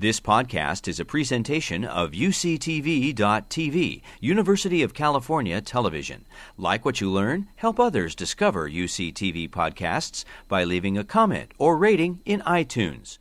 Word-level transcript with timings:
This 0.00 0.20
podcast 0.20 0.86
is 0.86 1.00
a 1.00 1.04
presentation 1.04 1.84
of 1.84 2.12
UCTV.tv, 2.12 4.02
University 4.20 4.82
of 4.84 4.94
California 4.94 5.60
Television. 5.60 6.24
Like 6.56 6.84
what 6.84 7.00
you 7.00 7.10
learn, 7.10 7.48
help 7.56 7.80
others 7.80 8.14
discover 8.14 8.70
UCTV 8.70 9.50
podcasts 9.50 10.24
by 10.46 10.62
leaving 10.62 10.96
a 10.96 11.02
comment 11.02 11.50
or 11.58 11.76
rating 11.76 12.20
in 12.24 12.42
iTunes. 12.42 13.18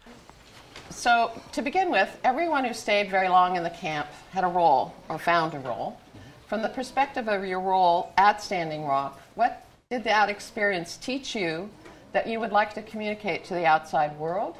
So, 0.91 1.31
to 1.53 1.63
begin 1.63 1.89
with, 1.89 2.15
everyone 2.23 2.63
who 2.63 2.75
stayed 2.75 3.09
very 3.09 3.27
long 3.27 3.55
in 3.55 3.63
the 3.63 3.71
camp 3.71 4.05
had 4.29 4.43
a 4.43 4.47
role 4.47 4.93
or 5.09 5.17
found 5.17 5.55
a 5.55 5.59
role. 5.59 5.99
From 6.45 6.61
the 6.61 6.69
perspective 6.69 7.27
of 7.27 7.43
your 7.43 7.59
role 7.59 8.13
at 8.17 8.39
Standing 8.39 8.85
Rock, 8.85 9.19
what 9.33 9.65
did 9.89 10.03
that 10.03 10.29
experience 10.29 10.95
teach 10.97 11.33
you 11.33 11.71
that 12.11 12.27
you 12.27 12.39
would 12.39 12.51
like 12.51 12.75
to 12.75 12.83
communicate 12.83 13.45
to 13.45 13.55
the 13.55 13.65
outside 13.65 14.15
world? 14.19 14.57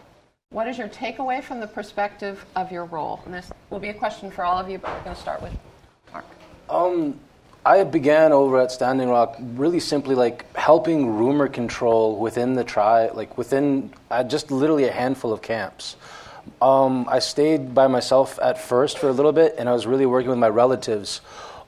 What 0.58 0.68
is 0.70 0.78
your 0.78 0.88
takeaway 0.88 1.44
from 1.44 1.60
the 1.60 1.68
perspective 1.68 2.46
of 2.56 2.72
your 2.72 2.86
role? 2.86 3.22
And 3.26 3.34
this 3.34 3.52
will 3.70 3.80
be 3.80 3.90
a 3.90 3.94
question 3.94 4.32
for 4.32 4.46
all 4.46 4.58
of 4.58 4.70
you, 4.70 4.80
but 4.80 4.92
we're 4.92 5.04
going 5.04 5.16
to 5.16 5.22
start 5.22 5.42
with 5.42 5.52
Mark. 6.14 6.26
Um, 6.70 7.20
I 7.66 7.84
began 7.84 8.32
over 8.32 8.60
at 8.62 8.72
Standing 8.72 9.10
Rock 9.10 9.36
really 9.40 9.82
simply 9.82 10.16
like 10.16 10.52
helping 10.56 11.16
rumor 11.16 11.50
control 11.50 12.18
within 12.18 12.54
the 12.54 12.64
tribe, 12.64 13.14
like 13.14 13.38
within 13.38 13.94
uh, 14.10 14.24
just 14.24 14.50
literally 14.50 14.86
a 14.86 14.92
handful 14.92 15.34
of 15.34 15.42
camps. 15.42 15.98
Um, 16.62 17.10
I 17.10 17.20
stayed 17.20 17.76
by 17.76 17.88
myself 17.88 18.40
at 18.42 18.58
first 18.58 19.00
for 19.00 19.10
a 19.10 19.14
little 19.14 19.34
bit, 19.34 19.56
and 19.60 19.68
I 19.68 19.74
was 19.74 19.86
really 19.86 20.06
working 20.06 20.30
with 20.30 20.40
my 20.40 20.50
relatives 20.50 21.20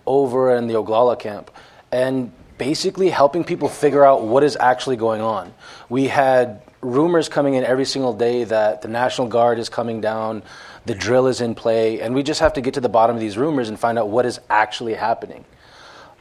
over 0.08 0.56
in 0.56 0.68
the 0.68 0.76
Oglala 0.76 1.20
camp, 1.20 1.52
and 1.92 2.32
basically 2.58 3.10
helping 3.10 3.44
people 3.44 3.68
figure 3.68 4.06
out 4.06 4.24
what 4.24 4.44
is 4.44 4.58
actually 4.58 4.96
going 4.96 5.22
on. 5.22 5.54
We 5.90 6.08
had 6.08 6.62
rumors 6.82 7.30
coming 7.30 7.56
in 7.56 7.64
every 7.64 7.86
single 7.86 8.14
day 8.14 8.44
that 8.46 8.82
the 8.82 8.88
National 8.88 9.28
Guard 9.28 9.60
is 9.60 9.70
coming 9.70 10.02
down, 10.02 10.44
the 10.86 10.96
drill 10.96 11.28
is 11.28 11.42
in 11.42 11.56
play, 11.56 12.02
and 12.02 12.16
we 12.16 12.24
just 12.24 12.40
have 12.40 12.54
to 12.54 12.62
get 12.62 12.76
to 12.76 12.82
the 12.82 12.90
bottom 12.90 13.16
of 13.16 13.20
these 13.20 13.38
rumors 13.38 13.70
and 13.70 13.80
find 13.80 14.00
out 14.00 14.10
what 14.10 14.26
is 14.26 14.40
actually 14.50 14.94
happening. 14.94 15.46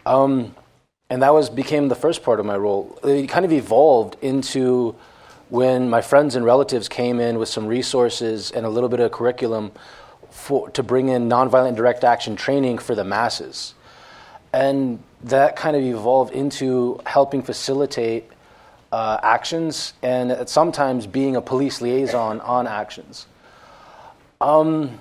Um, 0.04 0.54
and 1.10 1.22
that 1.22 1.32
was 1.32 1.48
became 1.48 1.88
the 1.88 1.94
first 1.94 2.22
part 2.22 2.40
of 2.40 2.46
my 2.46 2.56
role. 2.56 2.98
It 3.02 3.28
kind 3.28 3.44
of 3.44 3.52
evolved 3.52 4.16
into 4.20 4.94
when 5.48 5.88
my 5.88 6.02
friends 6.02 6.34
and 6.34 6.44
relatives 6.44 6.88
came 6.88 7.20
in 7.20 7.38
with 7.38 7.48
some 7.48 7.66
resources 7.66 8.50
and 8.50 8.66
a 8.66 8.68
little 8.68 8.88
bit 8.88 9.00
of 9.00 9.10
curriculum 9.12 9.72
for, 10.30 10.68
to 10.70 10.82
bring 10.82 11.08
in 11.08 11.28
nonviolent 11.28 11.76
direct 11.76 12.04
action 12.04 12.36
training 12.36 12.78
for 12.78 12.94
the 12.94 13.04
masses. 13.04 13.74
And 14.52 15.02
that 15.24 15.56
kind 15.56 15.76
of 15.76 15.82
evolved 15.82 16.32
into 16.32 17.00
helping 17.06 17.42
facilitate 17.42 18.30
uh, 18.92 19.18
actions 19.22 19.94
and 20.02 20.48
sometimes 20.48 21.06
being 21.06 21.36
a 21.36 21.42
police 21.42 21.80
liaison 21.80 22.40
on 22.40 22.66
actions. 22.66 23.26
Um, 24.40 24.98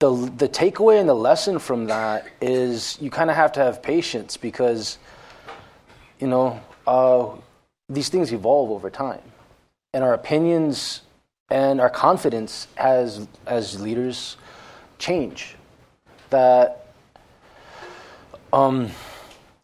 the, 0.00 0.10
the 0.36 0.48
takeaway 0.48 0.98
and 0.98 1.08
the 1.08 1.14
lesson 1.14 1.58
from 1.58 1.86
that 1.86 2.26
is 2.40 2.98
you 3.00 3.10
kind 3.10 3.30
of 3.30 3.36
have 3.36 3.52
to 3.52 3.60
have 3.60 3.82
patience 3.82 4.36
because, 4.36 4.98
you 6.18 6.26
know, 6.26 6.60
uh, 6.86 7.28
these 7.88 8.08
things 8.08 8.32
evolve 8.32 8.70
over 8.70 8.90
time. 8.90 9.20
And 9.92 10.02
our 10.02 10.14
opinions 10.14 11.02
and 11.50 11.80
our 11.80 11.90
confidence 11.90 12.68
as, 12.76 13.26
as 13.46 13.80
leaders 13.80 14.36
change. 14.98 15.56
That, 16.30 16.86
um, 18.52 18.90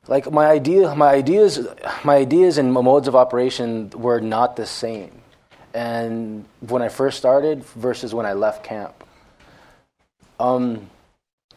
like 0.09 0.31
my 0.31 0.47
idea 0.47 0.95
my 0.95 1.09
ideas 1.09 1.67
my 2.05 2.17
ideas 2.17 2.59
and 2.59 2.73
modes 2.73 3.09
of 3.09 3.17
operation 3.17 3.91
were 3.91 4.21
not 4.21 4.57
the 4.57 4.67
same. 4.67 5.23
And 5.75 6.47
when 6.61 6.83
i 6.83 6.89
first 6.89 7.19
started 7.19 7.65
versus 7.65 8.15
when 8.15 8.27
i 8.27 8.33
left 8.33 8.65
camp. 8.65 9.05
Um, 10.39 10.91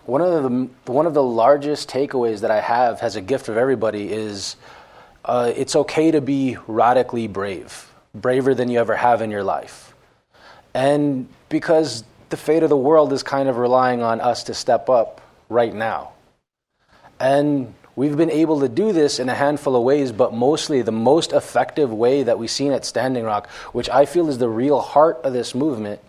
one 0.05 0.21
of 0.21 0.43
the 0.43 0.91
one 0.91 1.05
of 1.05 1.13
the 1.13 1.23
largest 1.23 1.89
takeaways 1.89 2.41
that 2.41 2.51
i 2.51 2.61
have 2.61 2.99
as 3.01 3.15
a 3.15 3.21
gift 3.21 3.49
of 3.49 3.57
everybody 3.57 4.11
is 4.11 4.55
uh, 5.25 5.51
it's 5.55 5.75
okay 5.75 6.11
to 6.11 6.21
be 6.21 6.57
radically 6.65 7.27
brave 7.27 7.89
braver 8.15 8.55
than 8.55 8.69
you 8.69 8.79
ever 8.79 8.95
have 8.95 9.21
in 9.21 9.31
your 9.31 9.43
life. 9.43 9.93
And 10.73 11.27
because 11.49 12.03
the 12.29 12.37
fate 12.37 12.63
of 12.63 12.69
the 12.69 12.77
world 12.77 13.11
is 13.13 13.23
kind 13.23 13.49
of 13.49 13.57
relying 13.57 14.01
on 14.01 14.21
us 14.21 14.43
to 14.43 14.53
step 14.53 14.89
up 14.89 15.21
right 15.49 15.73
now. 15.73 16.11
And 17.19 17.73
We've 17.99 18.15
been 18.15 18.31
able 18.31 18.61
to 18.61 18.69
do 18.69 18.93
this 18.93 19.19
in 19.19 19.27
a 19.27 19.35
handful 19.35 19.75
of 19.75 19.83
ways, 19.83 20.13
but 20.13 20.33
mostly 20.33 20.81
the 20.81 20.89
most 20.93 21.33
effective 21.33 21.91
way 21.91 22.23
that 22.23 22.39
we've 22.39 22.49
seen 22.49 22.71
at 22.71 22.85
Standing 22.85 23.25
Rock, 23.25 23.49
which 23.73 23.89
I 23.89 24.05
feel 24.05 24.29
is 24.29 24.37
the 24.37 24.47
real 24.47 24.79
heart 24.79 25.19
of 25.25 25.33
this 25.33 25.53
movement, 25.53 25.99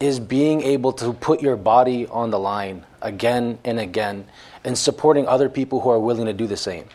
is 0.00 0.18
being 0.18 0.62
able 0.62 0.92
to 0.94 1.12
put 1.12 1.40
your 1.40 1.54
body 1.54 2.08
on 2.08 2.32
the 2.32 2.40
line 2.40 2.84
again 3.00 3.60
and 3.64 3.78
again 3.78 4.26
and 4.64 4.76
supporting 4.76 5.28
other 5.28 5.48
people 5.48 5.78
who 5.78 5.90
are 5.90 6.00
willing 6.00 6.26
to 6.26 6.32
do 6.32 6.48
the 6.48 6.56
same. 6.56 6.86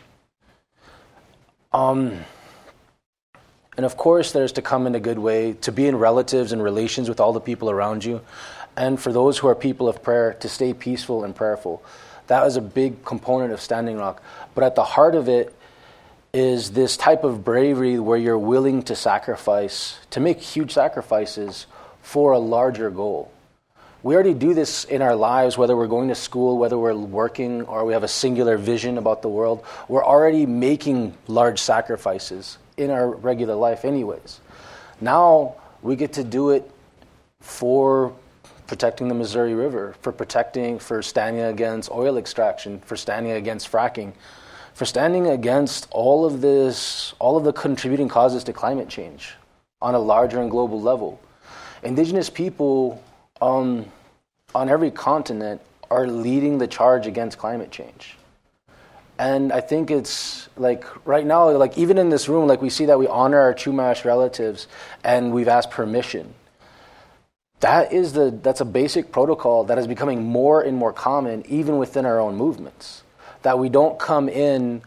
Um, 1.72 2.22
and 3.78 3.86
of 3.86 3.96
course, 3.96 4.32
there's 4.32 4.52
to 4.52 4.60
come 4.60 4.86
in 4.86 4.94
a 4.94 5.00
good 5.00 5.18
way, 5.18 5.54
to 5.62 5.72
be 5.72 5.86
in 5.86 5.96
relatives 5.96 6.52
and 6.52 6.62
relations 6.62 7.08
with 7.08 7.18
all 7.18 7.32
the 7.32 7.40
people 7.40 7.70
around 7.70 8.04
you. 8.04 8.20
And 8.76 9.00
for 9.00 9.10
those 9.10 9.38
who 9.38 9.48
are 9.48 9.54
people 9.54 9.88
of 9.88 10.02
prayer, 10.02 10.34
to 10.40 10.50
stay 10.50 10.74
peaceful 10.74 11.24
and 11.24 11.34
prayerful. 11.34 11.82
That 12.28 12.44
was 12.44 12.56
a 12.56 12.60
big 12.60 13.04
component 13.04 13.52
of 13.52 13.60
Standing 13.60 13.96
Rock. 13.96 14.22
But 14.54 14.64
at 14.64 14.74
the 14.74 14.84
heart 14.84 15.14
of 15.14 15.28
it 15.28 15.54
is 16.32 16.70
this 16.70 16.96
type 16.96 17.24
of 17.24 17.44
bravery 17.44 17.98
where 17.98 18.18
you're 18.18 18.38
willing 18.38 18.82
to 18.82 18.94
sacrifice, 18.94 19.98
to 20.10 20.20
make 20.20 20.40
huge 20.40 20.72
sacrifices 20.72 21.66
for 22.02 22.32
a 22.32 22.38
larger 22.38 22.90
goal. 22.90 23.32
We 24.02 24.14
already 24.14 24.34
do 24.34 24.54
this 24.54 24.84
in 24.84 25.02
our 25.02 25.16
lives, 25.16 25.58
whether 25.58 25.76
we're 25.76 25.88
going 25.88 26.08
to 26.08 26.14
school, 26.14 26.58
whether 26.58 26.78
we're 26.78 26.94
working, 26.94 27.62
or 27.62 27.84
we 27.84 27.94
have 27.94 28.04
a 28.04 28.08
singular 28.08 28.56
vision 28.56 28.96
about 28.96 29.22
the 29.22 29.28
world. 29.28 29.64
We're 29.88 30.04
already 30.04 30.46
making 30.46 31.14
large 31.26 31.60
sacrifices 31.60 32.58
in 32.76 32.90
our 32.90 33.10
regular 33.10 33.54
life, 33.54 33.84
anyways. 33.84 34.40
Now 35.00 35.56
we 35.82 35.96
get 35.96 36.12
to 36.14 36.24
do 36.24 36.50
it 36.50 36.70
for 37.40 38.14
protecting 38.68 39.08
the 39.08 39.14
Missouri 39.14 39.54
River, 39.54 39.96
for 40.02 40.12
protecting, 40.12 40.78
for 40.78 41.02
standing 41.02 41.42
against 41.42 41.90
oil 41.90 42.18
extraction, 42.18 42.78
for 42.80 42.96
standing 42.96 43.32
against 43.32 43.72
fracking, 43.72 44.12
for 44.74 44.84
standing 44.84 45.26
against 45.26 45.88
all 45.90 46.24
of 46.24 46.40
this, 46.40 47.14
all 47.18 47.36
of 47.36 47.42
the 47.42 47.52
contributing 47.52 48.08
causes 48.08 48.44
to 48.44 48.52
climate 48.52 48.88
change 48.88 49.34
on 49.82 49.94
a 49.94 49.98
larger 49.98 50.40
and 50.40 50.50
global 50.50 50.80
level. 50.80 51.20
Indigenous 51.82 52.30
people 52.30 53.02
um, 53.40 53.86
on 54.54 54.68
every 54.68 54.90
continent 54.90 55.60
are 55.90 56.06
leading 56.06 56.58
the 56.58 56.66
charge 56.66 57.06
against 57.06 57.38
climate 57.38 57.70
change. 57.70 58.16
And 59.18 59.50
I 59.50 59.60
think 59.60 59.90
it's 59.90 60.48
like 60.56 60.84
right 61.06 61.26
now, 61.26 61.50
like 61.50 61.76
even 61.76 61.98
in 61.98 62.10
this 62.10 62.28
room, 62.28 62.46
like 62.46 62.62
we 62.62 62.70
see 62.70 62.84
that 62.86 62.98
we 62.98 63.08
honor 63.08 63.40
our 63.40 63.54
Chumash 63.54 64.04
relatives 64.04 64.68
and 65.02 65.32
we've 65.32 65.48
asked 65.48 65.70
permission 65.70 66.34
that 67.60 67.92
is 67.92 68.12
the 68.12 68.30
that's 68.42 68.60
a 68.60 68.64
basic 68.64 69.10
protocol 69.10 69.64
that 69.64 69.78
is 69.78 69.86
becoming 69.86 70.22
more 70.22 70.62
and 70.62 70.76
more 70.76 70.92
common 70.92 71.44
even 71.48 71.78
within 71.78 72.06
our 72.06 72.20
own 72.20 72.36
movements. 72.36 73.02
That 73.42 73.58
we 73.58 73.68
don't 73.68 73.98
come 73.98 74.28
in 74.28 74.82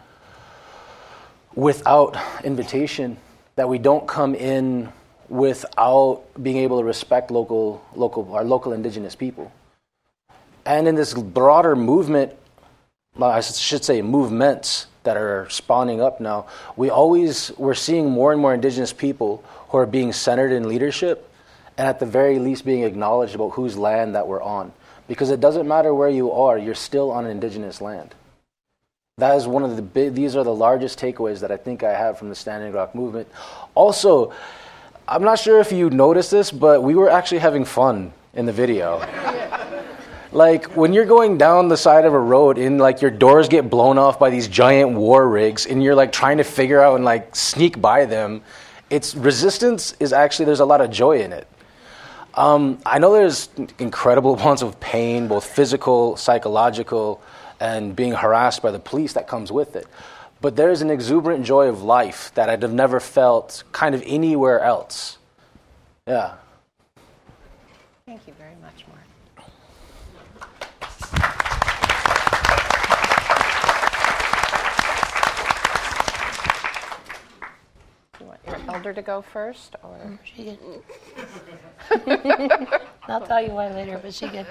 without 1.56 2.18
invitation. 2.44 3.18
That 3.56 3.68
we 3.68 3.78
don't 3.78 4.08
come 4.08 4.36
in 4.36 4.92
without 5.28 6.24
being 6.42 6.58
able 6.58 6.80
to 6.80 6.86
respect 6.86 7.32
local 7.32 7.84
local 7.96 8.34
our 8.34 8.44
local 8.44 8.72
indigenous 8.72 9.16
people. 9.16 9.52
And 10.66 10.88
in 10.88 10.96
this 10.96 11.14
broader 11.14 11.76
movement 11.76 12.34
I 13.22 13.42
should 13.42 13.84
say 13.84 14.02
movements 14.02 14.88
that 15.04 15.18
are 15.18 15.50
spawning 15.50 16.00
up 16.00 16.22
now 16.22 16.46
we 16.78 16.90
always 16.90 17.52
we're 17.58 17.74
seeing 17.74 18.10
more 18.10 18.32
and 18.32 18.40
more 18.40 18.54
indigenous 18.54 18.94
people 18.94 19.44
who 19.70 19.78
are 19.80 19.86
being 19.86 20.14
centered 20.14 20.54
in 20.54 20.70
leadership 20.70 21.31
and 21.78 21.88
at 21.88 22.00
the 22.00 22.06
very 22.06 22.40
least 22.40 22.66
being 22.66 22.84
acknowledged 22.84 23.36
about 23.36 23.50
whose 23.52 23.78
land 23.78 24.16
that 24.16 24.28
we're 24.28 24.42
on. 24.42 24.72
Because 25.08 25.30
it 25.30 25.40
doesn't 25.40 25.68
matter 25.68 25.94
where 25.94 26.10
you 26.10 26.32
are, 26.32 26.58
you're 26.58 26.76
still 26.76 27.12
on 27.12 27.26
indigenous 27.26 27.82
land. 27.82 28.16
That 29.18 29.36
is 29.36 29.46
one 29.46 29.64
of 29.64 29.76
the 29.76 29.82
big, 29.82 30.16
these 30.16 30.36
are 30.36 30.44
the 30.44 30.54
largest 30.54 31.00
takeaways 31.00 31.42
that 31.42 31.52
I 31.52 31.58
think 31.58 31.84
I 31.84 31.94
have 31.94 32.18
from 32.18 32.30
the 32.30 32.36
Standing 32.36 32.72
Rock 32.72 32.96
movement. 32.96 33.28
Also, 33.76 34.34
I'm 35.08 35.24
not 35.24 35.40
sure 35.40 35.60
if 35.60 35.72
you 35.72 35.90
noticed 35.90 36.32
this, 36.32 36.52
but 36.52 36.82
we 36.82 36.96
were 36.96 37.10
actually 37.10 37.40
having 37.40 37.66
fun 37.66 38.14
in 38.34 38.46
the 38.46 38.54
video. 38.54 39.00
like 40.32 40.66
when 40.78 40.94
you're 40.94 41.06
going 41.06 41.38
down 41.38 41.68
the 41.68 41.78
side 41.78 42.06
of 42.06 42.14
a 42.14 42.20
road 42.20 42.58
and 42.58 42.80
like 42.80 43.02
your 43.02 43.12
doors 43.12 43.50
get 43.50 43.70
blown 43.70 43.98
off 43.98 44.18
by 44.18 44.30
these 44.30 44.48
giant 44.48 44.94
war 44.94 45.28
rigs 45.28 45.66
and 45.66 45.84
you're 45.84 45.96
like 45.96 46.12
trying 46.12 46.38
to 46.38 46.44
figure 46.44 46.82
out 46.82 46.96
and 46.96 47.04
like 47.04 47.36
sneak 47.36 47.82
by 47.82 48.06
them, 48.06 48.42
it's 48.90 49.14
resistance 49.14 49.94
is 50.00 50.14
actually 50.14 50.46
there's 50.46 50.62
a 50.62 50.66
lot 50.66 50.82
of 50.82 50.90
joy 50.90 51.22
in 51.22 51.34
it. 51.34 51.48
Um, 52.34 52.80
I 52.86 53.00
know 53.00 53.14
there's 53.14 53.50
incredible 53.78 54.36
amounts 54.40 54.62
of 54.62 54.80
pain, 54.80 55.28
both 55.28 55.46
physical, 55.46 56.16
psychological, 56.16 57.22
and 57.60 57.96
being 57.96 58.14
harassed 58.14 58.62
by 58.62 58.72
the 58.72 58.80
police 58.80 59.14
that 59.14 59.28
comes 59.28 59.52
with 59.52 59.76
it. 59.76 59.88
But 60.40 60.56
there 60.56 60.72
is 60.72 60.82
an 60.82 60.90
exuberant 60.90 61.46
joy 61.46 61.68
of 61.68 61.84
life 61.84 62.32
that 62.34 62.50
I'd 62.50 62.64
have 62.64 62.74
never 62.74 63.00
felt 63.00 63.64
kind 63.72 63.94
of 63.94 64.02
anywhere 64.06 64.60
else. 64.62 65.18
Yeah. 66.08 66.34
Thank 68.08 68.26
you 68.26 68.34
very 68.34 68.56
much, 68.62 68.84
Mark. 68.88 69.02
You 78.20 78.26
want 78.26 78.30
your 78.30 78.40
elder 78.68 78.94
to 78.94 79.02
go 79.02 79.22
first, 79.22 79.76
or 79.84 79.98
mm-hmm. 79.98 80.16
She 80.24 80.44
good. 80.44 80.84
I'll 83.08 83.26
tell 83.26 83.42
you 83.42 83.52
why 83.52 83.70
later, 83.72 84.00
but 84.02 84.14
she 84.14 84.28
good. 84.28 84.48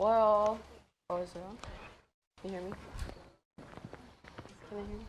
Well, 0.00 0.58
oh, 1.10 1.16
is 1.18 1.28
it 1.34 1.42
on? 1.46 1.58
Can 2.40 2.50
you 2.50 2.50
hear 2.50 2.60
me? 2.62 2.72
Can 4.70 4.78
I 4.78 4.82
hear 4.82 4.84
me? 4.96 5.04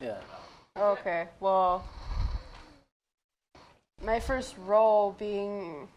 Yeah. 0.00 0.18
Okay, 0.80 1.26
well, 1.40 1.84
my 4.04 4.20
first 4.20 4.54
role 4.64 5.16
being 5.18 5.88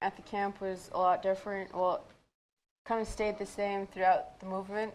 at 0.00 0.16
the 0.16 0.22
camp 0.22 0.60
was 0.60 0.90
a 0.92 0.98
lot 0.98 1.22
different. 1.22 1.72
Well, 1.72 2.02
kind 2.84 3.00
of 3.00 3.06
stayed 3.06 3.38
the 3.38 3.46
same 3.46 3.86
throughout 3.86 4.40
the 4.40 4.46
movement. 4.46 4.92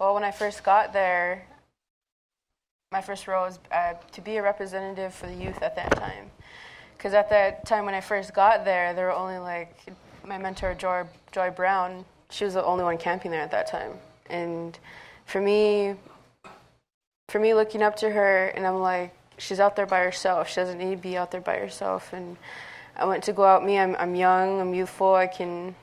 Well, 0.00 0.14
when 0.14 0.24
I 0.24 0.32
first 0.32 0.64
got 0.64 0.92
there, 0.92 1.46
my 2.92 3.00
first 3.00 3.28
role 3.28 3.44
was 3.44 3.60
uh, 3.70 3.94
to 4.10 4.20
be 4.20 4.36
a 4.38 4.42
representative 4.42 5.14
for 5.14 5.28
the 5.28 5.34
youth 5.34 5.62
at 5.62 5.76
that 5.76 5.94
time. 5.94 6.28
Because 6.96 7.14
at 7.14 7.30
that 7.30 7.64
time 7.64 7.84
when 7.84 7.94
I 7.94 8.00
first 8.00 8.34
got 8.34 8.64
there, 8.64 8.92
there 8.94 9.06
were 9.06 9.12
only 9.12 9.38
like 9.38 9.76
my 10.26 10.38
mentor, 10.38 10.74
Joy, 10.74 11.04
Joy 11.30 11.50
Braun, 11.50 12.04
she 12.30 12.44
was 12.44 12.54
the 12.54 12.64
only 12.64 12.82
one 12.82 12.98
camping 12.98 13.30
there 13.30 13.42
at 13.42 13.52
that 13.52 13.68
time. 13.68 13.92
And 14.28 14.76
for 15.24 15.40
me, 15.40 15.94
for 17.28 17.38
me 17.38 17.54
looking 17.54 17.80
up 17.80 17.94
to 17.96 18.10
her 18.10 18.46
and 18.48 18.66
I'm 18.66 18.80
like, 18.80 19.14
she's 19.38 19.60
out 19.60 19.76
there 19.76 19.86
by 19.86 20.00
herself. 20.00 20.48
She 20.48 20.56
doesn't 20.56 20.78
need 20.78 20.96
to 20.96 21.00
be 21.00 21.16
out 21.16 21.30
there 21.30 21.40
by 21.40 21.58
herself. 21.58 22.12
And 22.12 22.36
I 22.96 23.04
went 23.04 23.22
to 23.24 23.32
go 23.32 23.44
out. 23.44 23.64
Me, 23.64 23.78
I'm, 23.78 23.94
I'm 24.00 24.16
young, 24.16 24.60
I'm 24.60 24.74
youthful. 24.74 25.14
I 25.14 25.28
can, 25.28 25.76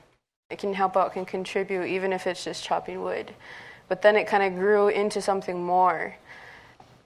I 0.50 0.56
can 0.56 0.74
help 0.74 0.94
out, 0.94 1.14
can 1.14 1.24
contribute, 1.24 1.86
even 1.86 2.12
if 2.12 2.26
it's 2.26 2.44
just 2.44 2.62
chopping 2.62 3.02
wood. 3.02 3.32
But 3.88 4.02
then 4.02 4.14
it 4.14 4.26
kind 4.26 4.42
of 4.42 4.60
grew 4.60 4.88
into 4.88 5.22
something 5.22 5.64
more. 5.64 6.14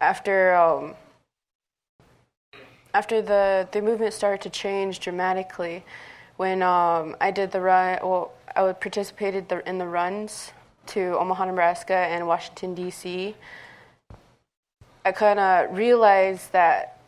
After, 0.02 0.52
um, 0.56 0.94
after 2.93 3.22
the, 3.22 3.69
the 3.70 3.81
movement 3.81 4.12
started 4.12 4.40
to 4.43 4.50
change 4.50 4.99
dramatically, 4.99 5.84
when 6.38 6.60
um, 6.60 7.14
I 7.20 7.31
did 7.31 7.52
the 7.52 7.60
run, 7.60 8.00
well, 8.02 8.32
I 8.56 8.72
participated 8.72 9.49
the, 9.49 9.66
in 9.66 9.78
the 9.78 9.87
runs 9.87 10.50
to 10.88 11.16
Omaha, 11.20 11.44
Nebraska, 11.44 11.94
and 11.94 12.26
Washington 12.26 12.75
D.C. 12.75 13.37
I 15.04 15.12
kind 15.12 15.38
of 15.38 15.78
realized 15.78 16.50
that 16.50 16.99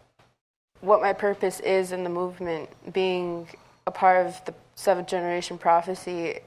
what 0.81 1.03
my 1.03 1.13
purpose 1.13 1.59
is 1.59 1.91
in 1.91 2.05
the 2.05 2.11
movement, 2.11 2.71
being 2.93 3.49
a 3.89 3.91
part 3.91 4.25
of 4.25 4.41
the 4.45 4.55
seventh 4.77 5.09
generation 5.09 5.59
prophecy, 5.59 6.39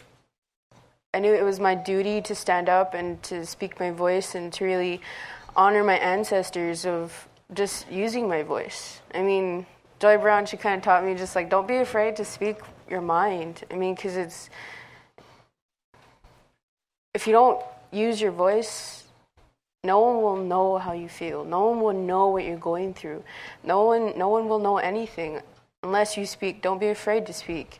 I 1.13 1.19
knew 1.19 1.33
it 1.33 1.43
was 1.43 1.59
my 1.59 1.75
duty 1.75 2.21
to 2.21 2.33
stand 2.33 2.69
up 2.69 2.93
and 2.93 3.21
to 3.23 3.45
speak 3.45 3.81
my 3.81 3.91
voice 3.91 4.33
and 4.33 4.53
to 4.53 4.63
really 4.63 5.01
honor 5.57 5.83
my 5.83 5.97
ancestors 5.97 6.85
of 6.85 7.27
just 7.53 7.91
using 7.91 8.27
my 8.27 8.43
voice. 8.43 9.01
I 9.13 9.23
mean, 9.23 9.65
Joy 9.99 10.17
Braun, 10.17 10.45
she 10.45 10.55
kind 10.55 10.77
of 10.77 10.83
taught 10.83 11.03
me 11.03 11.15
just 11.15 11.35
like, 11.35 11.49
don't 11.49 11.67
be 11.67 11.77
afraid 11.77 12.15
to 12.17 12.25
speak 12.25 12.57
your 12.87 13.01
mind. 13.01 13.63
I 13.71 13.75
mean, 13.75 13.95
because 13.95 14.15
it's, 14.15 14.49
if 17.15 17.25
you 17.25 17.33
don't 17.33 17.61
use 17.91 18.21
your 18.21 18.31
voice, 18.31 19.05
no 19.83 19.99
one 20.01 20.21
will 20.21 20.37
know 20.37 20.77
how 20.77 20.91
you 20.93 21.09
feel. 21.09 21.43
No 21.43 21.69
one 21.69 21.81
will 21.81 21.93
know 21.93 22.27
what 22.27 22.45
you're 22.45 22.57
going 22.57 22.93
through. 22.93 23.23
No 23.63 23.85
one, 23.85 24.15
no 24.17 24.29
one 24.29 24.47
will 24.47 24.59
know 24.59 24.77
anything 24.77 25.41
unless 25.81 26.15
you 26.17 26.25
speak. 26.25 26.61
Don't 26.61 26.79
be 26.79 26.89
afraid 26.89 27.25
to 27.25 27.33
speak. 27.33 27.79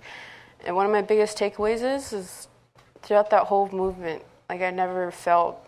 And 0.65 0.75
one 0.75 0.87
of 0.87 0.91
my 0.91 1.01
biggest 1.03 1.37
takeaways 1.37 1.83
is, 1.83 2.13
is 2.13 2.47
throughout 3.03 3.29
that 3.29 3.43
whole 3.43 3.69
movement, 3.69 4.23
like 4.49 4.61
I 4.61 4.71
never 4.71 5.11
felt 5.11 5.66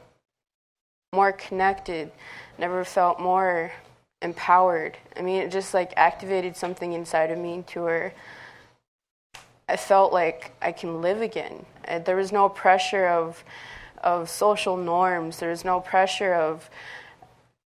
more 1.14 1.32
connected, 1.32 2.12
never 2.58 2.84
felt 2.84 3.20
more 3.20 3.72
empowered. 4.22 4.98
I 5.16 5.22
mean, 5.22 5.42
it 5.42 5.52
just 5.52 5.74
like 5.74 5.94
activated 5.96 6.56
something 6.56 6.94
inside 6.94 7.32
of 7.32 7.38
me 7.38 7.64
to 7.68 7.82
where 7.82 8.14
I 9.68 9.76
felt 9.76 10.14
like 10.14 10.52
I 10.62 10.72
can 10.72 11.02
live 11.02 11.22
again. 11.22 11.66
Uh, 11.88 12.00
There 12.00 12.16
was 12.16 12.32
no 12.32 12.50
pressure 12.50 13.08
of 13.08 13.44
of 14.02 14.30
social 14.30 14.78
norms. 14.78 15.40
There 15.40 15.50
was 15.50 15.66
no 15.66 15.82
pressure 15.82 16.34
of 16.34 16.70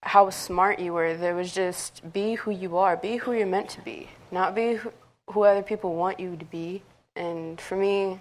how 0.05 0.31
smart 0.31 0.79
you 0.79 0.93
were. 0.93 1.17
There 1.17 1.35
was 1.35 1.53
just 1.53 2.13
be 2.13 2.35
who 2.35 2.53
you 2.53 2.77
are, 2.77 2.97
be 2.97 3.17
who 3.17 3.33
you're 3.33 3.47
meant 3.47 3.71
to 3.71 3.81
be, 3.81 4.09
not 4.31 4.55
be 4.55 4.75
who, 4.75 4.93
who 5.31 5.43
other 5.43 5.63
people 5.63 5.97
want 5.97 6.21
you 6.21 6.37
to 6.37 6.45
be. 6.45 6.83
And 7.17 7.61
for 7.61 7.77
me, 7.77 8.21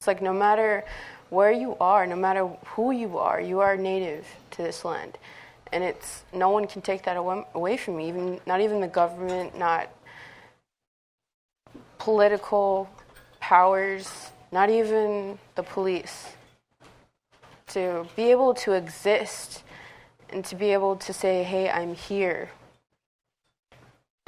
it's 0.00 0.08
like 0.08 0.20
no 0.20 0.32
matter 0.32 0.84
where 1.30 1.52
you 1.52 1.76
are, 1.80 2.06
no 2.06 2.16
matter 2.16 2.46
who 2.66 2.90
you 2.92 3.18
are, 3.18 3.40
you 3.40 3.60
are 3.60 3.76
native 3.76 4.26
to 4.52 4.62
this 4.62 4.84
land. 4.84 5.18
And 5.72 5.82
it's 5.82 6.24
no 6.32 6.50
one 6.50 6.66
can 6.66 6.82
take 6.82 7.02
that 7.04 7.16
away 7.16 7.76
from 7.76 7.96
me, 7.96 8.08
even 8.08 8.40
not 8.46 8.60
even 8.60 8.80
the 8.80 8.88
government, 8.88 9.58
not 9.58 9.90
political 11.98 12.88
powers, 13.40 14.30
not 14.52 14.70
even 14.70 15.38
the 15.56 15.62
police. 15.62 16.28
To 17.68 18.06
be 18.14 18.30
able 18.30 18.54
to 18.54 18.72
exist 18.72 19.64
and 20.30 20.44
to 20.44 20.54
be 20.54 20.72
able 20.72 20.96
to 20.96 21.12
say, 21.12 21.42
hey, 21.42 21.68
I'm 21.68 21.94
here, 21.94 22.50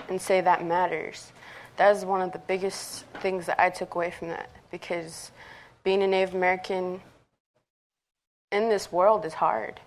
and 0.09 0.21
say 0.21 0.41
that 0.41 0.65
matters. 0.65 1.33
That 1.77 1.95
is 1.97 2.05
one 2.05 2.21
of 2.21 2.33
the 2.33 2.41
biggest 2.41 3.05
things 3.21 3.47
that 3.47 3.61
I 3.61 3.71
took 3.71 3.95
away 3.95 4.11
from 4.11 4.29
that 4.29 4.51
because 4.71 5.31
being 5.83 6.03
a 6.03 6.07
Native 6.07 6.35
American 6.35 7.01
in 8.51 8.69
this 8.69 8.91
world 8.91 9.25
is 9.25 9.35
hard. 9.35 9.81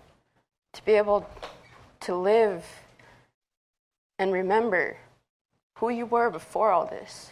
To 0.74 0.84
be 0.84 0.92
able 0.92 1.28
to 2.00 2.14
live 2.14 2.64
and 4.18 4.32
remember 4.32 4.96
who 5.76 5.90
you 5.90 6.06
were 6.06 6.30
before 6.30 6.70
all 6.70 6.86
this, 6.86 7.30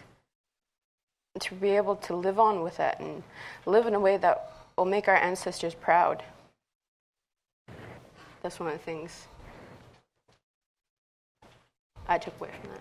to 1.38 1.54
be 1.54 1.70
able 1.70 1.96
to 1.96 2.14
live 2.14 2.38
on 2.38 2.62
with 2.62 2.76
that 2.76 3.00
and 3.00 3.22
live 3.64 3.86
in 3.86 3.94
a 3.94 4.00
way 4.00 4.16
that 4.16 4.52
will 4.76 4.84
make 4.84 5.08
our 5.08 5.16
ancestors 5.16 5.74
proud. 5.74 6.22
That's 8.42 8.58
one 8.58 8.68
of 8.70 8.74
the 8.74 8.84
things 8.84 9.26
I 12.08 12.18
took 12.18 12.38
away 12.40 12.50
from 12.60 12.70
that. 12.72 12.80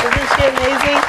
Isn't 0.00 0.29
she 0.40 0.46
amazing? 0.46 1.02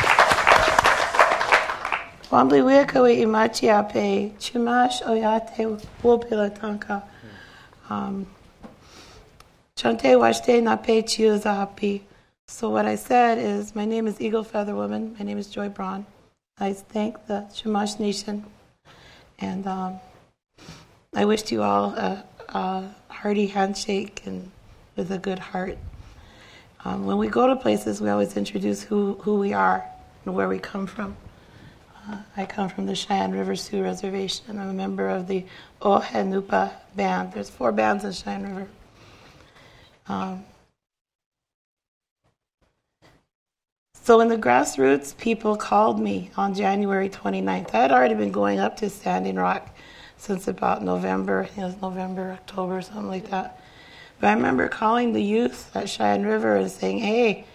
Wambly 2.31 2.61
weka 2.63 3.03
we 3.03 3.23
imachi 3.23 3.67
ape 3.69 4.37
chumash 4.39 5.01
oyate 5.03 5.79
wopila 6.03 6.49
tanka. 6.59 7.03
Um, 7.89 8.25
Chante 9.75 10.15
washte 10.15 10.61
na 10.61 10.75
pe 10.75 11.01
chiuza 11.01 11.55
hapi. 11.55 12.01
So 12.47 12.69
what 12.69 12.85
I 12.85 12.95
said 12.95 13.37
is, 13.37 13.75
my 13.75 13.85
name 13.85 14.07
is 14.07 14.19
Eagle 14.19 14.43
Feather 14.43 14.75
Woman. 14.75 15.15
My 15.17 15.23
name 15.23 15.37
is 15.37 15.47
Joy 15.47 15.69
Braun. 15.69 16.05
I 16.59 16.73
thank 16.73 17.27
the 17.27 17.47
Chumash 17.53 17.99
Nation, 17.99 18.45
and 19.39 19.65
um, 19.65 19.99
I 21.15 21.25
wish 21.25 21.51
you 21.51 21.63
all 21.63 21.85
a, 21.85 22.23
a 22.49 22.83
hearty 23.09 23.47
handshake 23.47 24.21
and 24.25 24.51
with 24.95 25.11
a 25.11 25.17
good 25.17 25.39
heart. 25.39 25.77
Um, 26.83 27.05
when 27.05 27.17
we 27.17 27.27
go 27.27 27.47
to 27.47 27.55
places, 27.55 28.01
we 28.01 28.09
always 28.09 28.35
introduce 28.35 28.81
who, 28.81 29.13
who 29.21 29.37
we 29.37 29.53
are 29.53 29.85
and 30.25 30.33
where 30.33 30.47
we 30.47 30.57
come 30.57 30.87
from. 30.87 31.15
Uh, 32.07 32.17
I 32.35 32.45
come 32.45 32.69
from 32.69 32.87
the 32.87 32.95
Cheyenne 32.95 33.31
River 33.31 33.55
Sioux 33.55 33.83
Reservation. 33.83 34.59
I'm 34.59 34.69
a 34.69 34.73
member 34.73 35.07
of 35.07 35.27
the 35.27 35.45
Ohenupa 35.81 36.71
band. 36.95 37.33
There's 37.33 37.51
four 37.51 37.71
bands 37.71 38.03
in 38.03 38.11
Cheyenne 38.11 38.55
River. 38.55 38.67
Um, 40.07 40.43
so 43.93 44.17
when 44.17 44.29
the 44.29 44.37
grassroots 44.37 45.15
people 45.15 45.55
called 45.55 45.99
me 45.99 46.31
on 46.35 46.55
January 46.55 47.09
29th, 47.09 47.75
I 47.75 47.77
had 47.77 47.91
already 47.91 48.15
been 48.15 48.31
going 48.31 48.57
up 48.57 48.75
to 48.77 48.89
Standing 48.89 49.35
Rock 49.35 49.69
since 50.17 50.47
about 50.47 50.83
November. 50.83 51.47
It 51.55 51.61
was 51.61 51.79
November, 51.79 52.31
October, 52.31 52.81
something 52.81 53.07
like 53.07 53.29
that. 53.29 53.60
But 54.21 54.27
I 54.27 54.33
remember 54.33 54.67
calling 54.67 55.13
the 55.13 55.21
youth 55.21 55.75
at 55.75 55.89
Cheyenne 55.89 56.27
River 56.27 56.55
and 56.55 56.69
saying, 56.69 56.99
hey, 56.99 57.45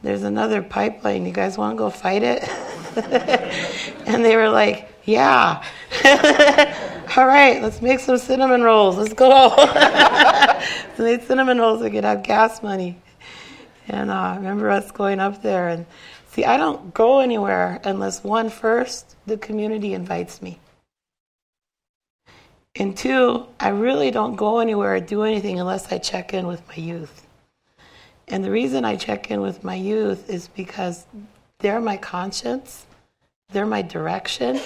there's 0.00 0.22
another 0.22 0.62
pipeline. 0.62 1.26
You 1.26 1.32
guys 1.32 1.58
want 1.58 1.76
to 1.76 1.78
go 1.78 1.90
fight 1.90 2.22
it? 2.22 2.48
and 4.06 4.24
they 4.24 4.36
were 4.36 4.48
like, 4.48 4.88
yeah. 5.04 5.60
All 7.16 7.26
right, 7.26 7.60
let's 7.60 7.82
make 7.82 7.98
some 7.98 8.16
cinnamon 8.16 8.62
rolls. 8.62 8.96
Let's 8.96 9.12
go. 9.12 9.50
so 10.96 11.02
they 11.02 11.18
cinnamon 11.18 11.58
rolls. 11.58 11.82
We 11.82 11.90
could 11.90 12.04
have 12.04 12.22
gas 12.22 12.62
money. 12.62 13.02
And 13.88 14.08
uh, 14.08 14.14
I 14.14 14.36
remember 14.36 14.70
us 14.70 14.92
going 14.92 15.18
up 15.18 15.42
there. 15.42 15.66
And 15.66 15.84
see, 16.28 16.44
I 16.44 16.58
don't 16.58 16.94
go 16.94 17.18
anywhere 17.18 17.80
unless 17.82 18.22
one 18.22 18.50
first, 18.50 19.16
the 19.26 19.36
community 19.36 19.94
invites 19.94 20.40
me. 20.42 20.60
And 22.76 22.96
two, 22.96 23.46
I 23.58 23.70
really 23.70 24.10
don't 24.10 24.36
go 24.36 24.60
anywhere 24.60 24.94
or 24.94 25.00
do 25.00 25.22
anything 25.22 25.58
unless 25.58 25.90
I 25.90 25.98
check 25.98 26.32
in 26.32 26.46
with 26.46 26.66
my 26.68 26.76
youth. 26.76 27.26
And 28.28 28.44
the 28.44 28.50
reason 28.50 28.84
I 28.84 28.96
check 28.96 29.30
in 29.30 29.40
with 29.40 29.64
my 29.64 29.74
youth 29.74 30.28
is 30.28 30.48
because 30.48 31.06
they're 31.58 31.80
my 31.80 31.96
conscience, 31.96 32.86
they're 33.50 33.66
my 33.66 33.82
direction, 33.82 34.60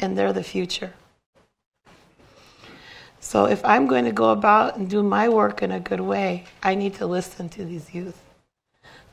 and 0.00 0.16
they're 0.16 0.32
the 0.32 0.42
future. 0.42 0.94
So 3.20 3.46
if 3.46 3.64
I'm 3.64 3.86
going 3.86 4.04
to 4.04 4.12
go 4.12 4.30
about 4.30 4.76
and 4.76 4.88
do 4.88 5.02
my 5.02 5.28
work 5.28 5.62
in 5.62 5.70
a 5.70 5.80
good 5.80 6.00
way, 6.00 6.44
I 6.62 6.74
need 6.74 6.94
to 6.96 7.06
listen 7.06 7.48
to 7.50 7.64
these 7.64 7.94
youth. 7.94 8.20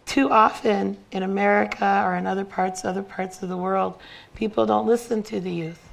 Too 0.05 0.29
often 0.29 0.97
in 1.11 1.23
America 1.23 2.03
or 2.05 2.15
in 2.15 2.27
other 2.27 2.43
parts, 2.43 2.83
other 2.83 3.03
parts 3.03 3.41
of 3.43 3.49
the 3.49 3.55
world, 3.55 3.99
people 4.35 4.65
don't 4.65 4.87
listen 4.87 5.23
to 5.23 5.39
the 5.39 5.51
youth. 5.51 5.89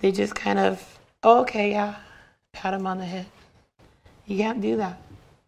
They 0.00 0.12
just 0.12 0.34
kind 0.34 0.58
of, 0.58 0.97
oh, 1.22 1.40
okay, 1.40 1.70
yeah, 1.70 1.96
pat 2.52 2.74
him 2.74 2.86
on 2.86 2.98
the 2.98 3.04
head. 3.04 3.26
You 4.26 4.36
can't 4.38 4.60
do 4.60 4.76
that. 4.76 5.00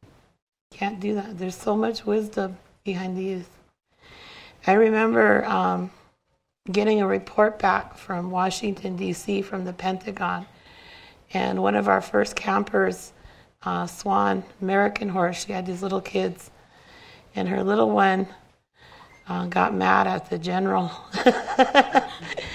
You 0.02 0.78
can't 0.78 1.00
do 1.00 1.14
that. 1.14 1.38
There's 1.38 1.56
so 1.56 1.76
much 1.76 2.06
wisdom 2.06 2.56
behind 2.84 3.16
the 3.16 3.22
youth. 3.22 3.50
I 4.66 4.72
remember 4.72 5.44
um, 5.44 5.90
getting 6.70 7.00
a 7.00 7.06
report 7.06 7.58
back 7.58 7.96
from 7.96 8.30
Washington, 8.30 8.96
D.C., 8.96 9.42
from 9.42 9.64
the 9.64 9.72
Pentagon 9.72 10.46
and 11.32 11.62
one 11.62 11.74
of 11.74 11.88
our 11.88 12.00
first 12.00 12.34
campers, 12.34 13.12
uh, 13.62 13.86
Swan, 13.86 14.42
American 14.60 15.08
horse, 15.08 15.44
she 15.44 15.52
had 15.52 15.66
these 15.66 15.82
little 15.82 16.00
kids. 16.00 16.50
And 17.36 17.48
her 17.48 17.62
little 17.62 17.90
one 17.90 18.26
uh, 19.28 19.46
got 19.46 19.72
mad 19.72 20.08
at 20.08 20.28
the 20.28 20.38
general 20.38 20.90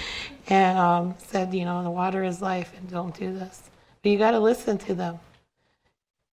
and 0.48 0.78
um, 0.78 1.14
said, 1.18 1.52
you 1.52 1.64
know, 1.64 1.82
the 1.82 1.90
water 1.90 2.22
is 2.24 2.40
life 2.40 2.72
and 2.76 2.88
don't 2.90 3.14
do 3.14 3.32
this. 3.32 3.70
But 4.02 4.12
you 4.12 4.18
got 4.18 4.32
to 4.32 4.40
listen 4.40 4.78
to 4.78 4.94
them. 4.94 5.18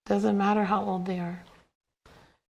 Doesn't 0.07 0.37
matter 0.37 0.64
how 0.64 0.85
old 0.85 1.07
they 1.07 1.21
are. 1.21 1.43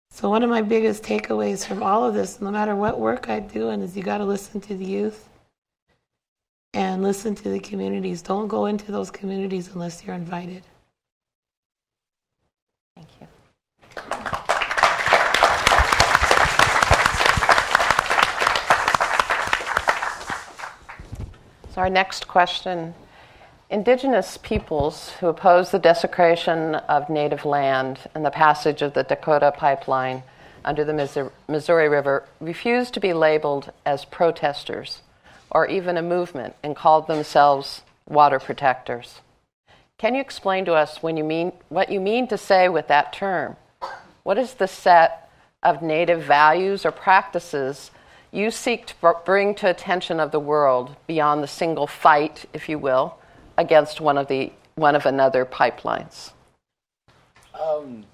So, 0.10 0.30
one 0.30 0.44
of 0.44 0.50
my 0.50 0.62
biggest 0.62 1.04
takeaways 1.04 1.66
from 1.66 1.84
all 1.84 2.04
of 2.04 2.14
this, 2.14 2.42
no 2.42 2.50
matter 2.50 2.76
what 2.76 3.00
work 3.00 3.30
I'm 3.30 3.48
doing, 3.48 3.82
is 3.82 3.96
you 3.96 4.04
got 4.04 4.20
to 4.20 4.26
listen 4.26 4.62
to 4.62 4.76
the 4.76 4.86
youth 4.86 5.30
and 6.74 7.04
listen 7.04 7.36
to 7.36 7.50
the 7.50 7.60
communities. 7.60 8.22
Don't 8.22 8.48
go 8.48 8.66
into 8.66 8.92
those 8.92 9.12
communities 9.12 9.70
unless 9.74 10.04
you're 10.04 10.16
invited. 10.16 10.64
Thank 12.96 13.10
you. 13.22 13.28
So, 21.67 21.67
our 21.78 21.90
next 21.90 22.28
question 22.28 22.94
Indigenous 23.70 24.38
peoples 24.38 25.10
who 25.20 25.28
oppose 25.28 25.72
the 25.72 25.80
desecration 25.80 26.76
of 26.76 27.10
native 27.10 27.44
land 27.44 28.00
and 28.16 28.26
the 28.26 28.32
passage 28.32 28.82
of 28.82 28.94
the 28.94 29.04
Dakota 29.04 29.54
pipeline 29.56 30.24
under 30.64 30.86
the 30.86 31.32
Missouri 31.50 31.90
River 31.90 32.24
refuse 32.40 32.90
to 32.92 33.02
be 33.02 33.12
labeled 33.12 33.72
as 33.86 34.06
protesters 34.06 35.02
or 35.52 35.68
even 35.68 35.98
a 35.98 36.02
movement 36.02 36.56
and 36.64 36.78
called 36.78 37.08
themselves 37.08 37.82
water 38.08 38.40
protectors. 38.40 39.20
Can 39.98 40.16
you 40.16 40.22
explain 40.22 40.64
to 40.66 40.74
us 40.74 41.04
when 41.04 41.18
you 41.18 41.26
mean, 41.26 41.52
what 41.68 41.92
you 41.92 42.00
mean 42.00 42.28
to 42.30 42.38
say 42.38 42.70
with 42.70 42.88
that 42.88 43.12
term? 43.12 43.58
What 44.24 44.38
is 44.38 44.54
the 44.54 44.68
set 44.68 45.30
of 45.62 45.82
native 45.82 46.24
values 46.24 46.86
or 46.86 46.92
practices 46.92 47.92
you 48.32 48.52
seek 48.52 48.86
to 48.88 49.16
bring 49.26 49.56
to 49.56 49.70
attention 49.70 50.20
of 50.20 50.32
the 50.32 50.40
world 50.40 50.96
beyond 51.08 51.44
the 51.44 51.48
single 51.48 51.88
fight, 51.88 52.46
if 52.54 52.70
you 52.70 52.78
will, 52.78 53.18
against 53.58 54.02
one 54.02 54.18
of 54.18 54.28
the 54.28 54.52
one 54.76 54.96
of 54.96 55.06
another 55.06 55.46
pipelines? 55.46 56.32
Um, 57.60 58.06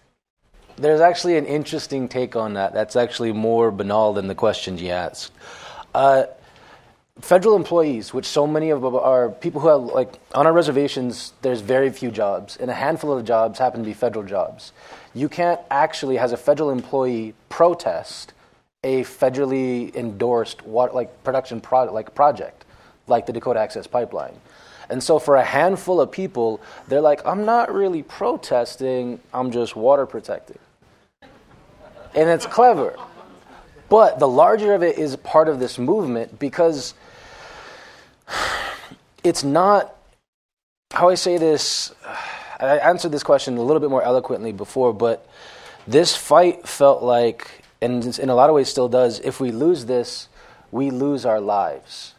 there's 0.77 1.01
actually 1.01 1.38
an 1.38 1.46
interesting 1.46 2.08
take 2.08 2.36
on 2.36 2.53
that. 2.53 2.74
That's 2.74 2.96
actually 2.96 3.34
more 3.34 3.70
banal 3.72 4.13
than 4.13 4.27
the 4.27 4.36
question 4.36 4.77
you 4.77 4.89
asked. 4.89 5.32
Uh, 5.93 6.24
federal 7.20 7.55
employees, 7.55 8.13
which 8.13 8.25
so 8.25 8.48
many 8.48 8.70
of 8.70 8.84
our 8.84 9.29
people 9.29 9.62
who 9.62 9.67
have, 9.67 9.82
like, 9.82 10.13
on 10.34 10.48
our 10.48 10.53
reservations, 10.53 11.34
there's 11.41 11.62
very 11.62 11.91
few 11.91 12.10
jobs, 12.10 12.58
and 12.58 12.72
a 12.72 12.74
handful 12.74 13.12
of 13.12 13.20
the 13.20 13.27
jobs 13.27 13.60
happen 13.60 13.82
to 13.82 13.86
be 13.86 13.93
federal 13.93 14.25
jobs. 14.25 14.72
You 15.13 15.29
can't 15.29 15.60
actually, 15.70 16.17
as 16.17 16.32
a 16.32 16.38
federal 16.38 16.72
employee, 16.72 17.36
protest 17.50 18.32
a 18.83 19.03
federally 19.03 19.95
endorsed 19.95 20.61
water, 20.63 20.93
like 20.93 21.23
production 21.23 21.61
pro- 21.61 21.91
like 21.91 22.13
project, 22.15 22.65
like 23.07 23.25
the 23.25 23.33
Dakota 23.33 23.59
Access 23.59 23.87
Pipeline. 23.87 24.35
And 24.89 25.01
so, 25.01 25.17
for 25.17 25.37
a 25.37 25.43
handful 25.43 26.01
of 26.01 26.11
people, 26.11 26.61
they're 26.87 27.01
like, 27.01 27.25
I'm 27.25 27.45
not 27.45 27.73
really 27.73 28.03
protesting, 28.03 29.19
I'm 29.33 29.51
just 29.51 29.75
water 29.75 30.05
protecting. 30.05 30.59
And 32.15 32.29
it's 32.29 32.45
clever. 32.45 32.95
But 33.89 34.19
the 34.19 34.27
larger 34.27 34.73
of 34.73 34.83
it 34.83 34.97
is 34.97 35.15
part 35.17 35.47
of 35.47 35.59
this 35.59 35.79
movement 35.79 36.39
because 36.39 36.93
it's 39.23 39.43
not 39.43 39.95
how 40.91 41.09
I 41.09 41.15
say 41.15 41.37
this. 41.37 41.93
I 42.59 42.77
answered 42.77 43.11
this 43.11 43.23
question 43.23 43.57
a 43.57 43.61
little 43.61 43.79
bit 43.79 43.89
more 43.89 44.03
eloquently 44.03 44.51
before, 44.51 44.93
but 44.93 45.27
this 45.87 46.15
fight 46.15 46.67
felt 46.67 47.03
like, 47.03 47.62
and 47.83 48.17
in 48.17 48.29
a 48.29 48.35
lot 48.35 48.49
of 48.49 48.55
ways 48.55 48.69
still 48.69 48.87
does, 48.87 49.19
if 49.19 49.41
we 49.41 49.51
lose 49.51 49.85
this, 49.85 50.29
we 50.71 50.89
lose 50.89 51.25
our 51.25 51.41
lives. 51.41 52.15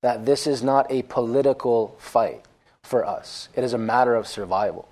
That 0.00 0.24
this 0.24 0.46
is 0.46 0.62
not 0.62 0.86
a 0.90 1.02
political 1.02 1.96
fight 1.98 2.44
for 2.84 3.04
us, 3.04 3.48
it 3.54 3.64
is 3.64 3.72
a 3.72 3.78
matter 3.78 4.14
of 4.14 4.26
survival. 4.26 4.88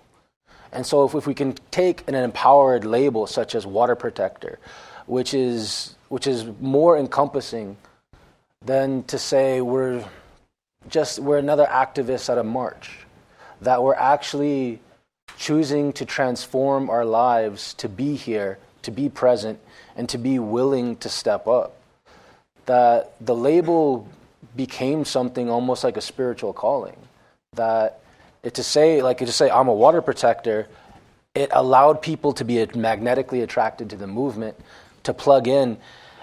And 0.73 0.85
so, 0.85 1.05
if, 1.05 1.15
if 1.15 1.27
we 1.27 1.33
can 1.33 1.55
take 1.71 2.07
an 2.09 2.15
empowered 2.15 2.85
label 2.85 3.27
such 3.27 3.55
as 3.55 3.67
water 3.67 3.95
protector, 3.95 4.59
which 5.07 5.33
is, 5.33 5.95
which 6.09 6.27
is 6.27 6.45
more 6.61 6.99
encompassing 6.99 7.77
than 8.63 9.05
to 9.05 9.19
say 9.19 9.61
we're 9.61 10.05
just 10.91 11.21
we're 11.21 11.39
another 11.39 11.67
activist 11.67 12.29
at 12.29 12.37
a 12.37 12.45
march, 12.45 13.07
that 13.61 13.83
we're 13.83 13.95
actually 13.95 14.81
choosing 15.39 15.93
to 15.93 16.05
transform 16.05 16.91
our 16.91 17.05
lives 17.05 17.75
to 17.75 17.89
be 17.89 18.17
here, 18.17 18.59
to 18.83 18.91
be 18.91 19.09
present, 19.09 19.59
and 19.97 20.09
to 20.09 20.19
be 20.19 20.39
willing 20.39 20.97
to 20.97 21.09
step 21.09 21.47
up. 21.47 21.77
That 22.67 23.15
the 23.21 23.35
label 23.35 24.09
became 24.55 25.05
something 25.05 25.49
almost 25.51 25.85
like 25.85 25.97
a 25.97 26.01
spiritual 26.01 26.53
calling. 26.53 26.97
That 27.55 28.01
it, 28.43 28.55
to 28.55 28.63
say, 28.63 29.03
like 29.03 29.19
to 29.19 29.33
say, 29.33 29.51
I'm 29.51 29.69
a 29.69 29.75
water 29.75 30.03
protector, 30.03 30.69
it 31.35 31.51
allowed 31.53 32.03
people 32.03 32.33
to 32.35 32.45
be 32.45 32.65
magnetically 32.75 33.43
attracted 33.43 33.91
to 33.91 33.97
the 33.97 34.07
movement, 34.07 34.57
to 35.05 35.15
plug 35.15 35.49
in, 35.49 35.79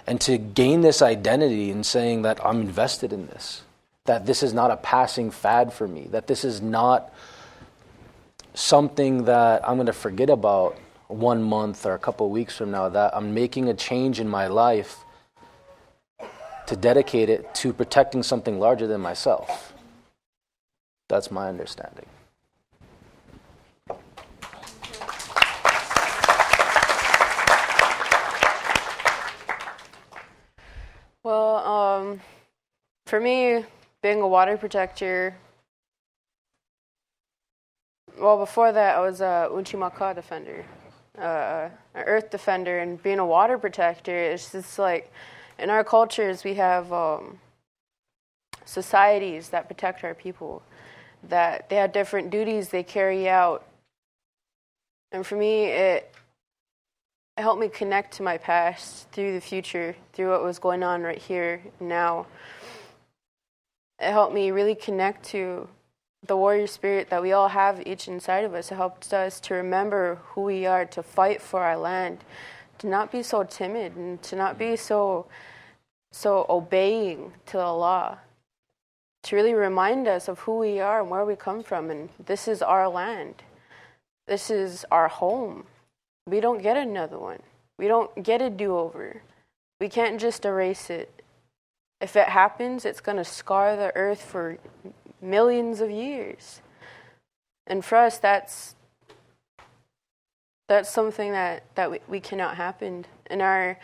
and 0.07 0.19
to 0.21 0.37
gain 0.37 0.81
this 0.81 1.01
identity 1.01 1.71
in 1.71 1.83
saying 1.83 2.23
that 2.23 2.43
I'm 2.45 2.61
invested 2.61 3.13
in 3.13 3.27
this 3.27 3.63
that 4.05 4.25
this 4.25 4.43
is 4.43 4.53
not 4.53 4.71
a 4.71 4.77
passing 4.77 5.31
fad 5.31 5.71
for 5.71 5.87
me, 5.87 6.07
that 6.11 6.27
this 6.27 6.43
is 6.43 6.61
not 6.61 7.13
something 8.53 9.25
that 9.25 9.67
I'm 9.67 9.75
going 9.75 9.87
to 9.87 9.93
forget 9.93 10.29
about 10.29 10.77
one 11.13 11.43
month 11.43 11.85
or 11.85 11.93
a 11.93 11.99
couple 11.99 12.29
weeks 12.29 12.57
from 12.57 12.71
now, 12.71 12.89
that 12.89 13.15
I'm 13.15 13.33
making 13.33 13.69
a 13.69 13.73
change 13.73 14.19
in 14.19 14.27
my 14.27 14.47
life 14.47 15.03
to 16.67 16.75
dedicate 16.75 17.29
it 17.29 17.53
to 17.55 17.73
protecting 17.73 18.23
something 18.23 18.59
larger 18.59 18.87
than 18.87 19.01
myself. 19.01 19.73
That's 21.09 21.29
my 21.29 21.49
understanding. 21.49 22.05
Well, 31.23 31.55
um, 31.57 32.21
for 33.05 33.19
me, 33.19 33.63
being 34.01 34.21
a 34.21 34.27
water 34.27 34.57
protector. 34.57 35.35
Well, 38.19 38.37
before 38.37 38.71
that, 38.73 38.97
I 38.97 38.99
was 38.99 39.21
a 39.21 39.49
Unchimaka 39.51 40.13
defender, 40.15 40.65
uh, 41.17 41.69
an 41.93 42.03
earth 42.05 42.29
defender, 42.29 42.79
and 42.79 43.01
being 43.01 43.19
a 43.19 43.25
water 43.25 43.57
protector 43.57 44.15
is 44.15 44.51
just 44.51 44.79
like 44.79 45.11
in 45.59 45.69
our 45.69 45.83
cultures 45.83 46.43
we 46.43 46.55
have 46.55 46.91
um, 46.91 47.39
societies 48.65 49.49
that 49.49 49.67
protect 49.67 50.03
our 50.03 50.13
people, 50.13 50.61
that 51.29 51.69
they 51.69 51.75
have 51.75 51.91
different 51.91 52.29
duties 52.29 52.69
they 52.69 52.83
carry 52.83 53.29
out, 53.29 53.65
and 55.11 55.25
for 55.25 55.35
me, 55.35 55.65
it 55.65 56.09
it 57.37 57.41
helped 57.41 57.59
me 57.59 57.67
connect 57.67 58.15
to 58.15 58.23
my 58.23 58.37
past 58.37 59.09
through 59.11 59.33
the 59.33 59.41
future, 59.41 59.95
through 60.13 60.29
what 60.29 60.43
was 60.43 60.59
going 60.59 60.83
on 60.83 61.01
right 61.01 61.17
here 61.17 61.61
now. 61.79 62.27
It 63.99 64.11
helped 64.11 64.35
me 64.35 64.51
really 64.51 64.75
connect 64.75 65.25
to 65.29 65.67
the 66.25 66.37
warrior 66.37 66.67
spirit 66.67 67.09
that 67.09 67.21
we 67.21 67.33
all 67.33 67.49
have 67.49 67.85
each 67.85 68.07
inside 68.07 68.45
of 68.45 68.53
us. 68.53 68.71
It 68.71 68.75
helped 68.75 69.13
us 69.13 69.39
to 69.41 69.53
remember 69.55 70.19
who 70.29 70.41
we 70.41 70.65
are, 70.65 70.85
to 70.85 71.03
fight 71.03 71.41
for 71.41 71.61
our 71.61 71.77
land, 71.77 72.19
to 72.79 72.87
not 72.87 73.11
be 73.11 73.23
so 73.23 73.43
timid, 73.43 73.95
and 73.95 74.21
to 74.23 74.35
not 74.35 74.57
be 74.57 74.75
so 74.75 75.27
so 76.11 76.45
obeying 76.49 77.33
to 77.47 77.57
the 77.57 77.73
law. 77.73 78.17
to 79.23 79.35
really 79.35 79.53
remind 79.53 80.07
us 80.07 80.27
of 80.27 80.39
who 80.39 80.57
we 80.57 80.79
are 80.79 81.01
and 81.01 81.09
where 81.09 81.25
we 81.25 81.35
come 81.35 81.63
from. 81.63 81.89
And 81.89 82.09
this 82.23 82.47
is 82.47 82.61
our 82.61 82.87
land, 82.89 83.43
this 84.27 84.49
is 84.49 84.85
our 84.91 85.07
home. 85.07 85.65
We 86.27 86.39
don't 86.39 86.61
get 86.61 86.77
another 86.77 87.17
one, 87.17 87.41
we 87.77 87.87
don't 87.87 88.23
get 88.23 88.41
a 88.41 88.49
do 88.49 88.77
over. 88.77 89.21
We 89.79 89.89
can't 89.89 90.19
just 90.19 90.45
erase 90.45 90.89
it. 90.89 91.23
If 91.99 92.15
it 92.15 92.29
happens, 92.29 92.85
it's 92.85 93.01
going 93.01 93.17
to 93.17 93.25
scar 93.25 93.75
the 93.75 93.95
earth 93.95 94.21
for 94.21 94.57
millions 95.23 95.81
of 95.81 95.89
years. 95.89 96.61
And 97.65 97.83
for 97.83 97.97
us, 97.97 98.17
that's 98.17 98.75
that's 100.69 100.89
something 100.89 101.31
that, 101.31 101.63
that 101.75 101.91
we, 101.91 101.99
we 102.07 102.19
cannot 102.19 102.55
happen. 102.55 103.05
In 103.29 103.41
our 103.41 103.79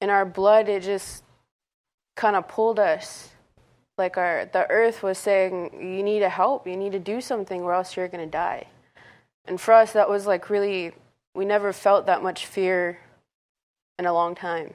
in 0.00 0.10
our 0.10 0.24
blood, 0.24 0.68
it 0.68 0.82
just 0.82 1.22
kind 2.16 2.36
of 2.36 2.48
pulled 2.48 2.78
us. 2.78 3.30
Like 3.98 4.16
our 4.16 4.48
the 4.52 4.68
earth 4.70 5.02
was 5.02 5.18
saying, 5.18 5.70
you 5.80 6.02
need 6.02 6.20
to 6.20 6.28
help, 6.28 6.66
you 6.66 6.76
need 6.76 6.92
to 6.92 6.98
do 6.98 7.20
something, 7.20 7.62
or 7.62 7.72
else 7.74 7.96
you're 7.96 8.08
gonna 8.08 8.26
die. 8.26 8.66
And 9.44 9.60
for 9.60 9.74
us, 9.74 9.92
that 9.92 10.08
was 10.08 10.26
like 10.26 10.50
really, 10.50 10.92
we 11.34 11.44
never 11.44 11.72
felt 11.72 12.06
that 12.06 12.22
much 12.22 12.46
fear 12.46 12.98
in 13.98 14.06
a 14.06 14.12
long 14.12 14.34
time. 14.34 14.74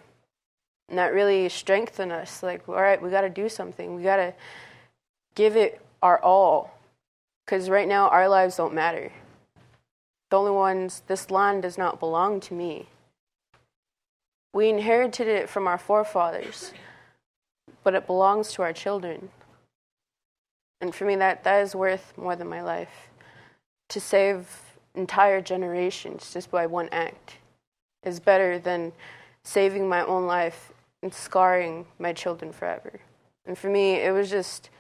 And 0.90 0.98
that 0.98 1.14
really 1.14 1.50
strengthened 1.50 2.12
us. 2.12 2.42
Like, 2.42 2.68
all 2.68 2.76
right, 2.76 3.02
we 3.02 3.10
got 3.10 3.22
to 3.22 3.30
do 3.30 3.50
something. 3.50 3.96
We 3.96 4.04
got 4.04 4.18
to 4.18 4.34
give 5.38 5.56
it 5.56 5.80
our 6.02 6.20
all. 6.22 6.74
Because 7.46 7.70
right 7.70 7.88
now, 7.88 8.10
our 8.10 8.28
lives 8.28 8.58
don't 8.58 8.74
matter. 8.74 9.12
The 10.32 10.38
only 10.38 10.52
ones, 10.52 11.04
this 11.08 11.30
land 11.30 11.62
does 11.62 11.78
not 11.78 12.00
belong 12.00 12.40
to 12.42 12.54
me. 12.54 12.88
We 14.52 14.68
inherited 14.68 15.28
it 15.28 15.48
from 15.48 15.68
our 15.68 15.78
forefathers, 15.78 16.74
but 17.84 17.94
it 17.94 18.08
belongs 18.08 18.52
to 18.54 18.64
our 18.64 18.74
children. 18.74 19.30
And 20.82 20.94
for 20.94 21.06
me, 21.06 21.16
that, 21.18 21.44
that 21.44 21.62
is 21.62 21.76
worth 21.76 22.18
more 22.18 22.36
than 22.36 22.50
my 22.50 22.62
life. 22.62 23.10
To 23.90 24.02
save 24.02 24.48
entire 24.96 25.40
generations 25.40 26.34
just 26.34 26.50
by 26.50 26.66
one 26.66 26.90
act 26.92 27.38
is 28.04 28.20
better 28.20 28.58
than 28.58 28.92
saving 29.44 29.88
my 29.88 30.04
own 30.04 30.26
life 30.26 30.74
and 31.04 31.14
scarring 31.14 31.86
my 32.00 32.12
children 32.12 32.52
forever. 32.52 33.00
And 33.46 33.56
for 33.58 33.70
me, 33.70 33.94
it 33.94 34.12
was 34.12 34.30
just 34.30 34.72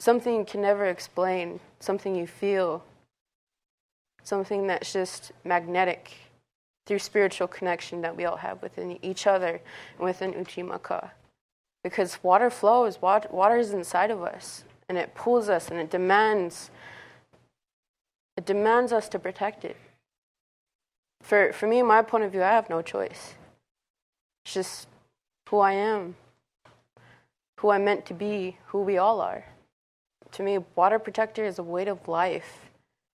something 0.00 0.34
you 0.36 0.44
can 0.44 0.62
never 0.62 0.86
explain, 0.86 1.60
something 1.80 2.14
you 2.14 2.26
feel, 2.26 2.84
something 4.22 4.66
that's 4.66 4.92
just 4.92 5.32
magnetic 5.44 6.12
through 6.86 6.98
spiritual 6.98 7.48
connection 7.48 8.00
that 8.00 8.16
we 8.16 8.24
all 8.24 8.36
have 8.36 8.62
within 8.62 8.98
each 9.02 9.26
other 9.26 9.60
and 9.96 10.04
within 10.04 10.32
Uchimaka. 10.32 11.10
Because 11.84 12.22
water 12.22 12.50
flows, 12.50 13.00
water 13.00 13.56
is 13.56 13.72
inside 13.72 14.10
of 14.10 14.22
us, 14.22 14.64
and 14.88 14.96
it 14.96 15.14
pulls 15.14 15.48
us 15.48 15.68
and 15.70 15.78
it 15.78 15.90
demands 15.90 16.70
it 18.36 18.46
demands 18.46 18.92
us 18.92 19.08
to 19.08 19.18
protect 19.18 19.64
it. 19.64 19.76
For 21.22 21.52
for 21.52 21.66
me, 21.66 21.82
my 21.82 22.02
point 22.02 22.24
of 22.24 22.32
view, 22.32 22.42
I 22.42 22.50
have 22.50 22.70
no 22.70 22.82
choice. 22.82 23.34
It's 24.44 24.54
just 24.54 24.88
who 25.48 25.58
I 25.58 25.72
am, 25.72 26.14
who 27.58 27.70
I'm 27.70 27.84
meant 27.84 28.06
to 28.06 28.14
be, 28.14 28.56
who 28.66 28.80
we 28.82 28.96
all 28.96 29.20
are. 29.20 29.44
To 30.32 30.42
me, 30.42 30.58
water 30.74 30.98
protector 30.98 31.44
is 31.44 31.58
a 31.58 31.62
way 31.62 31.86
of 31.86 32.06
life. 32.06 32.70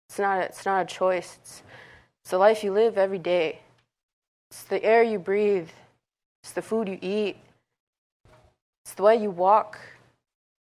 It's 0.10 0.20
not 0.20 0.40
a, 0.40 0.44
it's 0.44 0.66
not 0.66 0.82
a 0.82 0.86
choice. 0.86 1.38
It's, 1.42 1.64
it's 2.24 2.32
the 2.32 2.38
life 2.38 2.64
you 2.64 2.72
live 2.72 2.98
every 2.98 3.20
day. 3.20 3.60
It's 4.50 4.64
the 4.64 4.84
air 4.84 5.04
you 5.04 5.20
breathe. 5.20 5.70
It's 6.44 6.54
the 6.54 6.62
food 6.62 6.88
you 6.88 7.00
eat. 7.02 7.38
It's 8.86 8.94
the 8.94 9.04
way 9.04 9.16
you 9.16 9.30
walk. 9.30 9.80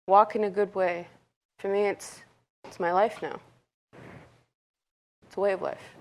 Walk 0.07 0.35
in 0.35 0.43
a 0.43 0.49
good 0.49 0.73
way. 0.75 1.07
For 1.59 1.67
me, 1.67 1.81
it's, 1.87 2.21
it's 2.63 2.79
my 2.79 2.91
life 2.91 3.21
now. 3.21 3.39
It's 5.25 5.37
a 5.37 5.39
way 5.39 5.53
of 5.53 5.61
life. 5.61 6.00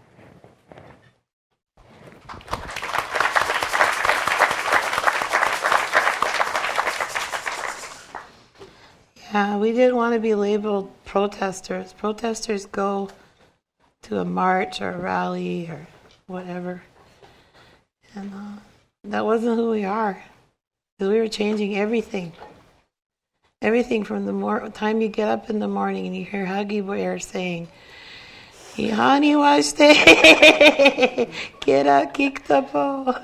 Yeah, 9.33 9.59
we 9.59 9.71
didn't 9.71 9.95
want 9.95 10.15
to 10.15 10.21
be 10.21 10.35
labeled 10.35 10.91
protesters. 11.05 11.93
Protesters 11.93 12.67
go 12.67 13.11
to 14.03 14.19
a 14.19 14.25
march 14.25 14.81
or 14.81 14.91
a 14.91 14.99
rally 14.99 15.69
or 15.69 15.87
whatever. 16.27 16.83
And 18.17 18.33
uh, 18.35 18.61
that 19.05 19.25
wasn't 19.25 19.57
who 19.57 19.71
we 19.71 19.85
are. 19.85 20.21
Because 20.99 21.13
we 21.13 21.21
were 21.21 21.29
changing 21.29 21.77
everything. 21.77 22.33
Everything 23.63 24.03
from 24.03 24.27
the 24.27 24.33
mor- 24.33 24.69
time 24.71 25.01
you 25.01 25.07
get 25.07 25.29
up 25.29 25.49
in 25.49 25.61
the 25.61 25.69
morning 25.69 26.07
and 26.07 26.17
you 26.17 26.25
hear 26.25 26.45
Huggy 26.45 26.85
Bear 26.85 27.21
saying, 27.21 27.69
Ihani 28.75 29.41
waste, 29.41 29.77
get 31.61 31.87
up, 31.87 32.15
kick 32.15 32.45
the 32.49 32.63
ball. 32.63 33.15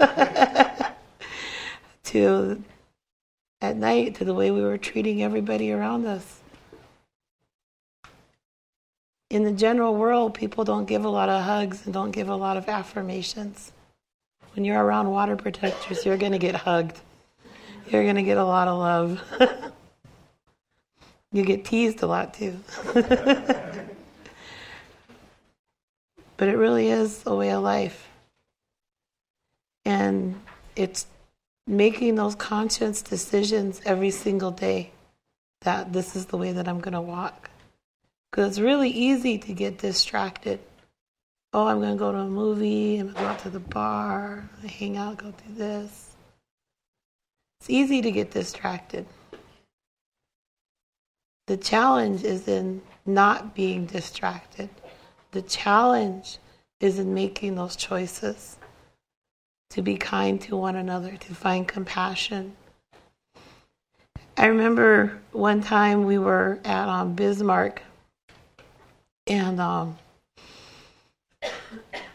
to 2.05 2.63
at 3.61 3.77
night 3.77 4.15
to 4.17 4.25
the 4.25 4.35
way 4.35 4.51
we 4.51 4.63
were 4.63 4.79
treating 4.79 5.23
everybody 5.23 5.73
around 5.73 6.07
us. 6.07 6.41
In 9.31 9.45
the 9.45 9.53
general 9.53 9.95
world, 9.95 10.35
people 10.35 10.65
don't 10.65 10.87
give 10.87 11.05
a 11.05 11.09
lot 11.09 11.29
of 11.29 11.43
hugs 11.43 11.85
and 11.85 11.93
don't 11.93 12.13
give 12.13 12.29
a 12.29 12.37
lot 12.37 12.57
of 12.57 12.69
affirmations. 12.69 13.73
When 14.55 14.65
you're 14.65 14.83
around 14.83 15.11
water 15.11 15.37
protectors, 15.37 16.07
you're 16.07 16.17
going 16.17 16.33
to 16.33 16.39
get 16.39 16.55
hugged. 16.55 16.99
You're 17.91 18.05
going 18.05 18.17
to 18.17 18.23
get 18.23 18.37
a 18.37 18.45
lot 18.45 18.69
of 18.69 18.79
love. 18.79 19.23
you 21.33 21.45
get 21.45 21.65
teased 21.65 22.03
a 22.03 22.07
lot 22.07 22.35
too. 22.35 22.59
but 22.95 23.89
it 26.49 26.57
really 26.57 26.89
is 26.89 27.23
a 27.27 27.35
way 27.35 27.51
of 27.51 27.63
life. 27.63 28.09
And 29.85 30.41
it's 30.75 31.07
making 31.67 32.15
those 32.15 32.35
conscious 32.35 33.03
decisions 33.03 33.81
every 33.85 34.11
single 34.11 34.51
day 34.51 34.93
that 35.63 35.93
this 35.93 36.15
is 36.15 36.27
the 36.27 36.37
way 36.37 36.53
that 36.53 36.69
I'm 36.69 36.81
going 36.81 36.95
to 36.95 37.01
walk. 37.01 37.51
Because 38.31 38.53
it's 38.53 38.61
really 38.61 38.91
easy 38.91 39.39
to 39.39 39.53
get 39.53 39.79
distracted. 39.79 40.61
Oh, 41.53 41.67
I'm 41.67 41.81
going 41.81 41.93
to 41.95 41.99
go 41.99 42.13
to 42.13 42.19
a 42.19 42.27
movie, 42.27 42.99
I'm 42.99 43.07
going 43.07 43.15
to 43.15 43.21
go 43.21 43.27
out 43.27 43.39
to 43.41 43.51
the 43.51 43.61
bar, 43.61 44.49
hang 44.67 44.97
out, 44.97 45.19
go 45.19 45.31
do 45.31 45.55
this. 45.55 46.15
It's 47.61 47.71
easy 47.71 48.03
to 48.03 48.11
get 48.11 48.31
distracted. 48.31 49.07
The 51.47 51.57
challenge 51.57 52.25
is 52.25 52.47
in 52.47 52.83
not 53.07 53.55
being 53.55 53.87
distracted. 53.87 54.69
The 55.31 55.43
challenge 55.43 56.39
is 56.81 56.99
in 56.99 57.15
making 57.15 57.55
those 57.55 57.77
choices 57.77 58.56
to 59.71 59.83
be 59.83 59.97
kind 59.97 60.41
to 60.43 60.57
one 60.57 60.77
another, 60.77 61.17
to 61.17 61.35
find 61.35 61.67
compassion. 61.67 62.57
I 64.37 64.47
remember 64.47 65.19
one 65.33 65.63
time 65.63 66.05
we 66.05 66.19
were 66.19 66.59
at 66.65 66.89
um, 66.89 67.15
Bismarck, 67.15 67.83
and 69.27 69.61
um, 69.61 69.99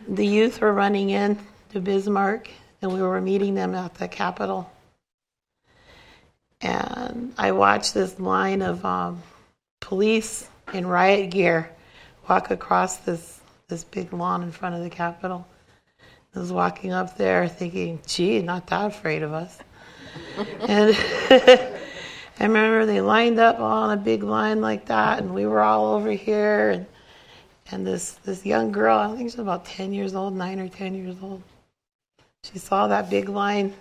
the 0.08 0.26
youth 0.26 0.62
were 0.62 0.74
running 0.74 1.10
in 1.10 1.40
to 1.72 1.80
Bismarck, 1.80 2.50
and 2.82 2.94
we 2.94 3.02
were 3.02 3.20
meeting 3.22 3.56
them 3.56 3.76
at 3.76 3.96
the 3.96 4.08
Capitol. 4.08 4.72
And 6.62 7.34
I 7.38 7.52
watched 7.54 7.94
this 7.94 8.20
line 8.20 8.62
of 8.62 8.86
um, 8.86 9.24
police 9.80 10.48
in 10.74 10.86
riot 10.86 11.32
gear 11.32 11.72
walk 12.30 12.52
across 12.52 12.98
this 12.98 13.40
this 13.68 13.84
big 13.86 14.14
lawn 14.14 14.44
in 14.44 14.52
front 14.52 14.76
of 14.76 14.84
the 14.84 14.90
Capitol. 14.90 15.48
I 16.34 16.40
was 16.40 16.52
walking 16.52 16.94
up 16.94 17.18
there 17.18 17.48
thinking, 17.50 18.00
gee, 18.08 18.42
not 18.42 18.68
that 18.68 18.86
afraid 18.86 19.22
of 19.22 19.34
us. 19.34 19.58
and 20.68 20.96
I 21.30 22.44
remember 22.44 22.86
they 22.86 23.02
lined 23.02 23.38
up 23.38 23.60
all 23.60 23.84
on 23.84 23.98
a 23.98 24.02
big 24.02 24.24
line 24.24 24.62
like 24.62 24.86
that, 24.86 25.20
and 25.20 25.34
we 25.34 25.46
were 25.46 25.60
all 25.60 25.94
over 25.94 26.12
here. 26.12 26.70
And, 26.70 26.86
and 27.70 27.86
this, 27.86 28.14
this 28.24 28.46
young 28.46 28.72
girl, 28.72 28.98
I 28.98 29.14
think 29.16 29.30
she's 29.30 29.40
about 29.40 29.66
10 29.66 29.94
years 29.94 30.16
old, 30.16 30.34
9 30.34 30.60
or 30.60 30.70
10 30.70 30.96
years 30.96 31.18
old, 31.22 31.44
she 32.44 32.60
saw 32.60 32.88
that 32.88 33.10
big 33.10 33.28
line. 33.28 33.74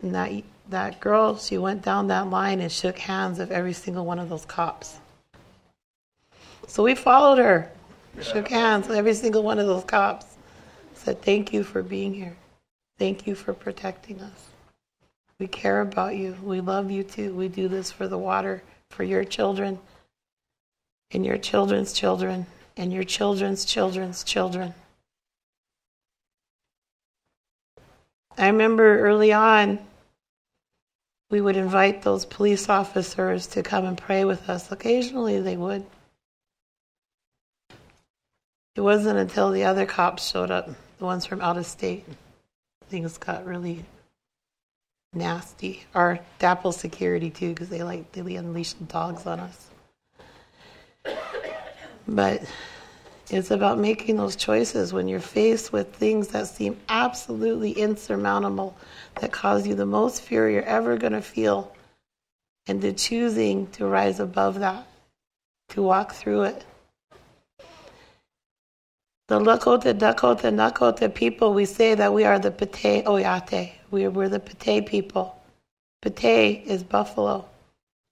And 0.00 0.14
that, 0.14 0.32
that 0.70 1.00
girl, 1.00 1.36
she 1.36 1.58
went 1.58 1.82
down 1.82 2.08
that 2.08 2.30
line 2.30 2.60
and 2.60 2.72
shook 2.72 2.98
hands 2.98 3.38
of 3.38 3.52
every 3.52 3.74
single 3.74 4.06
one 4.06 4.18
of 4.18 4.30
those 4.30 4.46
cops. 4.46 4.98
So 6.66 6.82
we 6.82 6.94
followed 6.94 7.38
her, 7.38 7.70
shook 8.22 8.48
hands 8.48 8.88
with 8.88 8.96
every 8.96 9.14
single 9.14 9.42
one 9.42 9.58
of 9.58 9.66
those 9.66 9.84
cops 9.84 10.31
said, 11.02 11.22
Thank 11.22 11.52
you 11.52 11.64
for 11.64 11.82
being 11.82 12.14
here. 12.14 12.36
Thank 12.98 13.26
you 13.26 13.34
for 13.34 13.52
protecting 13.52 14.20
us. 14.20 14.48
We 15.38 15.46
care 15.48 15.80
about 15.80 16.16
you. 16.16 16.36
We 16.42 16.60
love 16.60 16.90
you 16.90 17.02
too. 17.02 17.34
We 17.34 17.48
do 17.48 17.68
this 17.68 17.90
for 17.90 18.06
the 18.06 18.18
water, 18.18 18.62
for 18.90 19.02
your 19.02 19.24
children, 19.24 19.78
and 21.10 21.26
your 21.26 21.38
children's 21.38 21.92
children, 21.92 22.46
and 22.76 22.92
your 22.92 23.04
children's 23.04 23.64
children's 23.64 24.22
children. 24.22 24.74
I 28.38 28.46
remember 28.46 29.00
early 29.00 29.32
on 29.32 29.78
we 31.32 31.40
would 31.40 31.56
invite 31.56 32.02
those 32.02 32.26
police 32.26 32.68
officers 32.68 33.46
to 33.48 33.62
come 33.62 33.86
and 33.86 33.96
pray 33.96 34.26
with 34.26 34.50
us. 34.50 34.70
Occasionally 34.70 35.40
they 35.40 35.56
would. 35.56 35.84
It 38.76 38.82
wasn't 38.82 39.18
until 39.18 39.50
the 39.50 39.64
other 39.64 39.86
cops 39.86 40.30
showed 40.30 40.50
up, 40.50 40.68
the 41.02 41.06
ones 41.06 41.26
from 41.26 41.40
out 41.40 41.56
of 41.56 41.66
state, 41.66 42.04
things 42.88 43.18
got 43.18 43.44
really 43.44 43.84
nasty. 45.12 45.82
Our 45.96 46.20
DAPL 46.38 46.72
security 46.72 47.28
too, 47.28 47.48
because 47.48 47.68
they 47.68 47.82
like 47.82 48.12
they 48.12 48.36
unleashed 48.36 48.86
dogs 48.86 49.26
on 49.26 49.40
us. 49.40 49.66
But 52.06 52.44
it's 53.30 53.50
about 53.50 53.80
making 53.80 54.16
those 54.16 54.36
choices 54.36 54.92
when 54.92 55.08
you're 55.08 55.18
faced 55.18 55.72
with 55.72 55.92
things 55.92 56.28
that 56.28 56.46
seem 56.46 56.78
absolutely 56.88 57.72
insurmountable, 57.72 58.76
that 59.16 59.32
cause 59.32 59.66
you 59.66 59.74
the 59.74 59.84
most 59.84 60.22
fear 60.22 60.48
you're 60.48 60.62
ever 60.62 60.96
going 60.96 61.14
to 61.14 61.20
feel, 61.20 61.74
and 62.68 62.80
to 62.80 62.92
choosing 62.92 63.66
to 63.72 63.86
rise 63.86 64.20
above 64.20 64.60
that, 64.60 64.86
to 65.70 65.82
walk 65.82 66.12
through 66.12 66.42
it. 66.42 66.64
The 69.32 69.40
Lakota, 69.40 69.96
Dakota, 69.96 70.48
Nakota 70.48 71.08
people, 71.14 71.54
we 71.54 71.64
say 71.64 71.94
that 71.94 72.12
we 72.12 72.24
are 72.24 72.38
the 72.38 72.50
Pate 72.50 73.06
Oyate. 73.06 73.72
We're 73.90 74.28
the 74.28 74.38
Pate 74.38 74.84
people. 74.84 75.42
Pate 76.02 76.66
is 76.66 76.82
buffalo. 76.82 77.48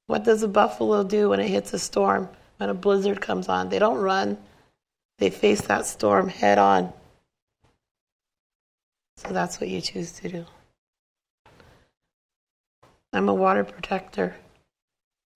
What 0.07 0.25
does 0.25 0.43
a 0.43 0.49
buffalo 0.49 1.05
do 1.05 1.29
when 1.29 1.41
it 1.41 1.49
hits 1.49 1.75
a 1.75 1.79
storm, 1.79 2.31
when 2.57 2.71
a 2.71 2.75
blizzard 2.75 3.21
comes 3.21 3.51
on? 3.51 3.69
They 3.69 3.79
don't 3.79 3.99
run, 3.99 4.39
they 5.19 5.29
face 5.29 5.61
that 5.61 5.85
storm 5.85 6.27
head 6.31 6.57
on. 6.57 6.91
So 9.19 9.35
that's 9.35 9.61
what 9.61 9.69
you 9.69 9.83
choose 9.83 10.13
to 10.13 10.29
do. 10.31 10.47
I'm 13.13 13.29
a 13.29 13.35
water 13.35 13.65
protector. 13.65 14.37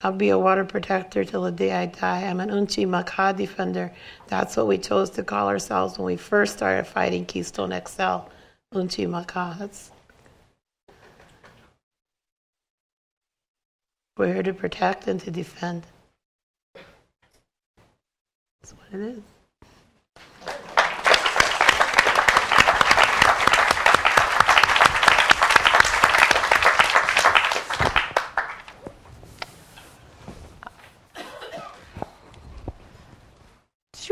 I'll 0.04 0.12
be 0.12 0.28
a 0.28 0.38
water 0.38 0.66
protector 0.66 1.24
till 1.24 1.44
the 1.44 1.50
day 1.50 1.72
I 1.72 1.86
die. 1.86 2.24
I'm 2.24 2.38
an 2.38 2.50
Unchi 2.50 2.86
Maka 2.86 3.32
defender. 3.34 3.90
That's 4.26 4.54
what 4.54 4.66
we 4.66 4.76
chose 4.76 5.08
to 5.10 5.22
call 5.22 5.48
ourselves 5.48 5.98
when 5.98 6.04
we 6.04 6.16
first 6.16 6.58
started 6.58 6.86
fighting 6.86 7.24
Keystone 7.24 7.70
XL. 7.70 8.28
Unchi 8.74 9.08
Maka. 9.08 9.56
That's 9.58 9.90
We're 14.18 14.34
here 14.34 14.42
to 14.42 14.52
protect 14.52 15.08
and 15.08 15.18
to 15.20 15.30
defend. 15.30 15.86
That's 16.74 18.74
what 18.74 18.92
it 18.92 19.00
is. 19.00 19.33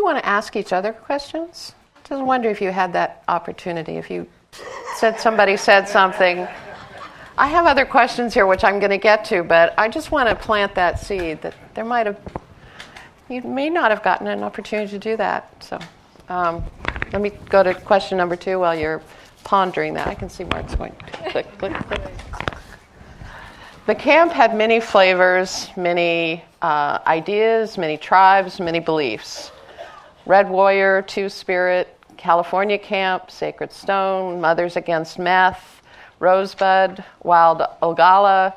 You 0.03 0.07
want 0.07 0.19
to 0.19 0.27
ask 0.27 0.57
each 0.57 0.73
other 0.73 0.93
questions? 0.93 1.75
Just 2.09 2.25
wonder 2.25 2.51
if 2.51 2.61
you 2.61 2.73
had 2.73 2.93
that 2.95 3.23
opportunity. 3.29 3.99
If 3.99 4.11
you 4.11 4.27
said 4.97 5.21
somebody 5.21 5.57
said 5.57 5.89
something. 5.89 6.49
I 7.39 7.47
have 7.47 7.67
other 7.67 7.87
questions 7.87 8.35
here, 8.35 8.45
which 8.45 8.65
I'm 8.65 8.81
going 8.81 8.91
to 8.91 8.99
get 8.99 9.25
to, 9.27 9.45
but 9.45 9.75
I 9.79 9.89
just 9.89 10.11
want 10.11 10.29
to 10.29 10.35
plant 10.35 10.75
that 10.75 10.99
seed 10.99 11.41
that 11.43 11.55
there 11.75 11.85
might 11.85 12.07
have, 12.07 12.19
you 13.29 13.43
may 13.43 13.71
not 13.71 13.93
have 13.93 14.03
gotten 14.03 14.27
an 14.27 14.43
opportunity 14.43 14.91
to 14.91 14.99
do 14.99 15.17
that. 15.19 15.63
So 15.63 15.79
um, 16.29 16.65
let 17.13 17.23
me 17.23 17.31
go 17.49 17.63
to 17.63 17.73
question 17.73 18.19
number 18.19 18.35
two 18.35 18.59
while 18.59 18.77
you're 18.77 19.01
pondering 19.45 19.95
that. 19.95 20.09
I 20.09 20.17
can 20.17 20.29
see 20.29 20.43
Mark's 20.43 20.75
going 20.75 20.93
click, 21.31 21.47
click, 21.59 21.73
click. 21.87 22.03
The 23.87 23.95
camp 23.95 24.33
had 24.33 24.57
many 24.57 24.81
flavors, 24.81 25.69
many 25.77 26.43
uh, 26.61 26.99
ideas, 27.07 27.79
many 27.79 27.97
tribes, 27.97 28.59
many 28.59 28.81
beliefs. 28.81 29.52
Red 30.27 30.49
Warrior, 30.49 31.03
Two 31.03 31.29
Spirit, 31.29 31.97
California 32.17 32.79
Camp, 32.79 33.31
Sacred 33.31 33.73
Stone, 33.73 34.41
Mothers 34.41 34.77
Against 34.77 35.19
Meth, 35.19 35.83
Rosebud, 36.21 37.05
Wild 37.25 37.63
Oglala, 37.83 38.55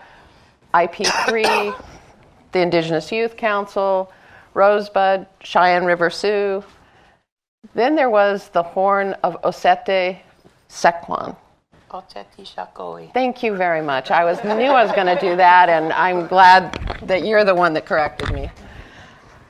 IP3, 0.74 1.82
the 2.52 2.60
Indigenous 2.60 3.12
Youth 3.12 3.36
Council, 3.36 4.12
Rosebud, 4.54 5.26
Cheyenne 5.42 5.86
River 5.86 6.10
Sioux. 6.10 6.64
Then 7.74 7.96
there 7.96 8.10
was 8.10 8.50
the 8.50 8.62
Horn 8.62 9.14
of 9.24 9.42
Oceti 9.42 10.20
Sakowin. 10.70 11.36
Thank 13.14 13.42
you 13.42 13.56
very 13.56 13.82
much. 13.82 14.12
I 14.12 14.26
was 14.26 14.44
knew 14.44 14.52
I 14.52 14.84
was 14.84 14.92
going 14.92 15.08
to 15.08 15.20
do 15.20 15.36
that, 15.38 15.70
and 15.70 15.94
I'm 15.94 16.28
glad 16.28 16.74
that 17.04 17.26
you're 17.26 17.46
the 17.46 17.56
one 17.56 17.74
that 17.74 17.86
corrected 17.86 18.32
me. 18.32 18.50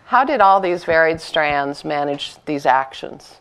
How 0.06 0.24
did 0.24 0.40
all 0.40 0.60
these 0.60 0.84
varied 0.84 1.20
strands 1.20 1.84
manage 1.84 2.36
these 2.46 2.68
actions? 2.68 3.38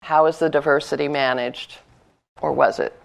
How 0.00 0.24
is 0.24 0.38
the 0.38 0.48
diversity 0.48 1.06
managed, 1.06 1.78
or 2.40 2.50
was 2.52 2.78
it? 2.78 2.98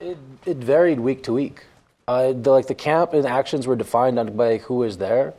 It, 0.00 0.18
it 0.44 0.56
varied 0.56 0.98
week 0.98 1.22
to 1.22 1.32
week. 1.32 1.64
Uh, 2.08 2.32
the, 2.32 2.50
like 2.50 2.66
the 2.66 2.74
camp 2.74 3.12
and 3.12 3.24
actions 3.24 3.68
were 3.68 3.76
defined 3.76 4.36
by 4.36 4.58
who 4.58 4.74
was 4.74 4.98
there. 4.98 5.34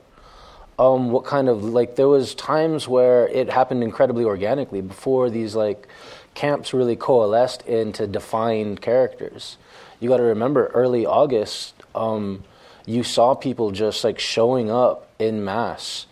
Um, 0.80 1.12
what 1.12 1.26
kind 1.26 1.50
of 1.50 1.66
like 1.66 1.98
there 1.98 2.08
was 2.08 2.34
times 2.36 2.88
where 2.88 3.28
it 3.28 3.50
happened 3.50 3.84
incredibly 3.84 4.24
organically 4.24 4.80
before 4.80 5.30
these 5.30 5.56
like 5.56 5.90
camps 6.36 6.74
really 6.74 6.96
coalesced 6.96 7.64
into 7.64 8.08
defined 8.08 8.82
characters. 8.82 9.58
You 10.00 10.08
got 10.08 10.18
to 10.18 10.24
remember, 10.24 10.68
early 10.68 11.06
August, 11.06 11.74
um, 11.96 12.46
you 12.86 13.04
saw 13.04 13.36
people 13.36 13.72
just 13.72 14.06
like 14.06 14.20
showing 14.20 14.72
up 14.72 15.07
in 15.20 15.44
mass, 15.44 16.06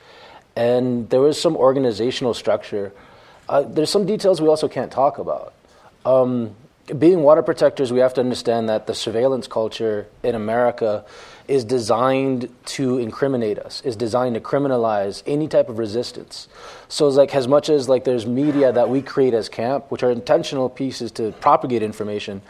and 0.56 1.10
there 1.10 1.22
was 1.22 1.40
some 1.40 1.56
organizational 1.56 2.34
structure. 2.34 2.92
Uh, 3.48 3.62
there's 3.62 3.90
some 3.90 4.06
details 4.06 4.42
we 4.42 4.48
also 4.48 4.68
can't 4.68 4.92
talk 4.92 5.18
about. 5.18 5.54
Um, 6.06 6.56
being 7.00 7.24
water 7.24 7.42
protectors, 7.42 7.92
we 7.92 8.00
have 8.00 8.14
to 8.14 8.22
understand 8.22 8.70
that 8.70 8.86
the 8.86 8.94
surveillance 8.94 9.48
culture 9.48 10.08
in 10.22 10.36
America 10.36 11.04
is 11.48 11.64
designed 11.64 12.50
to 12.66 13.00
incriminate 13.00 13.58
us, 13.58 13.82
is 13.82 13.96
designed 13.96 14.36
to 14.36 14.42
criminalize 14.42 15.24
any 15.26 15.48
type 15.48 15.68
of 15.68 15.80
resistance. 15.80 16.48
So 16.88 17.08
it's 17.08 17.18
like 17.18 17.34
as 17.36 17.48
much 17.48 17.70
as 17.70 17.90
like 17.90 18.04
there's 18.04 18.28
media 18.28 18.72
that 18.72 18.90
we 18.90 19.02
create 19.02 19.34
as 19.34 19.50
camp, 19.50 19.90
which 19.90 20.04
are 20.04 20.12
intentional 20.12 20.70
pieces 20.70 21.12
to 21.14 21.32
propagate 21.34 21.82
information, 21.82 22.42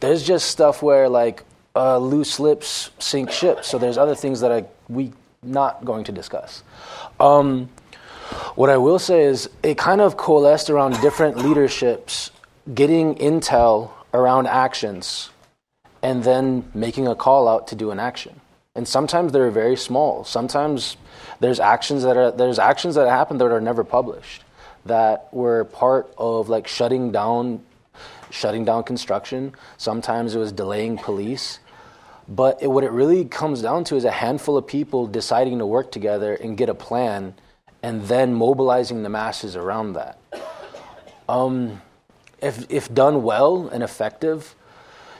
there's 0.00 0.24
just 0.24 0.48
stuff 0.48 0.82
where 0.82 1.08
like 1.08 1.44
uh, 1.76 1.98
loose 1.98 2.40
lips 2.40 2.90
sink 2.98 3.30
ships. 3.30 3.68
So 3.68 3.78
there's 3.78 3.98
other 3.98 4.14
things 4.14 4.40
that 4.40 4.50
I 4.50 4.64
we 4.88 5.12
not 5.46 5.84
going 5.84 6.04
to 6.04 6.12
discuss. 6.12 6.62
Um, 7.20 7.68
what 8.54 8.70
I 8.70 8.76
will 8.76 8.98
say 8.98 9.22
is 9.24 9.48
it 9.62 9.78
kind 9.78 10.00
of 10.00 10.16
coalesced 10.16 10.70
around 10.70 11.00
different 11.00 11.36
leaderships 11.44 12.30
getting 12.74 13.14
intel 13.16 13.90
around 14.12 14.46
actions 14.46 15.30
and 16.02 16.24
then 16.24 16.70
making 16.74 17.06
a 17.06 17.14
call 17.14 17.48
out 17.48 17.68
to 17.68 17.74
do 17.74 17.90
an 17.90 18.00
action. 18.00 18.40
And 18.74 18.86
sometimes 18.86 19.32
they're 19.32 19.50
very 19.50 19.76
small. 19.76 20.24
Sometimes 20.24 20.96
there's 21.40 21.60
actions 21.60 22.02
that 22.02 22.16
are 22.16 22.30
there's 22.30 22.58
actions 22.58 22.94
that 22.96 23.08
happen 23.08 23.38
that 23.38 23.46
are 23.46 23.60
never 23.60 23.84
published 23.84 24.44
that 24.84 25.28
were 25.32 25.64
part 25.64 26.12
of 26.16 26.48
like 26.48 26.66
shutting 26.66 27.12
down 27.12 27.62
shutting 28.30 28.64
down 28.64 28.82
construction. 28.82 29.54
Sometimes 29.76 30.34
it 30.34 30.38
was 30.38 30.52
delaying 30.52 30.98
police. 30.98 31.58
But 32.28 32.62
it, 32.62 32.68
what 32.68 32.84
it 32.84 32.90
really 32.90 33.24
comes 33.24 33.62
down 33.62 33.84
to 33.84 33.96
is 33.96 34.04
a 34.04 34.10
handful 34.10 34.56
of 34.56 34.66
people 34.66 35.06
deciding 35.06 35.58
to 35.58 35.66
work 35.66 35.92
together 35.92 36.34
and 36.34 36.56
get 36.56 36.68
a 36.68 36.74
plan 36.74 37.34
and 37.82 38.02
then 38.02 38.34
mobilizing 38.34 39.02
the 39.02 39.08
masses 39.08 39.54
around 39.54 39.92
that. 39.92 40.18
Um, 41.28 41.82
if, 42.40 42.70
if 42.70 42.92
done 42.92 43.22
well 43.22 43.68
and 43.68 43.82
effective, 43.82 44.54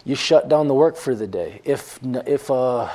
you 0.04 0.14
shut 0.14 0.48
down 0.48 0.68
the 0.68 0.74
work 0.74 0.96
for 0.96 1.14
the 1.14 1.26
day. 1.26 1.60
If, 1.64 1.98
if, 2.26 2.50
uh, 2.50 2.90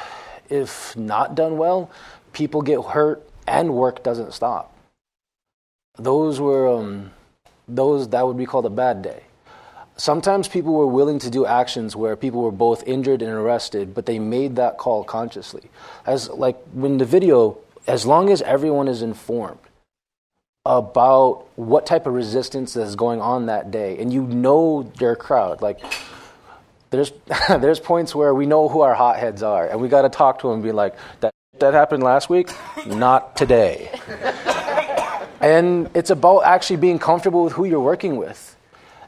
if 0.50 0.95
not 0.97 1.36
done 1.36 1.58
well, 1.58 1.89
people 2.34 2.62
get 2.62 2.84
hurt 2.84 3.28
and 3.47 3.74
work 3.74 4.04
doesn't 4.04 4.34
stop. 4.34 4.76
Those 5.97 6.39
were 6.39 6.67
um, 6.67 7.12
those 7.67 8.08
that 8.10 8.26
would 8.26 8.38
be 8.38 8.45
called 8.45 8.65
a 8.65 8.69
bad 8.69 9.02
day. 9.02 9.24
Sometimes 10.01 10.47
people 10.47 10.73
were 10.73 10.87
willing 10.87 11.19
to 11.19 11.29
do 11.29 11.45
actions 11.45 11.95
where 11.95 12.15
people 12.15 12.41
were 12.41 12.51
both 12.51 12.81
injured 12.87 13.21
and 13.21 13.29
arrested, 13.29 13.93
but 13.93 14.07
they 14.07 14.17
made 14.17 14.55
that 14.55 14.79
call 14.79 15.03
consciously. 15.03 15.69
As 16.07 16.27
like 16.27 16.59
when 16.73 16.97
the 16.97 17.05
video, 17.05 17.59
as 17.85 18.03
long 18.03 18.31
as 18.31 18.41
everyone 18.41 18.87
is 18.87 19.03
informed 19.03 19.59
about 20.65 21.45
what 21.55 21.85
type 21.85 22.07
of 22.07 22.15
resistance 22.15 22.75
is 22.75 22.95
going 22.95 23.21
on 23.21 23.45
that 23.45 23.69
day, 23.69 23.99
and 23.99 24.11
you 24.11 24.23
know 24.23 24.91
your 24.99 25.15
crowd, 25.15 25.61
like 25.61 25.79
there's 26.89 27.11
there's 27.49 27.79
points 27.79 28.15
where 28.15 28.33
we 28.33 28.47
know 28.47 28.69
who 28.69 28.81
our 28.81 28.95
hotheads 28.95 29.43
are, 29.43 29.67
and 29.67 29.79
we 29.79 29.87
got 29.87 30.01
to 30.01 30.09
talk 30.09 30.39
to 30.39 30.47
them 30.47 30.55
and 30.55 30.63
be 30.63 30.71
like, 30.71 30.95
that 31.19 31.31
that 31.59 31.75
happened 31.75 32.01
last 32.01 32.27
week, 32.27 32.49
not 32.87 33.35
today. 33.35 33.91
and 35.41 35.91
it's 35.93 36.09
about 36.09 36.39
actually 36.39 36.77
being 36.77 36.97
comfortable 36.97 37.43
with 37.43 37.53
who 37.53 37.65
you're 37.65 37.79
working 37.79 38.15
with, 38.17 38.57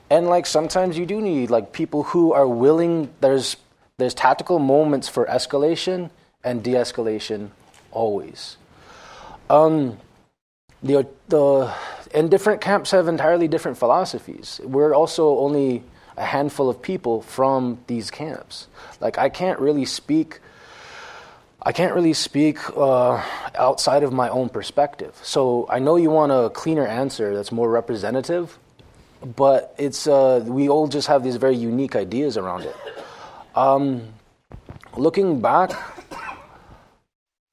and 0.09 0.27
like 0.27 0.45
sometimes 0.45 0.97
you 0.97 1.05
do 1.05 1.21
need 1.21 1.49
like 1.49 1.73
people 1.73 2.03
who 2.03 2.33
are 2.33 2.47
willing. 2.47 3.09
There's 3.21 3.57
There's 3.97 4.15
tactical 4.15 4.57
moments 4.57 5.07
for 5.07 5.25
escalation 5.27 6.09
and 6.43 6.63
de 6.63 6.73
escalation 6.73 7.51
always. 7.91 8.57
Um, 9.49 9.97
the, 10.81 11.05
the, 11.29 11.71
and 12.11 12.29
different 12.29 12.59
camps 12.59 12.91
have 12.91 13.07
entirely 13.07 13.47
different 13.47 13.77
philosophies. 13.77 14.59
We're 14.63 14.95
also 14.95 15.37
only 15.37 15.83
a 16.17 16.25
handful 16.25 16.69
of 16.69 16.81
people 16.81 17.21
from 17.21 17.77
these 17.85 18.09
camps. 18.11 18.67
Like, 18.99 19.17
I 19.19 19.29
can't 19.29 19.59
really 19.59 19.85
speak. 19.85 20.41
I 21.61 21.71
can't 21.71 21.93
really 21.93 22.13
speak 22.13 22.57
uh, 22.75 23.21
outside 23.55 24.03
of 24.03 24.11
my 24.11 24.27
own 24.27 24.49
perspective. 24.49 25.13
So 25.21 25.67
I 25.69 25.79
know 25.79 25.97
you 25.97 26.09
want 26.09 26.31
a 26.31 26.49
cleaner 26.49 26.85
answer 26.85 27.33
that's 27.35 27.51
more 27.51 27.69
representative, 27.69 28.57
but 29.25 29.73
it's 29.77 30.07
uh, 30.07 30.43
we 30.45 30.69
all 30.69 30.87
just 30.87 31.07
have 31.07 31.23
these 31.23 31.37
very 31.37 31.55
unique 31.55 31.95
ideas 31.95 32.37
around 32.37 32.63
it. 32.63 32.75
Um, 33.55 34.13
looking 34.97 35.41
back, 35.41 35.71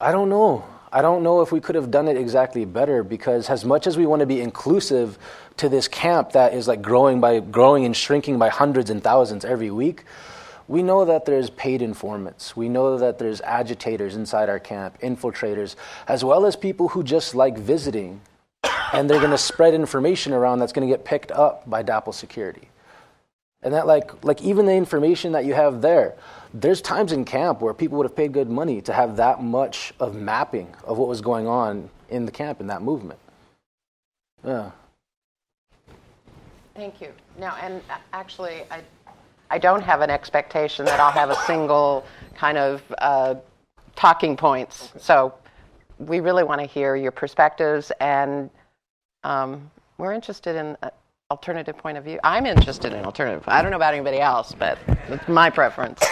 I 0.00 0.12
don't 0.12 0.28
know. 0.28 0.64
I 0.92 1.02
don't 1.02 1.22
know 1.22 1.40
if 1.40 1.52
we 1.52 1.60
could 1.60 1.76
have 1.76 1.90
done 1.90 2.08
it 2.08 2.16
exactly 2.16 2.64
better 2.64 3.04
because 3.04 3.48
as 3.48 3.64
much 3.64 3.86
as 3.86 3.96
we 3.96 4.06
want 4.06 4.20
to 4.20 4.26
be 4.26 4.40
inclusive 4.40 5.18
to 5.58 5.68
this 5.68 5.86
camp 5.86 6.32
that 6.32 6.52
is 6.52 6.66
like 6.66 6.82
growing 6.82 7.20
by 7.20 7.38
growing 7.38 7.84
and 7.84 7.96
shrinking 7.96 8.38
by 8.38 8.48
hundreds 8.48 8.90
and 8.90 9.02
thousands 9.02 9.44
every 9.44 9.70
week, 9.70 10.04
we 10.66 10.82
know 10.82 11.04
that 11.04 11.26
there's 11.26 11.50
paid 11.50 11.80
informants. 11.80 12.56
We 12.56 12.68
know 12.68 12.98
that 12.98 13.18
there's 13.18 13.40
agitators 13.42 14.16
inside 14.16 14.48
our 14.48 14.58
camp, 14.58 14.98
infiltrators, 15.00 15.76
as 16.08 16.24
well 16.24 16.44
as 16.44 16.56
people 16.56 16.88
who 16.88 17.04
just 17.04 17.36
like 17.36 17.56
visiting 17.56 18.20
and 18.92 19.08
they're 19.08 19.18
going 19.18 19.30
to 19.30 19.38
spread 19.38 19.74
information 19.74 20.32
around 20.32 20.58
that's 20.58 20.72
going 20.72 20.86
to 20.86 20.92
get 20.92 21.04
picked 21.04 21.32
up 21.32 21.68
by 21.68 21.82
DAPL 21.82 22.14
security. 22.14 22.68
And 23.62 23.74
that 23.74 23.86
like 23.86 24.24
like 24.24 24.40
even 24.42 24.64
the 24.64 24.72
information 24.74 25.32
that 25.32 25.44
you 25.44 25.52
have 25.52 25.82
there, 25.82 26.14
there's 26.54 26.80
times 26.80 27.12
in 27.12 27.24
camp 27.24 27.60
where 27.60 27.74
people 27.74 27.98
would 27.98 28.06
have 28.06 28.16
paid 28.16 28.32
good 28.32 28.48
money 28.48 28.80
to 28.82 28.92
have 28.92 29.16
that 29.16 29.42
much 29.42 29.92
of 30.00 30.14
mapping 30.14 30.74
of 30.84 30.96
what 30.96 31.08
was 31.08 31.20
going 31.20 31.46
on 31.46 31.90
in 32.08 32.24
the 32.24 32.32
camp 32.32 32.60
in 32.60 32.66
that 32.68 32.82
movement. 32.82 33.20
Yeah. 34.44 34.70
Thank 36.74 37.00
you. 37.02 37.12
Now, 37.38 37.56
and 37.60 37.82
actually, 38.14 38.62
I, 38.70 38.80
I 39.50 39.58
don't 39.58 39.82
have 39.82 40.00
an 40.00 40.08
expectation 40.08 40.86
that 40.86 40.98
I'll 40.98 41.12
have 41.12 41.28
a 41.28 41.36
single 41.46 42.06
kind 42.34 42.56
of 42.56 42.82
uh, 42.98 43.34
talking 43.94 44.36
points. 44.36 44.90
So 44.98 45.34
we 45.98 46.20
really 46.20 46.44
want 46.44 46.60
to 46.62 46.66
hear 46.66 46.96
your 46.96 47.12
perspectives, 47.12 47.92
and 48.00 48.48
um, 49.24 49.70
we're 49.98 50.12
interested 50.12 50.56
in 50.56 50.76
alternative 51.30 51.76
point 51.76 51.96
of 51.96 52.04
view. 52.04 52.18
I'm 52.24 52.46
interested 52.46 52.92
in 52.92 53.04
alternative. 53.04 53.44
I 53.46 53.62
don't 53.62 53.70
know 53.70 53.76
about 53.76 53.94
anybody 53.94 54.20
else, 54.20 54.54
but 54.58 54.78
it's 55.08 55.28
my 55.28 55.50
preference. 55.50 56.02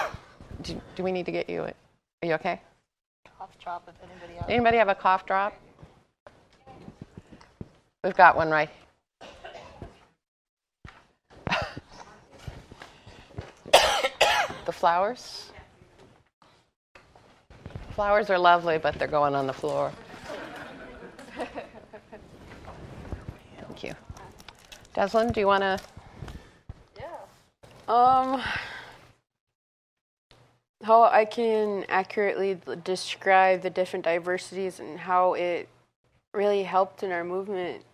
do, 0.62 0.80
do, 0.96 1.02
we 1.02 1.12
need 1.12 1.26
to 1.26 1.32
get 1.32 1.48
you? 1.48 1.62
Are 1.62 1.72
you 2.22 2.34
okay? 2.34 2.60
Cough 3.38 3.56
drop. 3.62 3.88
If 3.88 3.94
anybody 4.10 4.38
else. 4.38 4.46
Anybody 4.48 4.78
have 4.78 4.88
a 4.88 4.94
cough 4.94 5.26
drop? 5.26 5.54
We've 8.02 8.16
got 8.16 8.36
one 8.36 8.50
right. 8.50 8.70
the 14.64 14.72
flowers. 14.72 15.50
Flowers 17.94 18.30
are 18.30 18.38
lovely, 18.38 18.78
but 18.78 18.98
they're 18.98 19.08
going 19.08 19.34
on 19.34 19.46
the 19.46 19.52
floor. 19.52 19.92
Thank 23.76 23.82
you. 23.82 23.94
Deslin, 24.96 25.30
do 25.30 25.40
you 25.40 25.46
want 25.46 25.60
to? 25.60 25.78
Yeah. 26.98 27.04
Um, 27.86 28.42
how 30.82 31.02
I 31.02 31.26
can 31.26 31.84
accurately 31.90 32.58
describe 32.82 33.60
the 33.60 33.68
different 33.68 34.06
diversities 34.06 34.80
and 34.80 34.98
how 34.98 35.34
it 35.34 35.68
really 36.32 36.62
helped 36.62 37.02
in 37.02 37.12
our 37.12 37.24
movement 37.24 37.84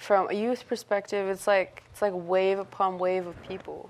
from 0.00 0.28
a 0.30 0.32
youth 0.32 0.66
perspective. 0.68 1.28
It's 1.28 1.46
like 1.46 1.84
it's 1.92 2.02
like 2.02 2.12
wave 2.12 2.58
upon 2.58 2.98
wave 2.98 3.28
of 3.28 3.40
people, 3.44 3.88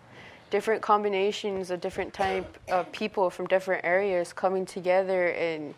different 0.51 0.83
combinations 0.83 1.71
of 1.71 1.81
different 1.81 2.13
type 2.13 2.59
of 2.69 2.93
people 2.93 3.31
from 3.31 3.47
different 3.47 3.83
areas 3.83 4.35
coming 4.35 4.67
together 4.67 5.29
and 5.29 5.75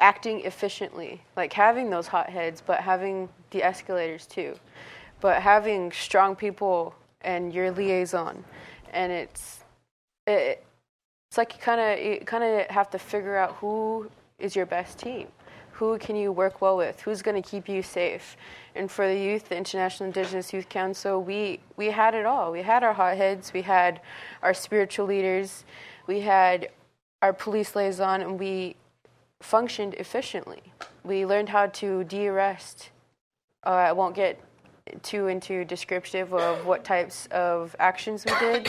acting 0.00 0.40
efficiently, 0.40 1.22
like 1.36 1.52
having 1.52 1.90
those 1.90 2.08
hotheads, 2.08 2.60
but 2.60 2.80
having 2.80 3.28
the 3.52 3.62
escalators 3.62 4.26
too, 4.26 4.58
but 5.20 5.42
having 5.42 5.92
strong 5.92 6.36
people 6.36 6.94
and 7.22 7.52
your 7.52 7.70
liaison, 7.70 8.44
and 8.92 9.12
it's 9.12 9.60
it, 10.26 10.64
it's 11.28 11.38
like 11.38 11.54
you 11.54 11.60
kind 11.60 11.80
of 11.80 12.04
you 12.04 12.20
kind 12.24 12.44
of 12.44 12.66
have 12.68 12.90
to 12.90 12.98
figure 12.98 13.36
out 13.36 13.56
who 13.56 14.10
is 14.38 14.56
your 14.56 14.66
best 14.66 14.98
team, 14.98 15.28
who 15.72 15.98
can 15.98 16.16
you 16.16 16.32
work 16.32 16.60
well 16.60 16.76
with, 16.76 17.00
who's 17.02 17.22
going 17.22 17.40
to 17.40 17.48
keep 17.48 17.68
you 17.68 17.82
safe, 17.82 18.36
and 18.74 18.90
for 18.90 19.06
the 19.06 19.16
youth, 19.16 19.48
the 19.48 19.56
International 19.56 20.06
Indigenous 20.06 20.52
Youth 20.52 20.68
Council, 20.68 21.22
we 21.22 21.60
we 21.76 21.86
had 21.86 22.14
it 22.14 22.26
all. 22.26 22.50
We 22.52 22.62
had 22.62 22.82
our 22.82 22.94
hotheads, 22.94 23.52
we 23.52 23.62
had 23.62 24.00
our 24.42 24.54
spiritual 24.54 25.06
leaders, 25.06 25.64
we 26.06 26.20
had 26.20 26.70
our 27.22 27.32
police 27.32 27.76
liaison, 27.76 28.22
and 28.22 28.38
we 28.38 28.76
functioned 29.40 29.94
efficiently. 29.94 30.62
We 31.04 31.24
learned 31.24 31.50
how 31.50 31.66
to 31.66 32.04
de-arrest. 32.04 32.90
Uh, 33.64 33.70
I 33.70 33.92
won't 33.92 34.14
get 34.14 34.38
too 35.02 35.28
into 35.28 35.64
descriptive 35.64 36.32
of 36.32 36.66
what 36.66 36.84
types 36.84 37.26
of 37.30 37.74
actions 37.78 38.24
we 38.24 38.38
did, 38.38 38.68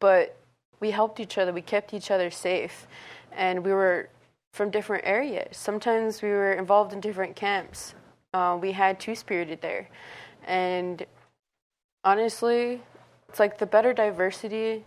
but 0.00 0.36
we 0.80 0.90
helped 0.90 1.20
each 1.20 1.38
other. 1.38 1.52
We 1.52 1.62
kept 1.62 1.94
each 1.94 2.10
other 2.10 2.30
safe, 2.30 2.86
and 3.32 3.64
we 3.64 3.72
were 3.72 4.08
from 4.52 4.70
different 4.70 5.04
areas. 5.06 5.56
Sometimes 5.56 6.22
we 6.22 6.30
were 6.30 6.52
involved 6.52 6.92
in 6.92 7.00
different 7.00 7.36
camps. 7.36 7.94
Uh, 8.34 8.58
we 8.60 8.72
had 8.72 9.00
two 9.00 9.14
spirited 9.14 9.60
there, 9.60 9.88
and 10.46 11.04
honestly, 12.04 12.80
it's 13.28 13.40
like 13.40 13.58
the 13.58 13.66
better 13.66 13.92
diversity, 13.92 14.84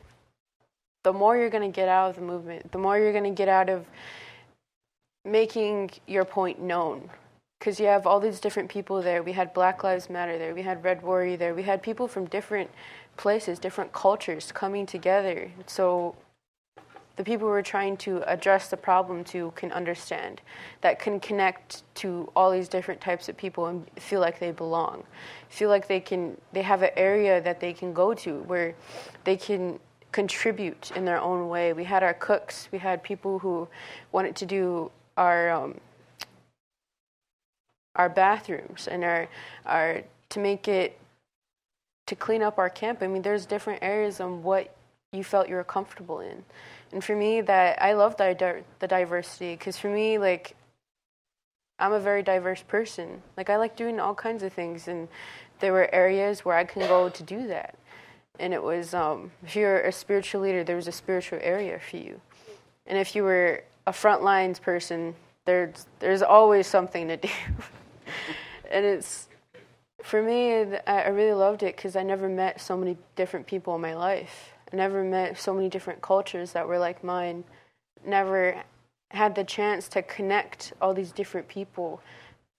the 1.03 1.13
more 1.13 1.37
you're 1.37 1.49
going 1.49 1.69
to 1.69 1.75
get 1.75 1.87
out 1.87 2.11
of 2.11 2.15
the 2.15 2.21
movement, 2.21 2.71
the 2.71 2.77
more 2.77 2.97
you're 2.97 3.11
going 3.11 3.23
to 3.23 3.29
get 3.29 3.49
out 3.49 3.69
of 3.69 3.85
making 5.25 5.91
your 6.07 6.25
point 6.25 6.59
known 6.59 7.09
because 7.61 7.79
you 7.79 7.85
have 7.85 8.07
all 8.07 8.19
these 8.19 8.39
different 8.39 8.67
people 8.67 9.03
there. 9.03 9.21
We 9.21 9.33
had 9.33 9.53
Black 9.53 9.83
Lives 9.83 10.09
Matter 10.09 10.39
there, 10.39 10.55
we 10.55 10.63
had 10.63 10.83
Red 10.83 11.03
Warrior 11.03 11.37
there, 11.37 11.53
we 11.53 11.61
had 11.61 11.83
people 11.83 12.07
from 12.07 12.25
different 12.25 12.71
places, 13.17 13.59
different 13.59 13.93
cultures 13.93 14.51
coming 14.51 14.87
together. 14.87 15.51
So 15.67 16.15
the 17.17 17.23
people 17.23 17.47
who 17.47 17.53
are 17.53 17.61
trying 17.61 17.97
to 17.97 18.23
address 18.27 18.69
the 18.69 18.77
problem 18.77 19.23
to 19.25 19.53
can 19.55 19.71
understand, 19.73 20.41
that 20.81 20.97
can 20.97 21.19
connect 21.19 21.83
to 21.97 22.31
all 22.35 22.49
these 22.49 22.67
different 22.67 22.99
types 22.99 23.29
of 23.29 23.37
people 23.37 23.67
and 23.67 23.85
feel 23.99 24.21
like 24.21 24.39
they 24.39 24.49
belong, 24.49 25.03
feel 25.49 25.69
like 25.69 25.87
they 25.87 25.99
can 25.99 26.41
they 26.53 26.63
have 26.63 26.81
an 26.81 26.89
area 26.97 27.39
that 27.41 27.59
they 27.59 27.73
can 27.73 27.93
go 27.93 28.15
to 28.15 28.39
where 28.47 28.73
they 29.23 29.37
can 29.37 29.79
contribute 30.11 30.91
in 30.95 31.05
their 31.05 31.21
own 31.21 31.47
way. 31.47 31.73
We 31.73 31.83
had 31.83 32.01
our 32.01 32.15
cooks, 32.15 32.69
we 32.71 32.79
had 32.79 33.03
people 33.03 33.37
who 33.37 33.67
wanted 34.11 34.35
to 34.37 34.47
do 34.47 34.89
our 35.15 35.51
um, 35.51 35.79
our 37.95 38.09
bathrooms 38.09 38.87
and 38.87 39.03
our 39.03 39.27
our 39.65 40.03
to 40.29 40.39
make 40.39 40.67
it 40.67 40.97
to 42.07 42.15
clean 42.15 42.41
up 42.41 42.57
our 42.57 42.69
camp. 42.69 43.01
I 43.01 43.07
mean, 43.07 43.21
there's 43.21 43.45
different 43.45 43.83
areas 43.83 44.19
on 44.19 44.43
what 44.43 44.75
you 45.13 45.23
felt 45.23 45.49
you 45.49 45.55
were 45.55 45.63
comfortable 45.63 46.19
in, 46.19 46.43
and 46.91 47.03
for 47.03 47.15
me, 47.15 47.41
that 47.41 47.81
I 47.81 47.93
love 47.93 48.17
the 48.17 48.63
the 48.79 48.87
diversity 48.87 49.53
because 49.53 49.77
for 49.77 49.89
me, 49.89 50.17
like 50.17 50.55
I'm 51.79 51.93
a 51.93 51.99
very 51.99 52.23
diverse 52.23 52.63
person. 52.63 53.21
Like 53.35 53.49
I 53.49 53.57
like 53.57 53.75
doing 53.75 53.99
all 53.99 54.15
kinds 54.15 54.43
of 54.43 54.53
things, 54.53 54.87
and 54.87 55.07
there 55.59 55.73
were 55.73 55.93
areas 55.93 56.45
where 56.45 56.55
I 56.55 56.63
can 56.63 56.81
go 56.87 57.09
to 57.09 57.23
do 57.23 57.47
that. 57.47 57.75
And 58.39 58.53
it 58.53 58.63
was 58.63 58.93
um, 58.93 59.31
if 59.43 59.55
you're 59.55 59.81
a 59.81 59.91
spiritual 59.91 60.41
leader, 60.41 60.63
there 60.63 60.75
was 60.75 60.87
a 60.87 60.91
spiritual 60.91 61.39
area 61.41 61.79
for 61.79 61.97
you, 61.97 62.21
and 62.85 62.97
if 62.97 63.15
you 63.15 63.23
were 63.23 63.63
a 63.87 63.93
front 63.93 64.23
lines 64.23 64.59
person, 64.59 65.15
there's 65.45 65.87
there's 65.99 66.21
always 66.21 66.67
something 66.67 67.07
to 67.07 67.17
do, 67.17 67.29
and 68.69 68.85
it's 68.85 69.27
for 70.03 70.21
me. 70.21 70.53
I 70.87 71.07
really 71.09 71.33
loved 71.33 71.63
it 71.63 71.75
because 71.75 71.95
I 71.95 72.03
never 72.03 72.29
met 72.29 72.61
so 72.61 72.77
many 72.77 72.97
different 73.15 73.47
people 73.47 73.75
in 73.75 73.81
my 73.81 73.93
life. 73.93 74.53
I 74.71 74.75
never 74.75 75.03
met 75.03 75.37
so 75.37 75.53
many 75.53 75.69
different 75.69 76.01
cultures 76.01 76.53
that 76.53 76.67
were 76.67 76.79
like 76.79 77.03
mine. 77.03 77.43
Never 78.05 78.63
had 79.11 79.35
the 79.35 79.43
chance 79.43 79.87
to 79.89 80.01
connect 80.01 80.73
all 80.81 80.93
these 80.93 81.11
different 81.11 81.47
people 81.47 82.01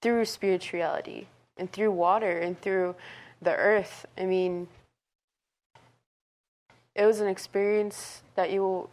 through 0.02 0.24
spirituality 0.26 1.28
and 1.56 1.72
through 1.72 1.92
water 1.92 2.38
and 2.38 2.60
through 2.60 2.94
the 3.40 3.54
earth. 3.54 4.06
I 4.18 4.26
mean, 4.26 4.68
it 6.94 7.06
was 7.06 7.20
an 7.20 7.28
experience 7.28 8.22
that 8.34 8.50
you 8.50 8.60
will 8.62 8.90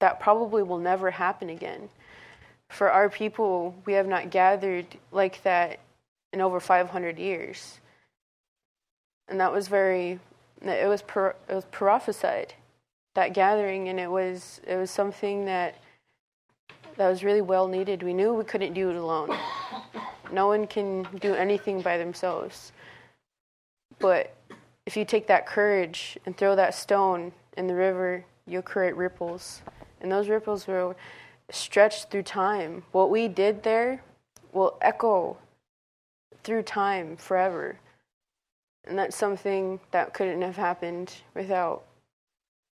that 0.00 0.20
probably 0.20 0.62
will 0.62 0.78
never 0.78 1.10
happen 1.10 1.48
again. 1.48 1.88
For 2.68 2.90
our 2.90 3.08
people, 3.08 3.74
we 3.84 3.94
have 3.94 4.06
not 4.06 4.30
gathered 4.30 4.86
like 5.10 5.42
that 5.42 5.80
in 6.32 6.40
over 6.40 6.60
500 6.60 7.18
years. 7.18 7.80
And 9.28 9.40
that 9.40 9.52
was 9.52 9.68
very, 9.68 10.20
it 10.62 10.88
was, 10.88 11.02
per, 11.02 11.34
it 11.48 11.54
was 11.54 11.64
prophesied 11.70 12.54
that 13.18 13.34
gathering, 13.34 13.88
and 13.88 13.98
it 13.98 14.10
was 14.10 14.60
it 14.66 14.76
was 14.76 14.92
something 14.92 15.44
that 15.44 15.74
that 16.96 17.08
was 17.08 17.24
really 17.24 17.40
well 17.40 17.66
needed. 17.66 18.02
We 18.02 18.14
knew 18.14 18.32
we 18.32 18.44
couldn't 18.44 18.74
do 18.74 18.90
it 18.90 18.96
alone. 18.96 19.36
No 20.30 20.46
one 20.46 20.66
can 20.66 21.06
do 21.20 21.34
anything 21.34 21.80
by 21.80 21.98
themselves. 21.98 22.72
But 23.98 24.36
if 24.86 24.96
you 24.96 25.04
take 25.04 25.26
that 25.26 25.46
courage 25.46 26.18
and 26.26 26.36
throw 26.36 26.54
that 26.54 26.74
stone 26.74 27.32
in 27.56 27.66
the 27.66 27.74
river, 27.74 28.24
you'll 28.46 28.62
create 28.62 28.94
ripples. 28.96 29.62
And 30.00 30.12
those 30.12 30.28
ripples 30.28 30.66
will 30.66 30.94
stretch 31.50 32.04
through 32.04 32.24
time. 32.24 32.84
What 32.92 33.10
we 33.10 33.26
did 33.26 33.62
there 33.62 34.02
will 34.52 34.76
echo 34.80 35.38
through 36.48 36.62
time 36.62 37.14
forever. 37.18 37.78
And 38.86 38.98
that's 38.98 39.14
something 39.14 39.78
that 39.90 40.14
couldn't 40.14 40.40
have 40.40 40.56
happened 40.56 41.12
without 41.34 41.84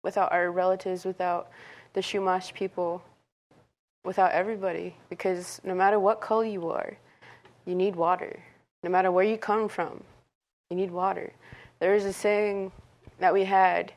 without 0.03 0.33
our 0.33 0.51
relatives, 0.51 1.05
without 1.05 1.51
the 1.93 2.01
Chumash 2.01 2.55
people, 2.55 3.03
without 4.03 4.33
everybody. 4.33 4.97
Because 5.11 5.61
no 5.62 5.75
matter 5.75 6.01
what 6.01 6.23
color 6.23 6.47
you 6.47 6.71
are, 6.71 6.97
you 7.67 7.75
need 7.75 7.97
water. 7.97 8.41
No 8.83 8.89
matter 8.89 9.12
where 9.12 9.27
you 9.27 9.37
come 9.37 9.69
from, 9.69 10.03
you 10.71 10.77
need 10.79 10.91
water. 10.91 11.31
There 11.79 11.95
is 11.95 12.07
a 12.07 12.15
saying 12.15 12.73
that 13.19 13.35
we 13.35 13.45
had 13.45 13.93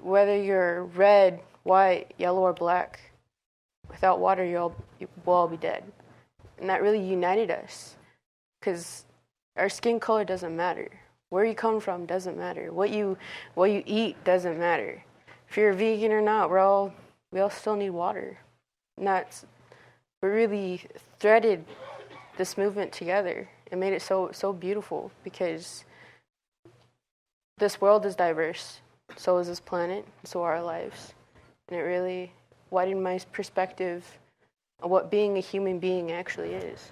whether 0.00 0.40
you're 0.40 0.84
red, 0.84 1.40
white, 1.64 2.14
yellow, 2.18 2.42
or 2.42 2.52
black, 2.52 3.00
without 3.88 4.20
water, 4.20 4.44
you'll, 4.44 4.76
you 5.00 5.08
will 5.24 5.34
all 5.34 5.48
be 5.48 5.56
dead. 5.56 5.82
And 6.58 6.68
that 6.68 6.82
really 6.82 7.02
united 7.02 7.50
us 7.50 7.96
because 8.60 9.04
our 9.56 9.68
skin 9.68 9.98
color 9.98 10.24
doesn't 10.24 10.54
matter. 10.54 10.88
Where 11.30 11.44
you 11.44 11.54
come 11.54 11.80
from 11.80 12.06
doesn't 12.06 12.36
matter. 12.36 12.72
What 12.72 12.90
you, 12.90 13.16
what 13.54 13.70
you 13.70 13.82
eat 13.86 14.22
doesn't 14.24 14.58
matter. 14.58 15.02
If 15.48 15.56
you're 15.56 15.70
a 15.70 15.74
vegan 15.74 16.12
or 16.12 16.20
not, 16.20 16.50
we're 16.50 16.58
all, 16.58 16.92
we 17.32 17.40
all 17.40 17.50
still 17.50 17.76
need 17.76 17.90
water. 17.90 18.38
And 18.98 19.06
that's, 19.06 19.46
we 20.22 20.28
really 20.28 20.82
threaded 21.18 21.64
this 22.36 22.58
movement 22.58 22.92
together 22.92 23.48
and 23.70 23.80
made 23.80 23.92
it 23.92 24.02
so, 24.02 24.30
so 24.32 24.52
beautiful 24.52 25.10
because 25.24 25.84
this 27.58 27.80
world 27.80 28.04
is 28.06 28.16
diverse. 28.16 28.80
So 29.16 29.38
is 29.38 29.46
this 29.46 29.60
planet. 29.60 30.06
So 30.24 30.42
are 30.42 30.56
our 30.56 30.62
lives. 30.62 31.14
And 31.68 31.78
it 31.78 31.82
really 31.82 32.32
widened 32.70 33.02
my 33.02 33.20
perspective 33.32 34.04
on 34.82 34.90
what 34.90 35.10
being 35.10 35.36
a 35.36 35.40
human 35.40 35.78
being 35.78 36.10
actually 36.10 36.54
is. 36.54 36.90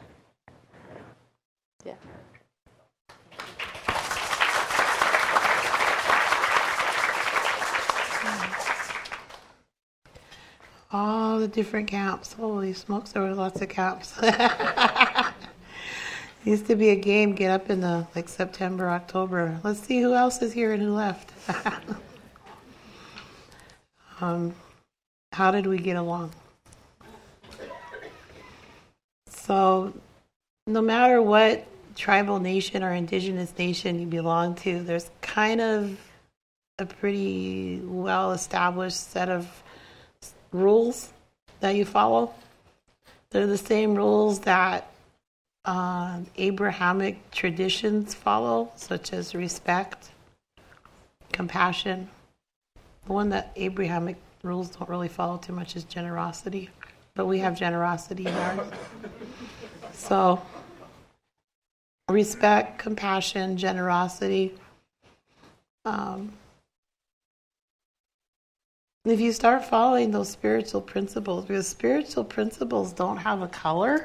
All 10.91 11.39
the 11.39 11.49
different 11.49 11.89
camps. 11.89 12.33
Holy 12.33 12.73
smokes, 12.73 13.13
there 13.13 13.23
were 13.23 13.35
lots 13.35 13.61
of 13.61 13.69
camps. 13.69 14.19
used 16.45 16.67
to 16.67 16.77
be 16.77 16.89
a 16.91 16.97
game 16.97 17.35
get 17.35 17.51
up 17.51 17.69
in 17.69 17.81
the 17.81 18.07
like 18.15 18.29
September, 18.29 18.89
October. 18.89 19.61
Let's 19.63 19.81
see 19.81 20.01
who 20.01 20.15
else 20.15 20.41
is 20.41 20.53
here 20.53 20.73
and 20.73 20.83
who 20.83 20.95
left. 20.95 21.31
um, 24.21 24.55
how 25.33 25.51
did 25.51 25.67
we 25.67 25.77
get 25.79 25.97
along? 25.97 26.33
So, 29.27 29.93
no 30.67 30.81
matter 30.81 31.21
what 31.21 31.67
tribal 31.99 32.39
nation 32.39 32.85
or 32.85 32.93
indigenous 32.93 33.53
nation 33.59 33.99
you 33.99 34.07
belong 34.07 34.55
to, 34.55 34.81
there's 34.83 35.11
kind 35.21 35.61
of 35.61 35.99
a 36.79 36.87
pretty 36.87 37.81
well 37.85 38.31
established 38.31 39.11
set 39.11 39.29
of 39.29 39.63
rules 40.53 41.11
that 41.59 41.75
you 41.75 41.85
follow. 41.85 42.33
They're 43.31 43.49
the 43.49 43.59
same 43.59 43.97
rules 43.97 44.41
that 44.41 44.91
uh, 45.65 46.21
Abrahamic 46.37 47.31
traditions 47.33 48.15
follow, 48.15 48.71
such 48.77 49.13
as 49.13 49.35
respect, 49.35 50.11
compassion. 51.33 52.09
The 53.07 53.13
one 53.13 53.31
that 53.31 53.53
Abrahamic 53.57 54.17
rules 54.45 54.71
don't 54.71 54.89
really 54.89 55.09
follow 55.09 55.37
too 55.37 55.53
much 55.53 55.75
is 55.75 55.83
generosity, 55.83 56.71
but 57.15 57.27
we 57.27 57.41
have 57.41 57.59
generosity 57.59 58.27
in 58.27 58.35
ours. 58.35 58.69
So, 59.95 60.41
respect, 62.09 62.79
compassion, 62.79 63.57
generosity. 63.57 64.55
Um, 65.85 66.33
if 69.05 69.21
you 69.21 69.33
start 69.33 69.65
following 69.65 70.11
those 70.11 70.29
spiritual 70.29 70.81
principles, 70.81 71.45
because 71.45 71.67
spiritual 71.67 72.25
principles 72.25 72.93
don't 72.93 73.17
have 73.17 73.43
a 73.43 73.49
color, 73.49 74.05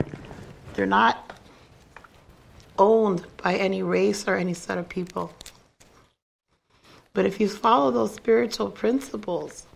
they're 0.74 0.86
not 0.86 1.40
owned 2.78 3.26
by 3.42 3.56
any 3.56 3.84
race 3.84 4.28
or 4.28 4.36
any 4.36 4.54
set 4.54 4.78
of 4.78 4.88
people. 4.90 5.34
But 7.14 7.26
if 7.26 7.40
you 7.40 7.48
follow 7.48 7.92
those 7.92 8.14
spiritual 8.16 8.72
principles 8.72 9.68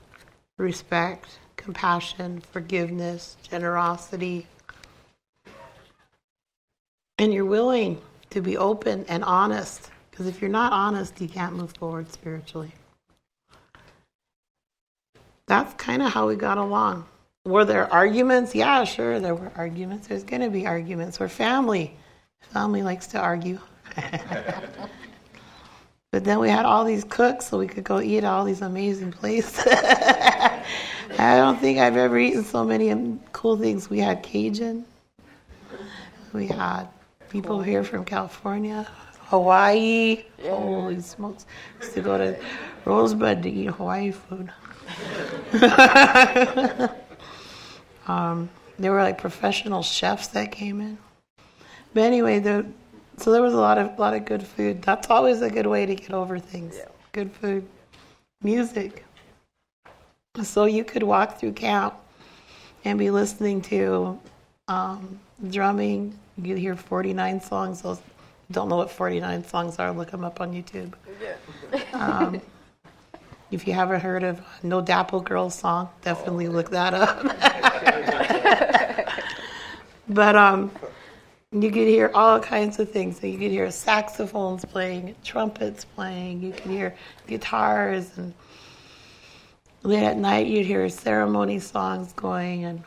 respect, 0.58 1.40
compassion, 1.56 2.42
forgiveness, 2.52 3.38
generosity 3.44 4.48
and 7.20 7.34
you're 7.34 7.46
willing 7.46 8.00
to 8.30 8.42
be 8.42 8.58
open 8.58 9.06
and 9.08 9.24
honest, 9.24 9.90
because 10.12 10.28
if 10.28 10.42
you're 10.42 10.50
not 10.50 10.74
honest, 10.74 11.20
you 11.22 11.28
can't 11.28 11.56
move 11.56 11.72
forward 11.78 12.12
spiritually. 12.12 12.72
That's 15.48 15.74
kind 15.76 16.02
of 16.02 16.12
how 16.12 16.28
we 16.28 16.36
got 16.36 16.58
along. 16.58 17.06
Were 17.46 17.64
there 17.64 17.92
arguments? 17.94 18.54
Yeah, 18.54 18.84
sure, 18.84 19.20
there 19.22 19.34
were 19.34 19.52
arguments. 19.56 20.08
There's 20.08 20.24
going 20.24 20.42
to 20.42 20.50
be 20.50 20.68
arguments. 20.68 21.20
We're 21.20 21.30
family. 21.30 21.96
Family 22.52 22.84
likes 22.84 23.08
to 23.08 23.20
argue. 23.20 23.60
but 26.12 26.26
then 26.26 26.40
we 26.40 26.50
had 26.50 26.66
all 26.66 26.84
these 26.84 27.06
cooks, 27.06 27.48
so 27.48 27.58
we 27.58 27.68
could 27.68 27.86
go 27.86 28.02
eat 28.02 28.18
at 28.20 28.26
all 28.26 28.44
these 28.44 28.62
amazing 28.62 29.14
places. 29.14 29.66
I 31.20 31.38
don't 31.38 31.60
think 31.60 31.80
I've 31.80 31.96
ever 31.96 32.20
eaten 32.20 32.44
so 32.44 32.66
many 32.66 32.92
um, 32.92 33.22
cool 33.32 33.56
things. 33.56 33.90
We 33.90 34.00
had 34.00 34.22
Cajun. 34.24 34.86
We 36.34 36.48
had 36.48 36.90
people 37.30 37.62
here 37.62 37.84
from 37.84 38.06
California, 38.06 38.88
Hawaii. 39.26 40.24
Yeah. 40.42 40.56
Holy 40.56 41.02
smokes! 41.02 41.46
Used 41.82 41.94
to 41.94 42.02
go 42.02 42.18
to 42.18 42.40
Rosebud 42.86 43.44
to 43.44 43.50
eat 43.50 43.68
Hawaii 43.68 44.12
food. 44.12 44.52
um, 48.08 48.50
there 48.80 48.92
were 48.92 49.02
like 49.02 49.18
professional 49.18 49.84
chefs 49.84 50.28
that 50.30 50.52
came 50.52 50.82
in. 50.82 50.98
But 51.94 52.04
anyway, 52.04 52.40
the, 52.40 52.66
so 53.18 53.32
there 53.32 53.42
was 53.42 53.54
a 53.54 53.60
lot 53.60 53.78
of 53.78 53.98
lot 54.00 54.14
of 54.14 54.26
good 54.26 54.44
food. 54.44 54.82
That's 54.82 55.10
always 55.10 55.42
a 55.42 55.50
good 55.50 55.68
way 55.68 55.86
to 55.86 55.96
get 55.96 56.14
over 56.14 56.40
things. 56.40 56.76
Yeah. 56.78 56.86
Good 57.12 57.32
food, 57.32 57.68
music. 58.42 59.04
So 60.44 60.66
you 60.66 60.84
could 60.84 61.04
walk 61.04 61.40
through 61.40 61.54
camp 61.54 61.96
and 62.86 63.00
be 63.00 63.10
listening 63.10 63.62
to 63.64 64.20
um, 64.68 65.20
drumming. 65.50 66.18
You 66.42 66.56
hear 66.56 66.76
49 66.76 67.42
songs. 67.42 67.82
Those 67.82 68.00
don't 68.52 68.70
know 68.70 68.78
what 68.78 68.92
49 68.92 69.44
songs 69.46 69.80
are. 69.80 69.92
Look 69.92 70.12
them 70.12 70.24
up 70.24 70.40
on 70.40 70.54
YouTube. 70.54 70.94
Yeah. 71.22 71.36
um, 71.94 72.42
if 73.52 73.68
you 73.68 73.74
haven't 73.74 74.02
heard 74.02 74.24
of 74.24 74.42
No 74.64 74.82
DAPL 74.82 75.24
Girls 75.24 75.56
song, 75.56 75.90
definitely 76.02 76.48
look 76.48 76.70
that 76.72 76.94
up. 76.94 77.24
but 80.10 80.36
um, 80.36 80.72
you 81.52 81.72
could 81.72 81.88
hear 81.88 82.12
all 82.14 82.40
kinds 82.40 82.80
of 82.80 82.92
things. 82.92 83.20
So 83.20 83.28
you 83.28 83.38
could 83.38 83.52
hear 83.52 83.70
saxophones 83.72 84.66
playing, 84.66 85.16
trumpets 85.24 85.86
playing. 85.86 86.42
You 86.42 86.52
could 86.52 86.72
hear 86.72 86.96
guitars, 87.26 88.18
and 88.18 88.34
late 89.84 90.04
at 90.04 90.18
night 90.18 90.48
you'd 90.48 90.66
hear 90.66 90.88
ceremony 90.90 91.60
songs 91.60 92.14
going. 92.14 92.66
And 92.66 92.84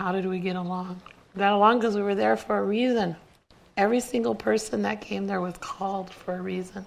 how 0.00 0.12
did 0.12 0.24
we 0.24 0.38
get 0.38 0.56
along? 0.56 0.98
Got 1.36 1.52
along 1.52 1.80
because 1.80 1.94
we 1.94 2.00
were 2.00 2.14
there 2.14 2.34
for 2.34 2.56
a 2.56 2.64
reason. 2.64 3.16
Every 3.76 4.00
single 4.00 4.34
person 4.34 4.80
that 4.80 5.02
came 5.02 5.26
there 5.26 5.42
was 5.42 5.58
called 5.58 6.08
for 6.08 6.36
a 6.36 6.40
reason. 6.40 6.86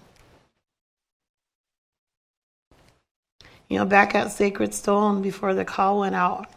You 3.69 3.77
know, 3.77 3.85
back 3.85 4.15
at 4.15 4.31
Sacred 4.31 4.73
Stone 4.73 5.21
before 5.21 5.53
the 5.53 5.63
call 5.63 5.99
went 5.99 6.15
out, 6.15 6.47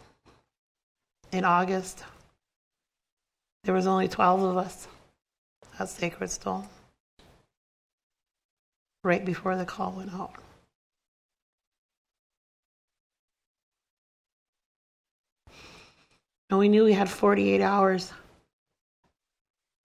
in 1.31 1.45
August. 1.45 2.03
There 3.63 3.75
was 3.75 3.85
only 3.85 4.07
12 4.07 4.41
of 4.41 4.57
us 4.57 4.87
at 5.77 5.89
Sacred 5.89 6.31
Stone 6.31 6.67
right 9.03 9.23
before 9.23 9.55
the 9.55 9.65
call 9.65 9.91
went 9.91 10.11
out. 10.11 10.33
And 16.49 16.59
we 16.59 16.69
knew 16.69 16.83
we 16.85 16.93
had 16.93 17.09
48 17.09 17.61
hours. 17.61 18.11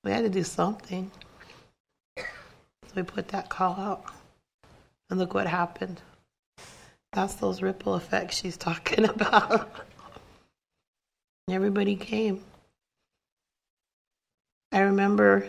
We 0.04 0.10
had 0.10 0.22
to 0.22 0.30
do 0.30 0.44
something. 0.44 1.10
So 2.16 2.92
we 2.94 3.02
put 3.02 3.28
that 3.28 3.48
call 3.48 3.74
out. 3.74 4.04
And 5.10 5.18
look 5.18 5.34
what 5.34 5.46
happened. 5.46 6.00
That's 7.12 7.34
those 7.34 7.62
ripple 7.62 7.96
effects 7.96 8.36
she's 8.36 8.56
talking 8.56 9.04
about. 9.08 9.86
Everybody 11.50 11.96
came. 11.96 12.42
I 14.70 14.80
remember 14.80 15.46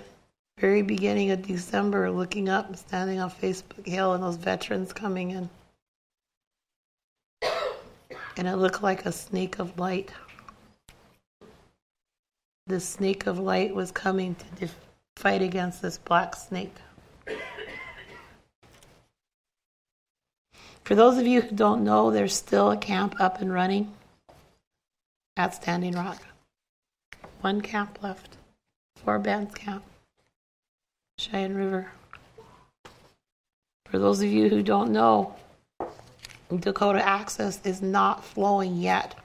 very 0.59 0.81
beginning 0.81 1.31
of 1.31 1.45
December 1.45 2.11
looking 2.11 2.49
up, 2.49 2.75
standing 2.75 3.19
on 3.19 3.29
Facebook 3.29 3.85
Hill, 3.85 4.13
and 4.13 4.23
those 4.23 4.35
veterans 4.35 4.93
coming 4.93 5.31
in. 5.31 5.49
And 8.37 8.47
it 8.47 8.55
looked 8.55 8.81
like 8.81 9.05
a 9.05 9.11
snake 9.11 9.59
of 9.59 9.77
light. 9.79 10.11
This 12.65 12.87
snake 12.87 13.27
of 13.27 13.39
light 13.39 13.75
was 13.75 13.91
coming 13.91 14.35
to 14.35 14.45
def- 14.59 14.77
fight 15.17 15.41
against 15.41 15.81
this 15.81 15.97
black 15.97 16.35
snake. 16.35 16.73
For 20.83 20.95
those 20.95 21.17
of 21.17 21.27
you 21.27 21.41
who 21.41 21.55
don't 21.55 21.83
know, 21.83 22.11
there's 22.11 22.33
still 22.33 22.71
a 22.71 22.77
camp 22.77 23.15
up 23.19 23.41
and 23.41 23.53
running 23.53 23.93
at 25.35 25.55
Standing 25.55 25.93
Rock. 25.93 26.21
One 27.41 27.59
camp 27.59 28.01
left, 28.01 28.37
four 28.95 29.19
bands 29.19 29.53
camp, 29.55 29.83
Cheyenne 31.17 31.55
River. 31.55 31.91
For 33.85 33.99
those 33.99 34.21
of 34.21 34.27
you 34.27 34.49
who 34.49 34.63
don't 34.63 34.91
know, 34.91 35.35
Dakota 36.59 37.05
Access 37.05 37.59
is 37.65 37.81
not 37.81 38.23
flowing 38.23 38.77
yet. 38.77 39.15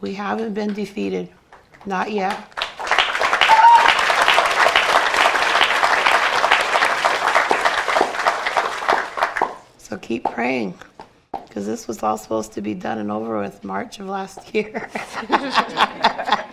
We 0.00 0.14
haven't 0.14 0.54
been 0.54 0.74
defeated, 0.74 1.30
not 1.86 2.10
yet. 2.10 2.36
So 9.78 9.98
keep 9.98 10.24
praying 10.24 10.74
because 11.32 11.66
this 11.66 11.86
was 11.86 12.02
all 12.02 12.18
supposed 12.18 12.52
to 12.54 12.60
be 12.60 12.74
done 12.74 12.98
and 12.98 13.10
over 13.12 13.38
with 13.38 13.62
March 13.62 14.00
of 14.00 14.06
last 14.06 14.54
year. 14.54 14.88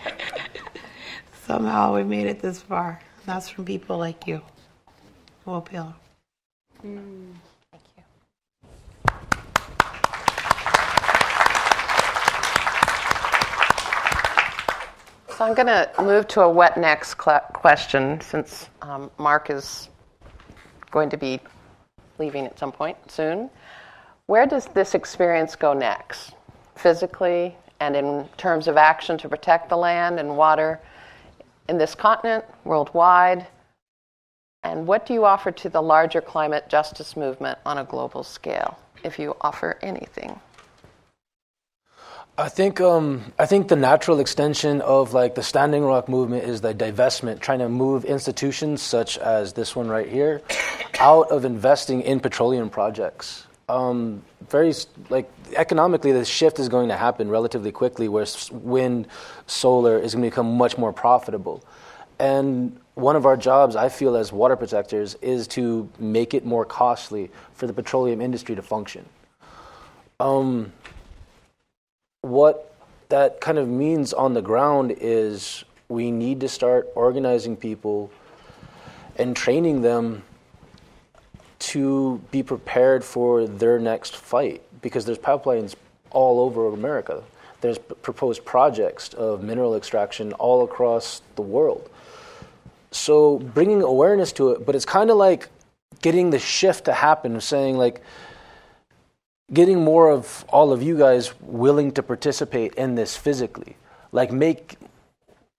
Somehow 1.46 1.94
we 1.94 2.04
made 2.04 2.26
it 2.26 2.40
this 2.40 2.60
far. 2.60 3.00
That's 3.26 3.48
from 3.48 3.64
people 3.64 3.98
like 3.98 4.26
you. 4.26 4.42
Wopila. 5.46 5.94
Mm. 6.84 7.34
So 15.42 15.48
I'm 15.48 15.54
going 15.54 15.66
to 15.66 15.90
move 16.00 16.28
to 16.28 16.42
a 16.42 16.48
wet 16.48 16.76
next 16.76 17.20
cl- 17.20 17.40
question 17.52 18.20
since 18.20 18.68
um, 18.80 19.10
Mark 19.18 19.50
is 19.50 19.88
going 20.92 21.10
to 21.10 21.16
be 21.16 21.40
leaving 22.20 22.46
at 22.46 22.56
some 22.56 22.70
point 22.70 22.96
soon. 23.10 23.50
Where 24.26 24.46
does 24.46 24.66
this 24.66 24.94
experience 24.94 25.56
go 25.56 25.72
next, 25.72 26.34
physically 26.76 27.56
and 27.80 27.96
in 27.96 28.28
terms 28.36 28.68
of 28.68 28.76
action 28.76 29.18
to 29.18 29.28
protect 29.28 29.68
the 29.68 29.76
land 29.76 30.20
and 30.20 30.36
water 30.36 30.80
in 31.68 31.76
this 31.76 31.96
continent, 31.96 32.44
worldwide? 32.62 33.44
And 34.62 34.86
what 34.86 35.06
do 35.06 35.12
you 35.12 35.24
offer 35.24 35.50
to 35.50 35.68
the 35.68 35.82
larger 35.82 36.20
climate 36.20 36.68
justice 36.68 37.16
movement 37.16 37.58
on 37.66 37.78
a 37.78 37.84
global 37.84 38.22
scale, 38.22 38.78
if 39.02 39.18
you 39.18 39.34
offer 39.40 39.76
anything? 39.82 40.38
I 42.38 42.48
think 42.48 42.80
um, 42.80 43.32
I 43.38 43.44
think 43.44 43.68
the 43.68 43.76
natural 43.76 44.18
extension 44.18 44.80
of 44.80 45.12
like 45.12 45.34
the 45.34 45.42
Standing 45.42 45.84
Rock 45.84 46.08
movement 46.08 46.44
is 46.44 46.62
the 46.62 46.72
divestment, 46.72 47.40
trying 47.40 47.58
to 47.58 47.68
move 47.68 48.06
institutions 48.06 48.80
such 48.80 49.18
as 49.18 49.52
this 49.52 49.76
one 49.76 49.88
right 49.88 50.08
here 50.08 50.40
out 50.98 51.30
of 51.30 51.44
investing 51.44 52.00
in 52.00 52.20
petroleum 52.20 52.70
projects. 52.70 53.46
Um, 53.68 54.22
very 54.48 54.72
like 55.10 55.30
economically, 55.56 56.12
the 56.12 56.24
shift 56.24 56.58
is 56.58 56.70
going 56.70 56.88
to 56.88 56.96
happen 56.96 57.28
relatively 57.28 57.70
quickly, 57.70 58.08
where 58.08 58.24
wind, 58.50 59.08
solar 59.46 59.98
is 59.98 60.14
going 60.14 60.24
to 60.24 60.30
become 60.30 60.56
much 60.56 60.78
more 60.78 60.92
profitable, 60.92 61.62
and 62.18 62.78
one 62.94 63.14
of 63.14 63.26
our 63.26 63.36
jobs, 63.36 63.76
I 63.76 63.90
feel, 63.90 64.16
as 64.16 64.32
water 64.32 64.56
protectors, 64.56 65.16
is 65.16 65.46
to 65.48 65.86
make 65.98 66.32
it 66.32 66.46
more 66.46 66.64
costly 66.64 67.30
for 67.52 67.66
the 67.66 67.74
petroleum 67.74 68.22
industry 68.22 68.54
to 68.54 68.62
function. 68.62 69.04
Um, 70.18 70.72
what 72.22 72.74
that 73.08 73.40
kind 73.40 73.58
of 73.58 73.68
means 73.68 74.12
on 74.12 74.32
the 74.32 74.42
ground 74.42 74.94
is 74.98 75.64
we 75.88 76.10
need 76.10 76.40
to 76.40 76.48
start 76.48 76.88
organizing 76.94 77.56
people 77.56 78.10
and 79.16 79.36
training 79.36 79.82
them 79.82 80.22
to 81.58 82.20
be 82.30 82.42
prepared 82.42 83.04
for 83.04 83.46
their 83.46 83.78
next 83.78 84.16
fight 84.16 84.62
because 84.80 85.04
there's 85.04 85.18
pipelines 85.18 85.74
all 86.10 86.40
over 86.40 86.68
America. 86.68 87.22
There's 87.60 87.78
p- 87.78 87.94
proposed 88.02 88.44
projects 88.44 89.12
of 89.14 89.42
mineral 89.42 89.76
extraction 89.76 90.32
all 90.34 90.64
across 90.64 91.22
the 91.36 91.42
world. 91.42 91.90
So 92.90 93.38
bringing 93.38 93.82
awareness 93.82 94.32
to 94.32 94.50
it, 94.52 94.66
but 94.66 94.74
it's 94.74 94.84
kind 94.84 95.10
of 95.10 95.16
like 95.16 95.48
getting 96.00 96.30
the 96.30 96.38
shift 96.38 96.86
to 96.86 96.92
happen, 96.92 97.40
saying 97.40 97.78
like, 97.78 98.02
getting 99.52 99.82
more 99.82 100.10
of 100.10 100.44
all 100.48 100.72
of 100.72 100.82
you 100.82 100.96
guys 100.96 101.32
willing 101.40 101.92
to 101.92 102.02
participate 102.02 102.74
in 102.74 102.94
this 102.94 103.16
physically. 103.16 103.76
Like 104.12 104.32
make 104.32 104.76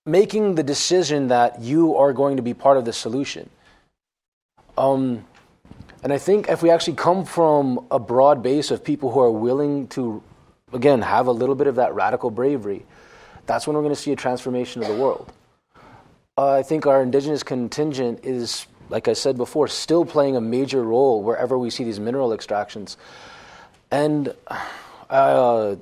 making 0.05 0.55
the 0.55 0.63
decision 0.63 1.27
that 1.27 1.61
you 1.61 1.95
are 1.95 2.11
going 2.11 2.37
to 2.37 2.43
be 2.43 2.53
part 2.53 2.77
of 2.77 2.85
the 2.85 2.93
solution. 2.93 3.49
Um, 4.77 5.25
and 6.03 6.11
i 6.11 6.17
think 6.17 6.49
if 6.49 6.61
we 6.61 6.69
actually 6.69 6.95
come 6.95 7.25
from 7.25 7.87
a 7.89 7.97
broad 7.97 8.43
base 8.43 8.69
of 8.69 8.83
people 8.83 9.11
who 9.11 9.19
are 9.19 9.31
willing 9.31 9.87
to 9.87 10.21
again 10.73 11.01
have 11.01 11.27
a 11.27 11.31
little 11.31 11.55
bit 11.55 11.67
of 11.67 11.75
that 11.75 11.95
radical 11.95 12.29
bravery 12.29 12.85
that's 13.45 13.65
when 13.65 13.75
we're 13.75 13.81
going 13.81 13.95
to 13.95 13.99
see 13.99 14.11
a 14.11 14.15
transformation 14.15 14.81
of 14.81 14.87
the 14.87 14.95
world. 14.95 15.31
Uh, 16.37 16.51
i 16.51 16.63
think 16.63 16.85
our 16.85 17.01
indigenous 17.01 17.41
contingent 17.43 18.19
is 18.23 18.67
like 18.89 19.07
i 19.07 19.13
said 19.13 19.37
before 19.37 19.67
still 19.67 20.05
playing 20.05 20.35
a 20.35 20.41
major 20.41 20.83
role 20.83 21.23
wherever 21.23 21.57
we 21.57 21.69
see 21.69 21.83
these 21.83 21.99
mineral 21.99 22.33
extractions 22.33 22.97
and 23.93 24.33
uh, 24.47 25.75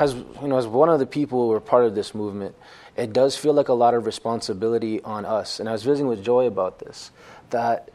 as 0.00 0.14
you 0.14 0.48
know, 0.48 0.58
as 0.58 0.66
one 0.66 0.88
of 0.88 0.98
the 0.98 1.06
people 1.06 1.46
who 1.46 1.52
are 1.52 1.60
part 1.60 1.84
of 1.84 1.94
this 1.94 2.12
movement, 2.12 2.56
it 2.96 3.12
does 3.12 3.36
feel 3.36 3.52
like 3.52 3.68
a 3.68 3.72
lot 3.72 3.94
of 3.94 4.04
responsibility 4.04 5.00
on 5.02 5.24
us. 5.24 5.60
And 5.60 5.68
I 5.68 5.72
was 5.72 5.84
visiting 5.84 6.08
with 6.08 6.24
Joy 6.24 6.46
about 6.46 6.80
this, 6.80 7.12
that 7.50 7.90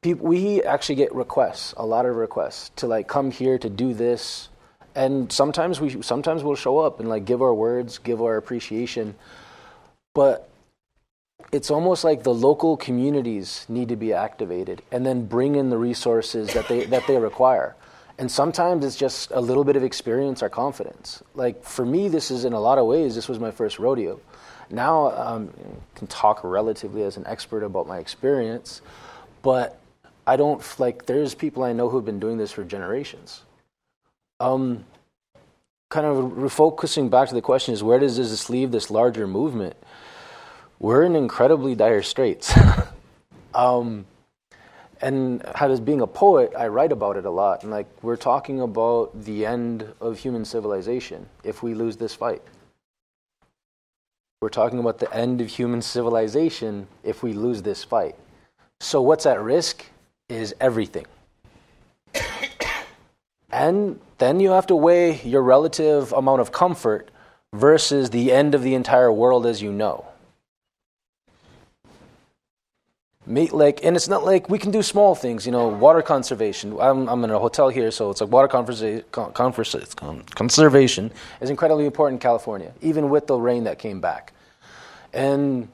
people 0.00 0.26
we 0.26 0.64
actually 0.64 0.96
get 0.96 1.14
requests, 1.14 1.72
a 1.76 1.86
lot 1.86 2.06
of 2.06 2.16
requests 2.16 2.72
to 2.76 2.88
like 2.88 3.06
come 3.06 3.30
here 3.30 3.56
to 3.56 3.70
do 3.70 3.94
this, 3.94 4.48
and 4.96 5.30
sometimes 5.30 5.80
we 5.80 6.02
sometimes 6.02 6.42
we'll 6.42 6.56
show 6.56 6.78
up 6.78 6.98
and 6.98 7.08
like 7.08 7.24
give 7.24 7.40
our 7.40 7.54
words, 7.54 7.98
give 7.98 8.20
our 8.20 8.36
appreciation, 8.36 9.14
but 10.12 10.49
it's 11.52 11.70
almost 11.70 12.04
like 12.04 12.22
the 12.22 12.34
local 12.34 12.76
communities 12.76 13.66
need 13.68 13.88
to 13.88 13.96
be 13.96 14.12
activated 14.12 14.82
and 14.92 15.04
then 15.04 15.26
bring 15.26 15.56
in 15.56 15.70
the 15.70 15.76
resources 15.78 16.52
that 16.54 16.68
they 16.68 16.84
that 16.86 17.06
they 17.06 17.18
require. 17.18 17.74
And 18.18 18.30
sometimes 18.30 18.84
it's 18.84 18.96
just 18.96 19.30
a 19.30 19.40
little 19.40 19.64
bit 19.64 19.76
of 19.76 19.82
experience 19.82 20.42
or 20.42 20.48
confidence. 20.48 21.22
Like 21.34 21.64
for 21.64 21.84
me 21.84 22.08
this 22.08 22.30
is 22.30 22.44
in 22.44 22.52
a 22.52 22.60
lot 22.60 22.78
of 22.78 22.86
ways 22.86 23.14
this 23.14 23.28
was 23.28 23.38
my 23.38 23.50
first 23.50 23.78
rodeo. 23.78 24.20
Now 24.70 25.10
um, 25.10 25.50
I 25.58 25.98
can 25.98 26.06
talk 26.06 26.44
relatively 26.44 27.02
as 27.02 27.16
an 27.16 27.26
expert 27.26 27.64
about 27.64 27.86
my 27.88 27.98
experience 27.98 28.82
but 29.42 29.80
i 30.26 30.36
don't 30.36 30.62
like 30.78 31.06
there's 31.06 31.34
people 31.34 31.62
i 31.62 31.72
know 31.72 31.88
who've 31.88 32.04
been 32.04 32.20
doing 32.20 32.38
this 32.38 32.52
for 32.52 32.64
generations. 32.64 33.42
Um, 34.38 34.84
kind 35.90 36.06
of 36.06 36.16
refocusing 36.32 37.10
back 37.10 37.28
to 37.28 37.34
the 37.34 37.42
question 37.42 37.74
is 37.74 37.82
where 37.82 37.98
does 37.98 38.16
this 38.16 38.48
leave 38.48 38.70
this 38.70 38.90
larger 38.90 39.26
movement 39.26 39.76
we're 40.80 41.04
in 41.04 41.14
incredibly 41.14 41.74
dire 41.74 42.02
straits. 42.02 42.52
um, 43.54 44.06
and 45.02 45.42
as 45.46 45.80
being 45.80 46.00
a 46.00 46.06
poet, 46.06 46.52
I 46.58 46.68
write 46.68 46.90
about 46.90 47.16
it 47.16 47.24
a 47.24 47.30
lot. 47.30 47.62
And 47.62 47.70
like 47.70 47.86
we're 48.02 48.16
talking 48.16 48.60
about 48.60 49.24
the 49.24 49.46
end 49.46 49.86
of 50.00 50.18
human 50.18 50.44
civilization 50.44 51.28
if 51.44 51.62
we 51.62 51.74
lose 51.74 51.96
this 51.98 52.14
fight. 52.14 52.42
We're 54.40 54.48
talking 54.48 54.78
about 54.78 54.98
the 54.98 55.14
end 55.14 55.42
of 55.42 55.48
human 55.48 55.82
civilization 55.82 56.86
if 57.04 57.22
we 57.22 57.34
lose 57.34 57.62
this 57.62 57.84
fight. 57.84 58.16
So 58.80 59.02
what's 59.02 59.26
at 59.26 59.40
risk 59.40 59.84
is 60.30 60.54
everything. 60.60 61.04
and 63.52 64.00
then 64.16 64.40
you 64.40 64.50
have 64.50 64.66
to 64.68 64.76
weigh 64.76 65.20
your 65.22 65.42
relative 65.42 66.12
amount 66.12 66.40
of 66.40 66.52
comfort 66.52 67.10
versus 67.52 68.10
the 68.10 68.32
end 68.32 68.54
of 68.54 68.62
the 68.62 68.74
entire 68.74 69.12
world 69.12 69.44
as 69.44 69.60
you 69.60 69.72
know. 69.72 70.09
Like 73.30 73.84
and 73.84 73.96
it's 73.96 74.08
not 74.08 74.24
like 74.24 74.48
we 74.48 74.58
can 74.58 74.70
do 74.70 74.82
small 74.82 75.14
things 75.14 75.46
you 75.46 75.52
know 75.52 75.68
water 75.68 76.02
conservation. 76.02 76.76
I'm, 76.80 77.08
I'm 77.08 77.22
in 77.24 77.30
a 77.30 77.38
hotel 77.38 77.68
here 77.68 77.90
so 77.90 78.10
it's 78.10 78.20
like 78.20 78.30
water 78.30 78.48
conservation 78.48 79.04
conservation 80.34 81.12
is 81.40 81.50
incredibly 81.50 81.86
important 81.86 82.18
in 82.18 82.22
california 82.22 82.72
even 82.80 83.08
with 83.08 83.26
the 83.26 83.36
rain 83.36 83.64
that 83.64 83.78
came 83.78 84.00
back. 84.00 84.32
And 85.12 85.68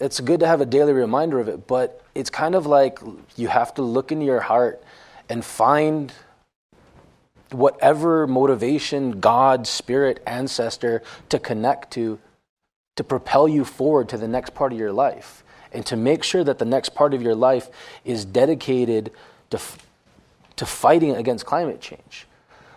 it's 0.00 0.20
good 0.20 0.40
to 0.40 0.46
have 0.46 0.60
a 0.60 0.66
daily 0.66 0.92
reminder 0.92 1.40
of 1.40 1.48
it, 1.48 1.66
but 1.66 2.02
it's 2.14 2.30
kind 2.30 2.54
of 2.54 2.66
like 2.66 2.98
you 3.36 3.48
have 3.48 3.74
to 3.74 3.82
look 3.82 4.12
into 4.12 4.24
your 4.24 4.40
heart 4.40 4.82
and 5.28 5.44
find 5.44 6.12
whatever 7.50 8.26
motivation, 8.26 9.20
God, 9.20 9.66
spirit, 9.66 10.22
ancestor 10.26 11.02
to 11.28 11.38
connect 11.38 11.92
to 11.92 12.18
to 12.96 13.02
propel 13.04 13.48
you 13.48 13.64
forward 13.64 14.08
to 14.08 14.16
the 14.16 14.28
next 14.28 14.54
part 14.54 14.72
of 14.72 14.78
your 14.78 14.92
life 14.92 15.43
and 15.74 15.84
to 15.86 15.96
make 15.96 16.22
sure 16.22 16.44
that 16.44 16.58
the 16.58 16.64
next 16.64 16.90
part 16.90 17.14
of 17.14 17.22
your 17.22 17.34
life 17.34 17.68
is 18.04 18.24
dedicated 18.24 19.10
to, 19.50 19.60
to 20.56 20.66
fighting 20.66 21.16
against 21.16 21.44
climate 21.44 21.80
change. 21.80 22.26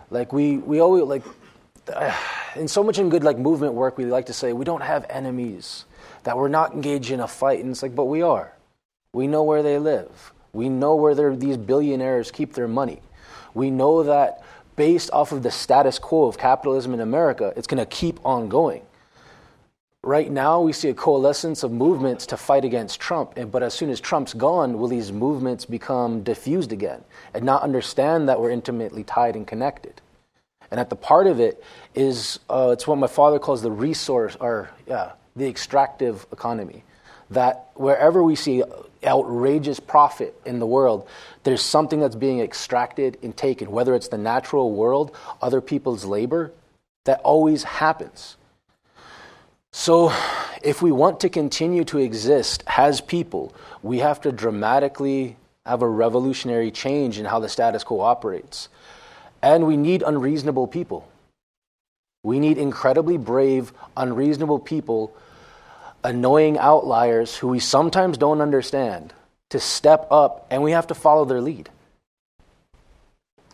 Like 0.10 0.34
we, 0.34 0.58
we 0.58 0.80
always 0.80 1.04
like, 1.04 1.24
in 2.56 2.68
so 2.68 2.84
much 2.84 2.98
in 2.98 3.10
good 3.10 3.24
like 3.24 3.38
movement 3.38 3.74
work, 3.74 3.98
we 3.98 4.06
like 4.06 4.26
to 4.26 4.34
say 4.34 4.54
we 4.54 4.66
don't 4.66 4.82
have 4.82 5.06
enemies, 5.10 5.86
that 6.24 6.38
we're 6.38 6.48
not 6.48 6.74
engaged 6.74 7.12
in 7.12 7.20
a 7.20 7.28
fight, 7.28 7.60
and 7.60 7.70
it's 7.70 7.84
like, 7.84 7.95
but 7.95 8.06
we 8.06 8.22
are. 8.22 8.54
We 9.14 9.28
know 9.28 9.43
where 9.43 9.64
they 9.64 9.80
live. 9.80 10.34
We 10.54 10.70
know 10.70 10.95
where 10.95 11.36
these 11.36 11.58
billionaires 11.58 12.32
keep 12.32 12.54
their 12.54 12.68
money. 12.68 13.02
We 13.54 13.70
know 13.70 14.04
that 14.04 14.43
based 14.76 15.12
off 15.12 15.32
of 15.32 15.43
the 15.43 15.52
status 15.52 16.00
quo 16.00 16.26
of 16.26 16.38
capitalism 16.38 16.93
in 16.93 17.00
America, 17.00 17.54
it's 17.56 17.68
going 17.68 17.80
to 17.80 17.86
keep 17.86 18.24
on 18.26 18.50
going. 18.50 18.86
Right 20.04 20.32
now, 20.32 20.62
we 20.62 20.74
see 20.74 20.89
a 20.89 20.93
coalescence 20.93 21.64
of 21.64 21.72
movements 21.72 22.28
to 22.28 22.38
fight 22.38 22.64
against 22.64 23.00
Trump, 23.00 23.38
but 23.52 23.62
as 23.62 23.74
soon 23.74 23.89
as 23.89 24.00
Trump's 24.00 24.34
gone, 24.34 24.78
will 24.78 24.88
these 24.88 25.12
movements 25.12 25.66
become 25.66 26.24
diffused 26.24 26.72
again 26.72 27.04
and 27.34 27.43
not 27.43 27.64
understand 27.64 28.30
that 28.30 28.39
we're 28.39 28.52
intimately 28.52 29.04
tied 29.04 29.36
and 29.36 29.45
connected? 29.45 30.02
And 30.70 30.80
at 30.80 30.89
the 30.89 30.95
part 30.95 31.28
of 31.28 31.39
it 31.39 31.64
is 31.95 32.39
uh, 32.50 32.70
it's 32.74 32.88
what 32.88 32.98
my 32.98 33.08
father 33.08 33.39
calls 33.39 33.62
the 33.62 33.72
resource, 33.72 34.38
or 34.39 34.70
yeah, 34.86 35.14
the 35.36 35.48
extractive 35.48 36.26
economy. 36.32 36.84
That 37.32 37.70
wherever 37.74 38.24
we 38.24 38.36
see 38.36 38.64
outrageous 39.04 39.80
profit 39.80 40.39
in 40.45 40.60
the 40.60 40.68
world, 40.68 41.08
there's 41.43 41.62
something 41.62 42.00
that's 42.00 42.16
being 42.16 42.39
extracted 42.39 43.18
and 43.24 43.36
taken, 43.36 43.72
whether 43.72 43.95
it's 43.95 44.08
the 44.08 44.18
natural 44.18 44.72
world, 44.74 45.16
other 45.41 45.60
people's 45.60 46.06
labor, 46.06 46.54
that 47.06 47.20
always 47.22 47.64
happens. 47.64 48.38
So, 49.74 50.11
if 50.63 50.82
we 50.82 50.91
want 50.91 51.20
to 51.22 51.30
continue 51.30 51.84
to 51.86 51.99
exist 51.99 52.63
as 52.68 52.99
people, 52.99 53.53
we 53.84 53.99
have 53.99 54.20
to 54.22 54.32
dramatically 54.32 55.38
have 55.65 55.82
a 55.82 55.89
revolutionary 55.89 56.72
change 56.72 57.20
in 57.20 57.26
how 57.26 57.39
the 57.39 57.49
status 57.49 57.84
quo 57.84 57.99
operates. 57.99 58.70
And 59.41 59.68
we 59.68 59.78
need 59.78 60.01
unreasonable 60.01 60.68
people. 60.68 61.07
We 62.24 62.39
need 62.39 62.57
incredibly 62.57 63.18
brave, 63.18 63.72
unreasonable 63.95 64.59
people, 64.59 65.15
annoying 66.03 66.57
outliers 66.57 67.36
who 67.36 67.49
we 67.49 67.59
sometimes 67.59 68.18
don't 68.18 68.41
understand, 68.41 69.13
to 69.49 69.59
step 69.59 70.07
up, 70.11 70.47
and 70.49 70.63
we 70.63 70.72
have 70.72 70.88
to 70.88 70.95
follow 70.95 71.26
their 71.26 71.41
lead. 71.41 71.70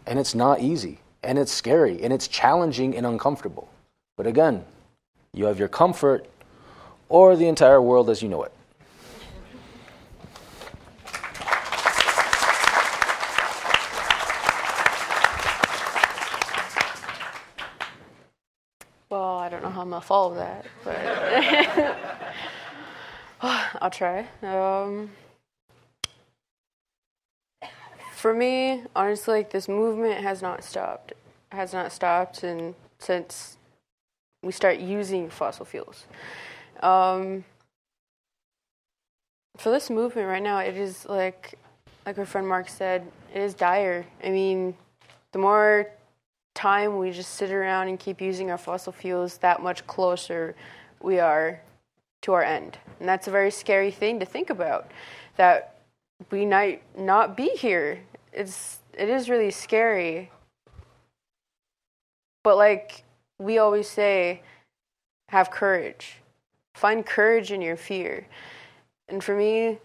And 0.08 0.18
it's 0.18 0.34
not 0.34 0.62
easy, 0.62 1.00
and 1.24 1.38
it's 1.38 1.52
scary, 1.52 2.02
and 2.02 2.12
it's 2.12 2.28
challenging 2.28 2.96
and 2.96 3.06
uncomfortable. 3.06 3.70
But 4.18 4.28
again, 4.28 4.66
you 5.36 5.46
have 5.46 5.58
your 5.58 5.68
comfort 5.68 6.28
or 7.10 7.36
the 7.36 7.48
entire 7.48 7.82
world 7.82 8.08
as 8.10 8.22
you 8.22 8.30
know 8.30 8.44
it. 8.44 8.52
Well, 19.10 19.38
I 19.38 19.50
don't 19.50 19.64
know 19.64 19.70
how 19.70 19.82
I'm 19.82 19.90
gonna 19.90 20.02
follow 20.02 20.36
that, 20.36 20.66
but 20.84 21.98
I'll 23.82 23.90
try. 23.90 24.28
Um, 24.44 25.10
for 28.16 28.34
me, 28.34 28.84
honestly, 28.96 29.36
like 29.36 29.50
this 29.50 29.68
movement 29.68 30.22
has 30.22 30.42
not 30.42 30.64
stopped. 30.64 31.14
Has 31.52 31.74
not 31.74 31.92
stopped, 31.92 32.44
and 32.44 32.74
since 33.00 33.58
we 34.44 34.52
start 34.52 34.80
using 34.80 35.30
fossil 35.30 35.66
fuels. 35.66 36.06
Um, 36.82 37.46
for 39.58 39.72
this 39.72 39.90
movement 39.90 40.28
right 40.28 40.44
now, 40.44 40.60
it 40.60 40.76
is 40.76 41.06
like, 41.06 41.58
like 42.06 42.18
our 42.18 42.26
friend 42.26 42.48
Mark 42.48 42.68
said, 42.68 43.08
it 43.34 43.42
is 43.42 43.54
dire. 43.54 44.06
I 44.24 44.30
mean, 44.30 44.76
the 45.32 45.40
more 45.40 45.90
time 46.54 46.98
we 46.98 47.12
just 47.12 47.36
sit 47.36 47.52
around 47.52 47.88
and 47.88 48.00
keep 48.00 48.22
using 48.22 48.52
our 48.52 48.58
fossil 48.58 48.92
fuels, 48.92 49.38
that 49.38 49.62
much 49.62 49.88
closer 49.88 50.56
we 51.02 51.20
are 51.20 51.62
to 52.24 52.34
our 52.34 52.44
end. 52.44 52.78
And 53.00 53.08
that's 53.08 53.28
a 53.28 53.32
very 53.32 53.52
scary 53.52 53.92
thing 53.92 54.20
to 54.20 54.26
think 54.26 54.50
about, 54.50 54.92
that 55.38 55.80
we 56.32 56.46
might 56.46 56.82
not 56.98 57.38
be 57.38 57.50
here. 57.50 58.02
It's, 58.32 58.80
it 58.98 59.10
is 59.10 59.30
really 59.30 59.52
scary. 59.52 60.32
But 62.44 62.58
like 62.58 63.04
we 63.40 63.58
always 63.58 63.88
say, 63.88 64.42
have 65.30 65.52
courage. 65.52 66.16
Find 66.76 67.06
courage 67.06 67.52
in 67.52 67.62
your 67.62 67.78
fear. 67.78 68.28
And 69.08 69.24
for 69.24 69.36
me, 69.36 69.80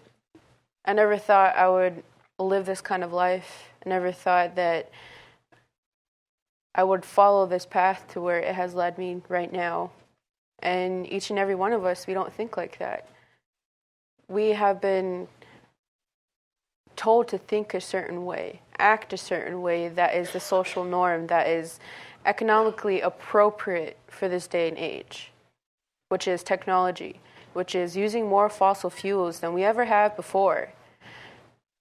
I 0.84 0.92
never 0.92 1.18
thought 1.18 1.56
I 1.56 1.68
would 1.68 2.02
live 2.38 2.66
this 2.66 2.80
kind 2.80 3.04
of 3.04 3.12
life. 3.12 3.70
I 3.84 3.88
never 3.88 4.12
thought 4.12 4.56
that 4.56 4.90
I 6.74 6.84
would 6.84 7.04
follow 7.04 7.46
this 7.46 7.66
path 7.66 8.04
to 8.12 8.20
where 8.20 8.38
it 8.38 8.54
has 8.54 8.74
led 8.74 8.98
me 8.98 9.20
right 9.28 9.52
now. 9.52 9.90
And 10.60 11.10
each 11.10 11.30
and 11.30 11.38
every 11.38 11.54
one 11.54 11.72
of 11.72 11.84
us, 11.84 12.06
we 12.06 12.14
don't 12.14 12.32
think 12.32 12.56
like 12.56 12.78
that. 12.78 13.08
We 14.28 14.50
have 14.50 14.80
been 14.80 15.28
told 16.96 17.28
to 17.28 17.38
think 17.38 17.74
a 17.74 17.80
certain 17.80 18.24
way, 18.24 18.60
act 18.78 19.12
a 19.12 19.16
certain 19.16 19.62
way 19.62 19.88
that 19.88 20.14
is 20.14 20.32
the 20.32 20.40
social 20.40 20.84
norm, 20.84 21.28
that 21.28 21.48
is 21.48 21.78
economically 22.24 23.00
appropriate 23.00 23.98
for 24.08 24.28
this 24.28 24.46
day 24.46 24.68
and 24.68 24.78
age, 24.78 25.30
which 26.08 26.28
is 26.28 26.42
technology, 26.42 27.20
which 27.52 27.74
is 27.74 27.96
using 27.96 28.28
more 28.28 28.48
fossil 28.48 28.90
fuels 28.90 29.40
than 29.40 29.52
we 29.54 29.64
ever 29.64 29.84
have 29.84 30.16
before. 30.16 30.72